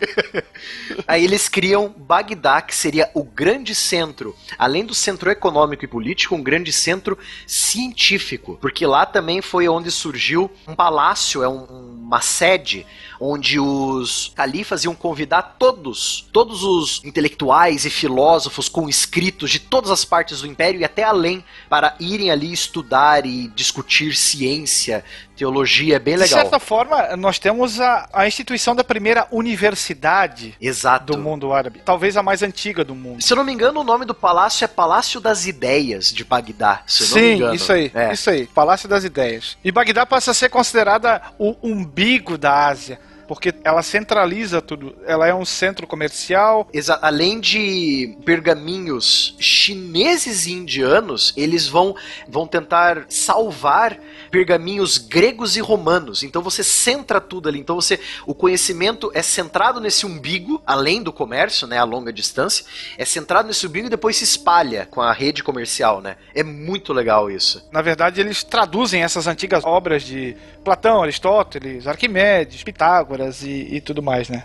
[1.08, 4.36] Aí eles criam Bagdá, que seria o grande centro,
[4.70, 9.90] além do centro econômico e político, um grande centro científico, porque lá também foi onde
[9.92, 12.86] surgiu um palácio, é um- uma sede
[13.22, 19.92] onde os califas iam convidar todos, todos os intelectuais e filósofos com escritos de todas
[19.92, 25.04] as partes do império e até além para irem ali estudar e discutir ciência,
[25.40, 26.42] teologia, é bem De legal.
[26.42, 31.14] certa forma, nós temos a, a instituição da primeira universidade Exato.
[31.14, 31.82] do mundo árabe.
[31.84, 33.22] Talvez a mais antiga do mundo.
[33.24, 36.82] Se eu não me engano, o nome do palácio é Palácio das Ideias de Bagdá.
[36.86, 38.12] Sim, isso aí, É.
[38.12, 39.58] isso aí, Palácio das Ideias.
[39.64, 43.00] E Bagdá passa a ser considerada o umbigo da Ásia,
[43.30, 44.96] porque ela centraliza tudo.
[45.06, 46.68] Ela é um centro comercial.
[46.74, 51.96] Exa- Além de pergaminhos chineses e indianos, eles vão,
[52.28, 54.00] vão tentar salvar
[54.32, 56.24] pergaminhos gregos e romanos.
[56.24, 57.60] Então você centra tudo ali.
[57.60, 62.66] Então você, o conhecimento é centrado nesse umbigo, além do comércio, né, a longa distância,
[62.98, 66.16] é centrado nesse umbigo e depois se espalha com a rede comercial, né?
[66.34, 67.68] É muito legal isso.
[67.72, 74.02] Na verdade, eles traduzem essas antigas obras de Platão, Aristóteles, Arquimedes, Pitágoras e, e tudo
[74.02, 74.44] mais, né?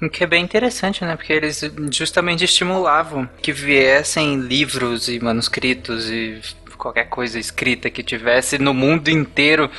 [0.00, 1.14] O que é bem interessante, né?
[1.14, 6.40] Porque eles justamente estimulavam que viessem livros e manuscritos e
[6.78, 9.70] qualquer coisa escrita que tivesse no mundo inteiro.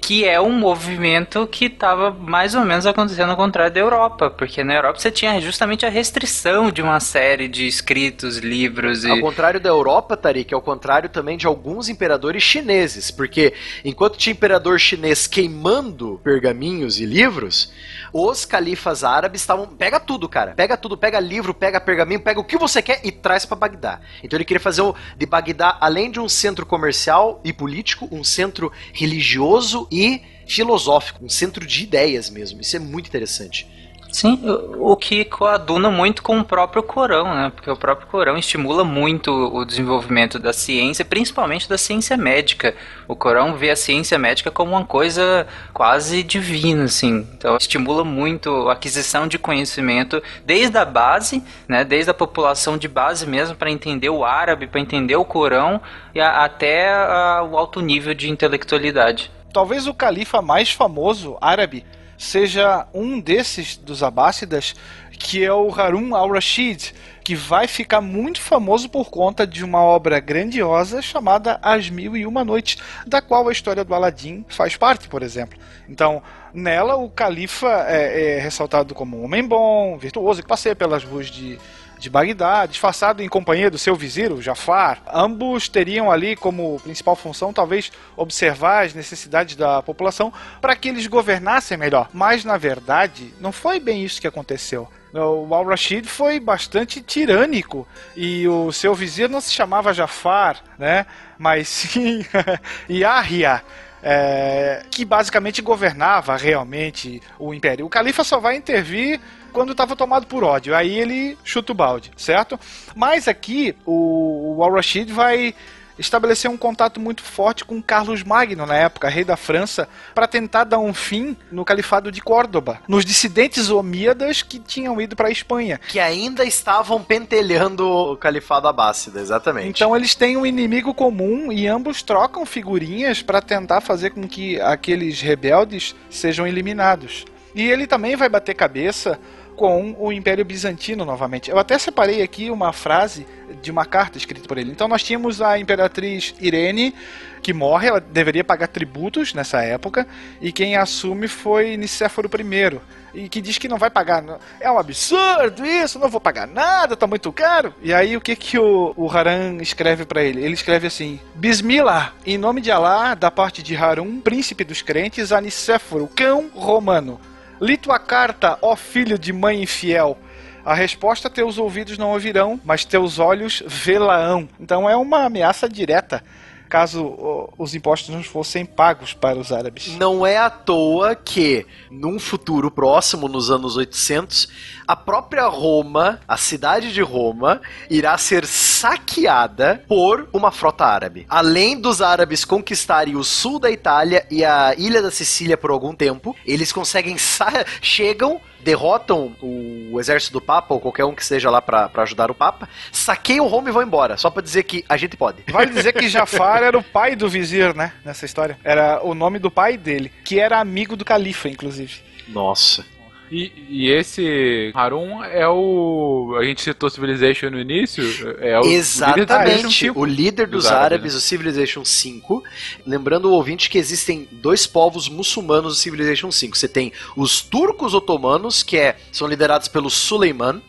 [0.00, 4.62] Que é um movimento que estava mais ou menos acontecendo ao contrário da Europa, porque
[4.62, 9.20] na Europa você tinha justamente a restrição de uma série de escritos, livros e Ao
[9.20, 13.54] contrário da Europa, Tarik, ao contrário também de alguns imperadores chineses, porque
[13.84, 17.72] enquanto tinha imperador chinês queimando pergaminhos e livros,
[18.12, 19.66] os califas árabes estavam.
[19.66, 20.52] Pega tudo, cara.
[20.52, 24.00] Pega tudo, pega livro, pega pergaminho, pega o que você quer e traz pra Bagdá.
[24.22, 24.82] Então ele queria fazer
[25.16, 31.28] de Bagdá, além de um centro comercial e político, um centro religioso e filosófico, um
[31.28, 32.60] centro de ideias mesmo.
[32.60, 33.66] Isso é muito interessante.
[34.10, 37.52] Sim, o o que coaduna muito com o próprio Corão, né?
[37.54, 42.74] Porque o próprio Corão estimula muito o desenvolvimento da ciência, principalmente da ciência médica.
[43.06, 47.26] O Corão vê a ciência médica como uma coisa quase divina, assim.
[47.36, 51.84] Então estimula muito a aquisição de conhecimento desde a base, né?
[51.84, 55.82] Desde a população de base mesmo para entender o árabe, para entender o Corão
[56.14, 59.30] e a- até a- o alto nível de intelectualidade.
[59.52, 61.84] Talvez o califa mais famoso árabe
[62.18, 64.74] seja um desses dos Abássidas,
[65.12, 66.92] que é o Harun al-Rashid,
[67.22, 72.26] que vai ficar muito famoso por conta de uma obra grandiosa chamada As Mil e
[72.26, 75.58] Uma Noites, da qual a história do Aladim faz parte, por exemplo.
[75.88, 76.22] Então,
[76.52, 81.26] nela o califa é, é ressaltado como um homem bom, virtuoso, que passeia pelas ruas
[81.26, 81.58] de
[81.98, 85.02] de Bagdá, disfarçado em companhia do seu vizir, o Jafar.
[85.12, 91.06] Ambos teriam ali como principal função, talvez, observar as necessidades da população para que eles
[91.06, 92.08] governassem melhor.
[92.12, 94.88] Mas, na verdade, não foi bem isso que aconteceu.
[95.12, 101.06] O Al-Rashid foi bastante tirânico e o seu vizir não se chamava Jafar, né?
[101.38, 102.24] Mas sim
[102.88, 103.62] Yahya.
[104.02, 107.86] É, que basicamente governava realmente o império.
[107.86, 109.20] O califa só vai intervir
[109.52, 110.74] quando estava tomado por ódio.
[110.74, 112.58] Aí ele chuta o balde, certo?
[112.94, 115.54] Mas aqui o, o Al-Rashid vai
[115.98, 120.64] estabelecer um contato muito forte com Carlos Magno na época, rei da França, para tentar
[120.64, 125.32] dar um fim no califado de Córdoba, nos dissidentes omíadas que tinham ido para a
[125.32, 125.80] Espanha.
[125.88, 129.68] Que ainda estavam pentelhando o califado abássida, exatamente.
[129.68, 134.60] Então eles têm um inimigo comum e ambos trocam figurinhas para tentar fazer com que
[134.60, 137.24] aqueles rebeldes sejam eliminados.
[137.54, 139.18] E ele também vai bater cabeça
[139.58, 141.50] com o Império Bizantino novamente.
[141.50, 143.26] Eu até separei aqui uma frase
[143.60, 144.70] de uma carta escrita por ele.
[144.70, 146.94] Então nós tínhamos a imperatriz Irene,
[147.42, 150.06] que morre, ela deveria pagar tributos nessa época,
[150.40, 152.80] e quem assume foi Nicéforo I.
[153.14, 154.22] E que diz que não vai pagar.
[154.60, 157.74] É um absurdo isso, não vou pagar nada, tá muito caro.
[157.82, 160.44] E aí o que que o, o Haran escreve para ele?
[160.44, 165.32] Ele escreve assim: Bismillah, em nome de Alá, da parte de Harun, príncipe dos crentes,
[165.32, 167.18] a Nicéforo, cão romano.
[167.60, 170.18] Li tua carta, ó filho de mãe infiel.
[170.64, 174.48] A resposta teus ouvidos não ouvirão, mas teus olhos vê-la-ão.
[174.60, 176.22] Então é uma ameaça direta
[176.68, 179.88] caso os impostos não fossem pagos para os árabes.
[179.96, 184.48] Não é à toa que, num futuro próximo, nos anos 800,
[184.86, 188.46] a própria Roma, a cidade de Roma, irá ser
[188.78, 191.26] saqueada por uma frota árabe.
[191.28, 195.94] Além dos árabes conquistarem o sul da Itália e a ilha da Sicília por algum
[195.94, 197.16] tempo, eles conseguem
[197.82, 202.30] chegam derrotam o exército do Papa, ou qualquer um que seja lá pra pra ajudar
[202.30, 205.44] o Papa, saqueiam Roma e vão embora, só pra dizer que a gente pode.
[205.50, 207.92] Vale dizer que Jafar era o pai do vizir, né?
[208.04, 208.58] Nessa história.
[208.62, 212.02] Era o nome do pai dele, que era amigo do califa, inclusive.
[212.28, 212.84] Nossa.
[213.30, 216.36] E, e esse Harun é o.
[216.38, 218.02] A gente citou Civilization no início.
[218.40, 222.42] É o Exatamente, líder do o líder dos, dos árabes, árabes, o Civilization 5.
[222.86, 226.56] Lembrando o ouvinte que existem dois povos muçulmanos no Civilization 5.
[226.56, 230.62] Você tem os turcos otomanos, que é, são liderados pelo Suleiman,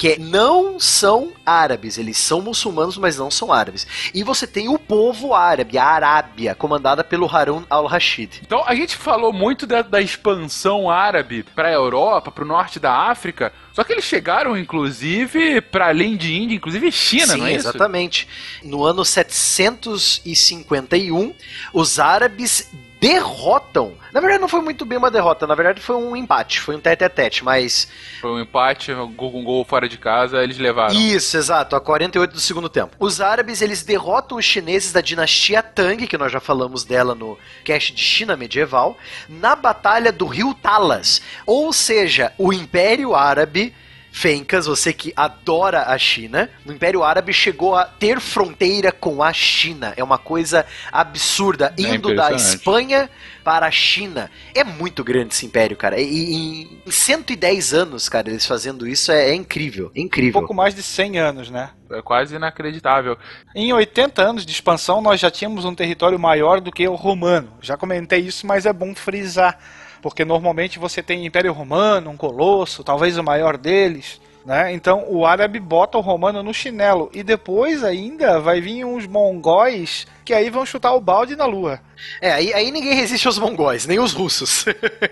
[0.00, 3.86] que não são árabes, eles são muçulmanos, mas não são árabes.
[4.14, 8.40] E você tem o povo árabe, a Arábia, comandada pelo Harun al-Rashid.
[8.42, 12.80] Então a gente falou muito da, da expansão árabe para a Europa, para o norte
[12.80, 13.52] da África.
[13.74, 17.68] Só que eles chegaram, inclusive, para além de Índia, inclusive China, Sim, não é isso?
[17.68, 18.26] exatamente.
[18.64, 21.34] No ano 751,
[21.74, 22.70] os árabes
[23.00, 23.94] derrotam.
[24.12, 26.80] Na verdade, não foi muito bem uma derrota, na verdade, foi um empate, foi um
[26.80, 27.88] tete a tete, mas.
[28.20, 30.94] Foi um empate, um gol, um gol fora de casa, eles levaram.
[30.94, 32.94] Isso, exato, a 48 do segundo tempo.
[32.98, 37.38] Os árabes, eles derrotam os chineses da dinastia Tang, que nós já falamos dela no
[37.64, 38.98] cast de China medieval,
[39.28, 41.22] na batalha do rio Talas.
[41.46, 43.74] Ou seja, o Império Árabe.
[44.12, 49.32] Fencas, você que adora a China, o Império Árabe chegou a ter fronteira com a
[49.32, 49.94] China.
[49.96, 51.74] É uma coisa absurda.
[51.78, 52.32] É Indo da.
[52.32, 53.08] Espanha
[53.44, 54.30] para a China.
[54.54, 56.00] É muito grande esse império, cara.
[56.00, 59.90] E, e em 110 anos, cara, eles fazendo isso é, é incrível.
[59.94, 60.40] É Um incrível.
[60.40, 61.70] pouco mais de 100 anos, né?
[61.90, 63.16] É quase inacreditável.
[63.54, 67.52] Em 80 anos de expansão, nós já tínhamos um território maior do que o romano.
[67.60, 69.58] Já comentei isso, mas é bom frisar.
[70.02, 74.20] Porque normalmente você tem Império Romano, um colosso, talvez o maior deles.
[74.44, 74.72] Né?
[74.72, 77.10] Então o árabe bota o romano no chinelo.
[77.12, 81.80] E depois ainda vai vir uns mongóis que aí vão chutar o balde na lua.
[82.20, 84.64] É, aí, aí ninguém resiste aos mongóis, nem os russos.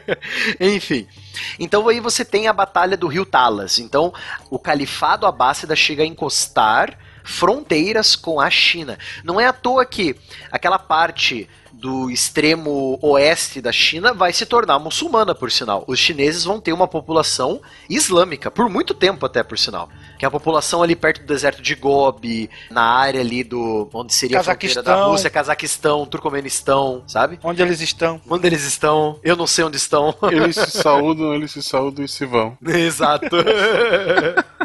[0.59, 1.07] Enfim.
[1.59, 3.79] Então aí você tem a batalha do rio Talas.
[3.79, 4.13] Então
[4.49, 8.99] o califado abássida chega a encostar fronteiras com a China.
[9.23, 10.17] Não é à toa que
[10.51, 11.47] aquela parte
[11.79, 15.85] do extremo oeste da China vai se tornar muçulmana, por sinal.
[15.87, 19.89] Os chineses vão ter uma população islâmica, por muito tempo até, por sinal.
[20.19, 23.89] Que é a população ali perto do deserto de Gobi, na área ali do...
[23.95, 25.11] onde seria a fronteira da Cazaquistão.
[25.11, 27.39] Rússia, Cazaquistão, Turcomenistão, sabe?
[27.43, 28.21] Onde eles estão?
[28.29, 29.19] Onde eles estão?
[29.23, 30.15] Eu não sei onde estão.
[30.31, 32.59] Eles se saúdam, eles se saúdam e se vão.
[32.67, 33.37] Exato.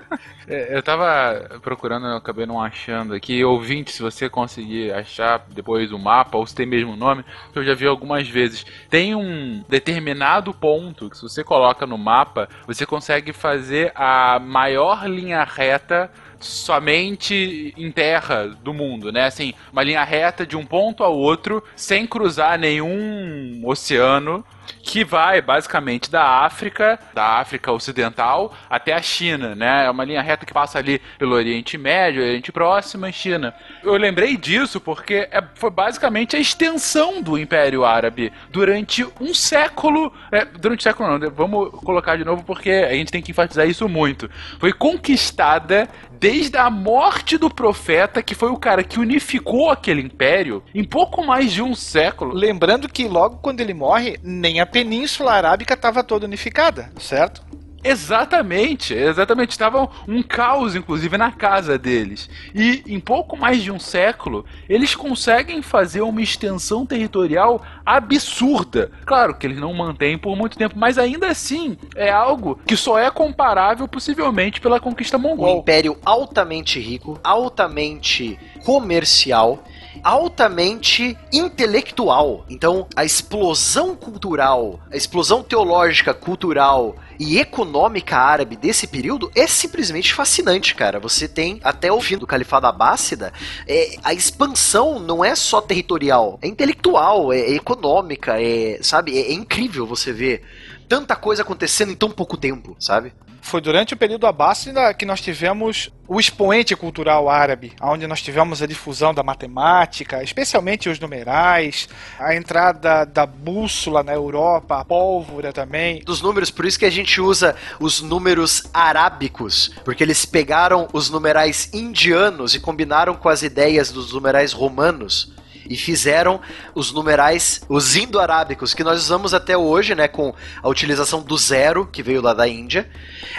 [0.47, 3.43] É, Eu tava procurando, eu acabei não achando aqui.
[3.43, 7.63] Ouvinte, se você conseguir achar depois o mapa, ou se tem mesmo nome, que eu
[7.63, 8.65] já vi algumas vezes.
[8.89, 15.07] Tem um determinado ponto que, se você coloca no mapa, você consegue fazer a maior
[15.07, 16.11] linha reta
[16.43, 19.25] somente em terra do mundo, né?
[19.25, 24.45] Assim, uma linha reta de um ponto ao outro, sem cruzar nenhum oceano,
[24.81, 29.85] que vai basicamente da África, da África Ocidental até a China, né?
[29.85, 33.53] É uma linha reta que passa ali pelo Oriente Médio, Oriente Próximo e China.
[33.83, 40.13] Eu lembrei disso porque é- foi basicamente a extensão do Império Árabe durante um século.
[40.31, 41.29] é, durante um século não, né?
[41.33, 44.29] vamos colocar de novo porque a gente tem que enfatizar isso muito.
[44.59, 45.89] Foi conquistada
[46.23, 51.21] desde a morte do profeta, que foi o cara que unificou aquele império, em pouco
[51.21, 52.33] mais de um século.
[52.33, 57.43] Lembrando que logo quando ele morre, nem a Península Arábica estava toda unificada, certo?
[57.83, 59.51] Exatamente, exatamente.
[59.51, 62.29] Estava um caos, inclusive, na casa deles.
[62.53, 68.91] E em pouco mais de um século, eles conseguem fazer uma extensão territorial absurda.
[69.05, 72.97] Claro que eles não mantêm por muito tempo, mas ainda assim é algo que só
[72.97, 75.59] é comparável possivelmente pela conquista Um mongol.
[75.59, 79.63] império altamente rico, altamente comercial,
[80.03, 82.45] altamente intelectual.
[82.49, 90.13] Então, a explosão cultural, a explosão teológica, cultural e econômica árabe desse período é simplesmente
[90.13, 90.99] fascinante, cara.
[90.99, 93.33] Você tem até o fim do Califado Abássida,
[93.67, 99.17] é, a expansão não é só territorial, é intelectual, é, é econômica, é, sabe?
[99.17, 100.43] É, é incrível você ver
[100.87, 103.13] tanta coisa acontecendo em tão pouco tempo, sabe?
[103.43, 108.63] Foi durante o período Abássida que nós tivemos o expoente cultural árabe, onde nós tivemos
[108.63, 115.51] a difusão da matemática, especialmente os numerais, a entrada da bússola na Europa, a pólvora
[115.51, 116.01] também.
[116.05, 121.09] Dos números, por isso que a gente usa os números arábicos, porque eles pegaram os
[121.09, 125.33] numerais indianos e combinaram com as ideias dos numerais romanos
[125.69, 126.41] e fizeram
[126.75, 131.85] os numerais, os indo-arábicos, que nós usamos até hoje, né, com a utilização do zero,
[131.85, 132.89] que veio lá da Índia.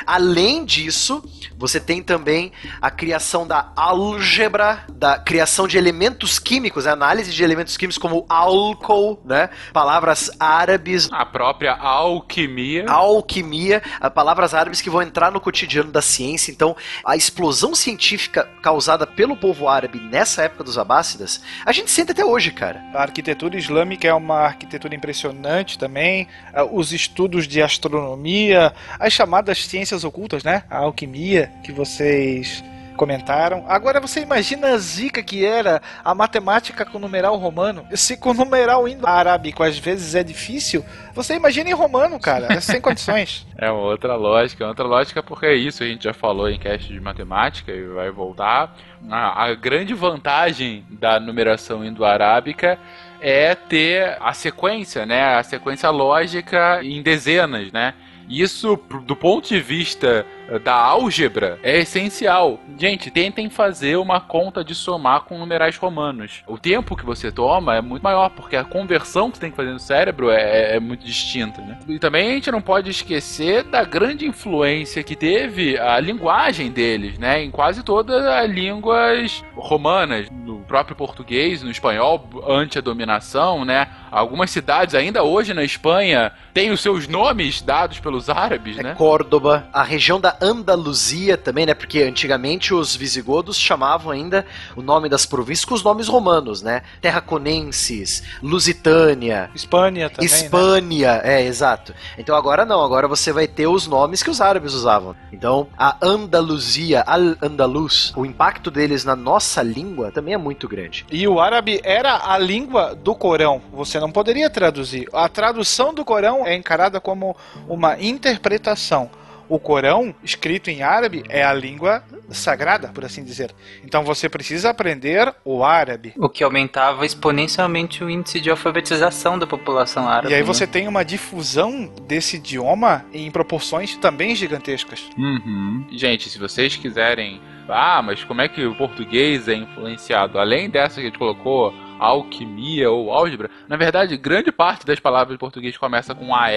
[0.06, 1.22] Além disso,
[1.56, 7.42] você tem também a criação da álgebra, da criação de elementos químicos, a análise de
[7.44, 11.08] elementos químicos como álcool, né, palavras árabes.
[11.12, 12.86] A própria alquimia.
[12.88, 13.82] Alquimia,
[14.14, 16.50] palavras árabes que vão entrar no cotidiano da ciência.
[16.50, 22.13] Então, a explosão científica causada pelo povo árabe nessa época dos abássidas, a gente sente
[22.14, 22.80] até hoje, cara.
[22.94, 26.28] A arquitetura islâmica é uma arquitetura impressionante também.
[26.52, 30.62] Ah, os estudos de astronomia, as chamadas ciências ocultas, né?
[30.70, 32.62] A alquimia que vocês
[32.94, 33.64] comentaram.
[33.68, 37.86] Agora você imagina a zica que era a matemática com numeral romano.
[37.92, 40.84] Se com numeral indo-arábico às vezes é difícil,
[41.14, 42.52] você imagina em romano, cara.
[42.52, 43.46] É sem condições.
[43.56, 46.92] É uma outra lógica, outra lógica porque é isso, a gente já falou em cast
[46.92, 48.76] de matemática e vai voltar.
[49.10, 52.78] A, a grande vantagem da numeração indo-arábica
[53.20, 55.36] é ter a sequência, né?
[55.36, 57.94] A sequência lógica em dezenas, né?
[58.28, 60.24] Isso, do ponto de vista
[60.62, 62.60] da álgebra é essencial.
[62.78, 66.42] Gente, tentem fazer uma conta de somar com numerais romanos.
[66.46, 69.56] O tempo que você toma é muito maior, porque a conversão que você tem que
[69.56, 71.78] fazer no cérebro é, é muito distinta, né?
[71.88, 77.18] E também a gente não pode esquecer da grande influência que teve a linguagem deles,
[77.18, 77.42] né?
[77.42, 83.88] Em quase todas as línguas romanas, no próprio português, no espanhol, ante a dominação, né?
[84.10, 88.94] Algumas cidades ainda hoje na Espanha têm os seus nomes dados pelos árabes, é né?
[88.94, 91.74] Córdoba, a região da Andaluzia também, né?
[91.74, 94.44] Porque antigamente os visigodos chamavam ainda
[94.76, 96.82] o nome das províncias com os nomes romanos, né?
[97.00, 100.26] Terraconenses, Lusitânia, Espanha também.
[100.26, 101.42] Espanha, né?
[101.42, 101.94] é, exato.
[102.18, 105.14] Então agora não, agora você vai ter os nomes que os árabes usavam.
[105.32, 111.06] Então a Andaluzia, Al-Andalus, o impacto deles na nossa língua também é muito grande.
[111.10, 113.60] E o árabe era a língua do Corão.
[113.72, 115.08] Você não poderia traduzir.
[115.12, 117.36] A tradução do Corão é encarada como
[117.68, 119.10] uma interpretação
[119.48, 123.54] o Corão, escrito em árabe, é a língua sagrada, por assim dizer.
[123.84, 126.14] Então você precisa aprender o árabe.
[126.16, 130.32] O que aumentava exponencialmente o índice de alfabetização da população árabe.
[130.32, 130.46] E aí né?
[130.46, 135.08] você tem uma difusão desse idioma em proporções também gigantescas.
[135.16, 135.86] Uhum.
[135.92, 137.40] Gente, se vocês quiserem.
[137.66, 140.38] Ah, mas como é que o português é influenciado?
[140.38, 145.34] Além dessa que a gente colocou, alquimia ou álgebra, na verdade, grande parte das palavras
[145.34, 146.50] em português começa com AL,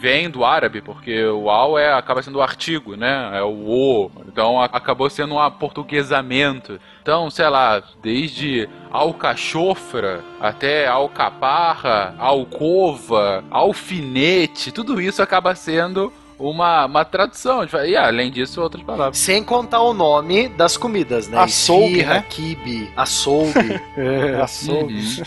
[0.00, 3.30] vem do árabe, porque o al é, acaba sendo o artigo, né?
[3.34, 4.10] É o o.
[4.26, 6.78] Então acabou sendo um aportuguesamento.
[7.02, 17.04] Então, sei lá, desde alcachofra até alcaparra, alcova, alfinete, tudo isso acaba sendo uma, uma
[17.04, 17.66] tradução.
[17.86, 19.18] E além disso, outras palavras.
[19.18, 21.38] Sem contar o nome das comidas, né?
[21.38, 22.24] Açougue, Esfirra, né?
[22.28, 23.80] quibe, açougue.
[24.42, 25.22] Açougue.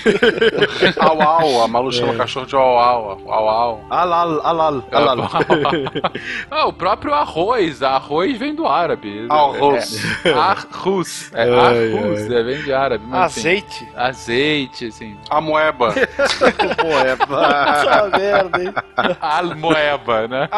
[0.99, 3.81] Au au, a Malu chama o cachorro de au au, au au.
[3.89, 5.17] alal, alal, alal.
[6.51, 7.81] ah, o próprio arroz.
[7.81, 9.27] Arroz vem do árabe.
[9.29, 10.03] Arroz.
[10.23, 11.31] É, arroz.
[11.33, 13.05] É, arroz, é, vem de árabe.
[13.07, 13.87] mas, enfim, Azeite.
[13.95, 15.17] azeite, assim.
[15.29, 15.93] A moeba.
[16.17, 18.73] Essa merda, hein?
[19.21, 20.49] Almoeba, né?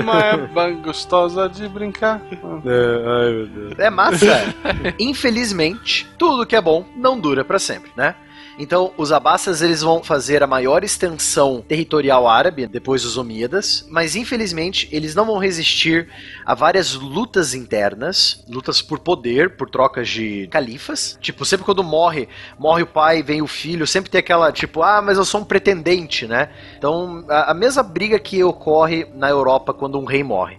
[0.00, 2.20] A moeba gostosa de brincar.
[3.78, 4.54] É massa.
[4.98, 8.14] Infelizmente, tudo que é bom não dura pra sempre, né?
[8.58, 14.16] Então, os Abbasidas eles vão fazer a maior extensão territorial árabe depois dos Omíadas, mas
[14.16, 16.08] infelizmente eles não vão resistir
[16.44, 21.18] a várias lutas internas, lutas por poder, por trocas de califas.
[21.20, 22.28] Tipo, sempre quando morre,
[22.58, 25.44] morre o pai, vem o filho, sempre tem aquela tipo, ah, mas eu sou um
[25.44, 26.50] pretendente, né?
[26.78, 30.58] Então, a, a mesma briga que ocorre na Europa quando um rei morre.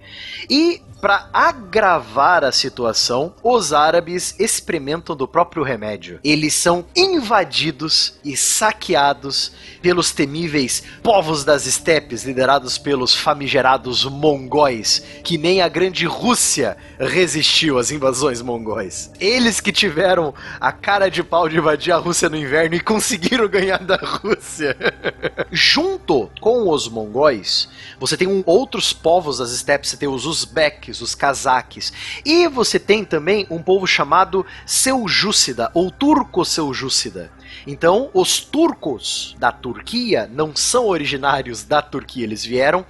[0.49, 6.19] E para agravar a situação, os árabes experimentam do próprio remédio.
[6.23, 7.86] Eles são invadidos
[8.23, 9.51] e saqueados
[9.81, 17.77] pelos temíveis povos das estepes, liderados pelos famigerados mongóis, que nem a grande Rússia resistiu
[17.77, 19.11] às invasões mongóis.
[19.19, 23.47] Eles que tiveram a cara de pau de invadir a Rússia no inverno e conseguiram
[23.47, 24.75] ganhar da Rússia.
[25.51, 27.69] Junto com os mongóis,
[27.99, 31.93] você tem um, outros povos das estepes, você tem os uzbeques, os cazaques,
[32.25, 37.31] e você tem também um povo chamado Seljúcida, ou turco-seljúcida.
[37.65, 42.85] Então, os turcos da Turquia não são originários da Turquia, eles vieram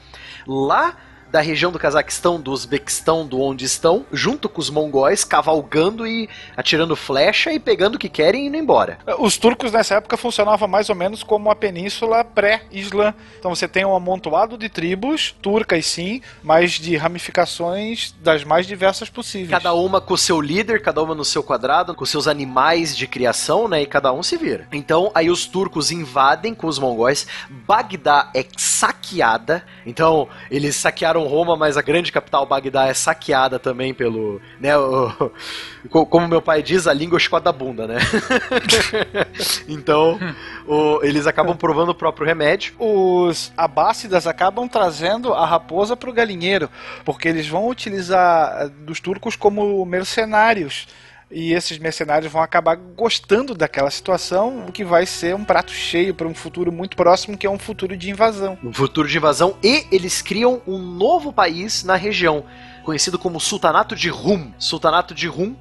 [0.45, 0.95] lá
[1.31, 6.29] da região do Cazaquistão, do Uzbequistão, do onde estão, junto com os mongóis, cavalgando e
[6.55, 8.97] atirando flecha e pegando o que querem e indo embora.
[9.19, 13.13] Os turcos nessa época funcionavam mais ou menos como a península pré-Islã.
[13.39, 19.09] Então você tem um amontoado de tribos, turcas sim, mas de ramificações das mais diversas
[19.09, 19.49] possíveis.
[19.49, 23.07] Cada uma com o seu líder, cada uma no seu quadrado, com seus animais de
[23.07, 23.81] criação, né?
[23.81, 24.67] E cada um se vira.
[24.71, 27.27] Então aí os turcos invadem com os mongóis.
[27.49, 29.63] Bagdá é saqueada.
[29.85, 35.31] Então eles saquearam Roma, mas a grande capital Bagdá é saqueada também pelo, né, o,
[36.05, 37.97] como meu pai diz, a língua escoda da bunda, né?
[39.67, 40.19] então,
[40.67, 42.73] o, eles acabam provando o próprio remédio.
[42.77, 46.69] Os abássidas acabam trazendo a raposa para o galinheiro,
[47.05, 50.87] porque eles vão utilizar dos turcos como mercenários.
[51.29, 56.13] E esses mercenários vão acabar gostando daquela situação, o que vai ser um prato cheio
[56.13, 58.57] para um futuro muito próximo, que é um futuro de invasão.
[58.63, 62.45] Um futuro de invasão e eles criam um novo país na região,
[62.85, 64.51] conhecido como Sultanato de Rum.
[64.57, 65.53] Sultanato de Rum,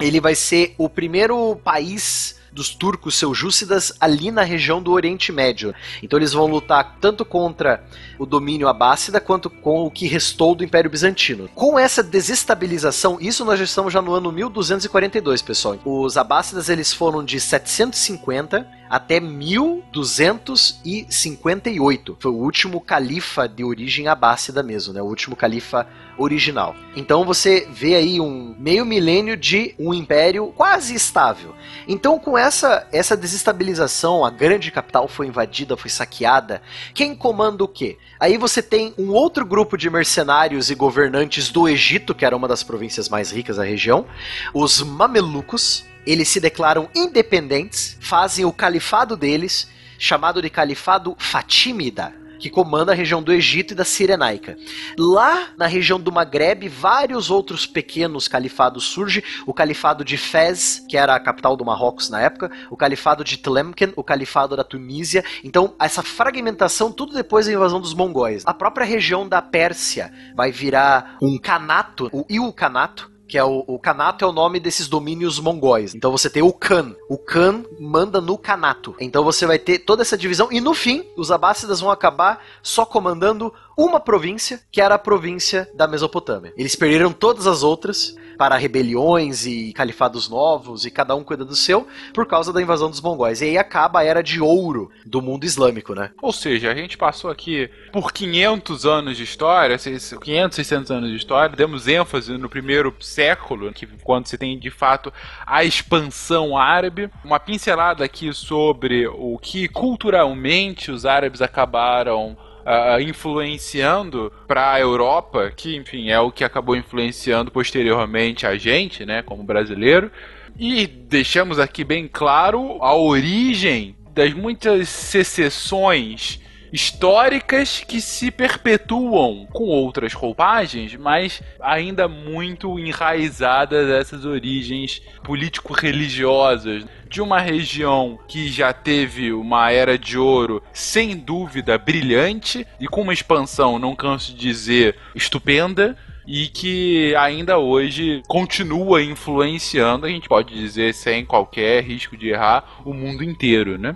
[0.00, 5.74] ele vai ser o primeiro país dos turcos seljúcidas ali na região do Oriente Médio.
[6.02, 7.82] Então eles vão lutar tanto contra
[8.18, 11.48] o domínio abássida quanto com o que restou do Império Bizantino.
[11.54, 15.76] Com essa desestabilização, isso nós já estamos já no ano 1242, pessoal.
[15.84, 22.16] Os abássidas eles foram de 750 até 1258.
[22.20, 25.02] Foi o último califa de origem abássida mesmo, né?
[25.02, 26.74] O último califa original.
[26.96, 31.54] Então você vê aí um meio milênio de um império quase estável.
[31.86, 36.62] Então com essa essa desestabilização, a grande capital foi invadida, foi saqueada.
[36.92, 37.98] Quem comanda o quê?
[38.18, 42.48] Aí você tem um outro grupo de mercenários e governantes do Egito, que era uma
[42.48, 44.06] das províncias mais ricas da região,
[44.52, 45.84] os mamelucos.
[46.06, 49.68] Eles se declaram independentes, fazem o califado deles,
[49.98, 54.56] chamado de Califado Fatímida que comanda a região do Egito e da Cirenaica.
[54.98, 59.22] Lá na região do Maghreb, vários outros pequenos califados surgem.
[59.46, 63.38] O califado de Fez, que era a capital do Marrocos na época, o califado de
[63.38, 65.24] Tlemcen, o califado da Tunísia.
[65.42, 68.42] Então, essa fragmentação, tudo depois da invasão dos mongóis.
[68.46, 73.78] A própria região da Pérsia vai virar um canato, o Il-Canato, que é o, o
[73.78, 75.94] Kanato é o nome desses domínios mongóis.
[75.94, 76.94] Então você tem o Khan.
[77.08, 78.94] O Khan manda no Kanato.
[79.00, 82.84] Então você vai ter toda essa divisão e no fim os abássidas vão acabar só
[82.84, 86.52] comandando uma província, que era a província da Mesopotâmia.
[86.56, 91.56] Eles perderam todas as outras para rebeliões e califados novos e cada um cuida do
[91.56, 93.40] seu por causa da invasão dos mongóis.
[93.40, 96.10] E aí acaba a era de ouro do mundo islâmico, né?
[96.20, 101.16] Ou seja, a gente passou aqui por 500 anos de história, 500, 600 anos de
[101.16, 105.12] história, demos ênfase no primeiro século, que quando se tem de fato
[105.46, 114.32] a expansão árabe, uma pincelada aqui sobre o que culturalmente os árabes acabaram uh, influenciando
[114.46, 119.42] para a Europa, que enfim é o que acabou influenciando posteriormente a gente, né, como
[119.42, 120.10] brasileiro.
[120.58, 126.40] E deixamos aqui bem claro a origem das muitas secessões
[126.74, 137.22] históricas que se perpetuam com outras roupagens, mas ainda muito enraizadas essas origens político-religiosas de
[137.22, 143.14] uma região que já teve uma era de ouro sem dúvida brilhante e com uma
[143.14, 145.96] expansão, não canso de dizer, estupenda
[146.26, 152.82] e que ainda hoje continua influenciando, a gente pode dizer sem qualquer risco de errar,
[152.84, 153.94] o mundo inteiro, né?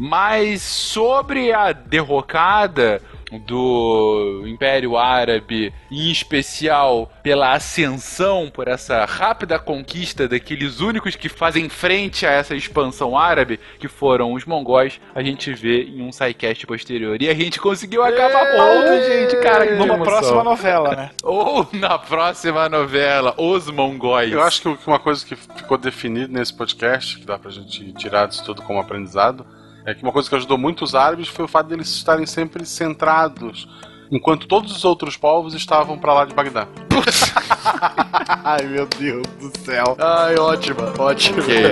[0.00, 3.02] Mas sobre a derrocada
[3.38, 11.68] do Império Árabe, em especial pela ascensão, por essa rápida conquista daqueles únicos que fazem
[11.68, 16.66] frente a essa expansão árabe, que foram os mongóis, a gente vê em um sidecast
[16.66, 17.20] posterior.
[17.20, 19.66] E a gente conseguiu acabar ponto, gente, cara.
[19.66, 21.10] Que Numa próxima novela, né?
[21.22, 24.32] Ou na próxima novela, Os Mongóis.
[24.32, 28.26] Eu acho que uma coisa que ficou definida nesse podcast, que dá pra gente tirar
[28.26, 29.44] disso tudo como aprendizado,
[29.84, 32.64] é que uma coisa que ajudou muito os árabes foi o fato deles estarem sempre
[32.64, 33.68] centrados,
[34.10, 36.66] enquanto todos os outros povos estavam para lá de Bagdá.
[38.44, 39.96] Ai, meu Deus do céu.
[39.98, 41.42] Ai, ótima, ótima.
[41.42, 41.70] Ok.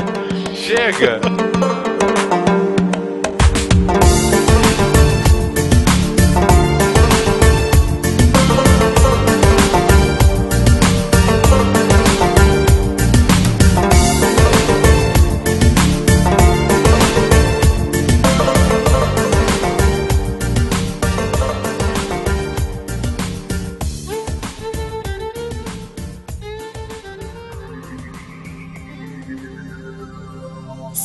[0.55, 1.88] Chega!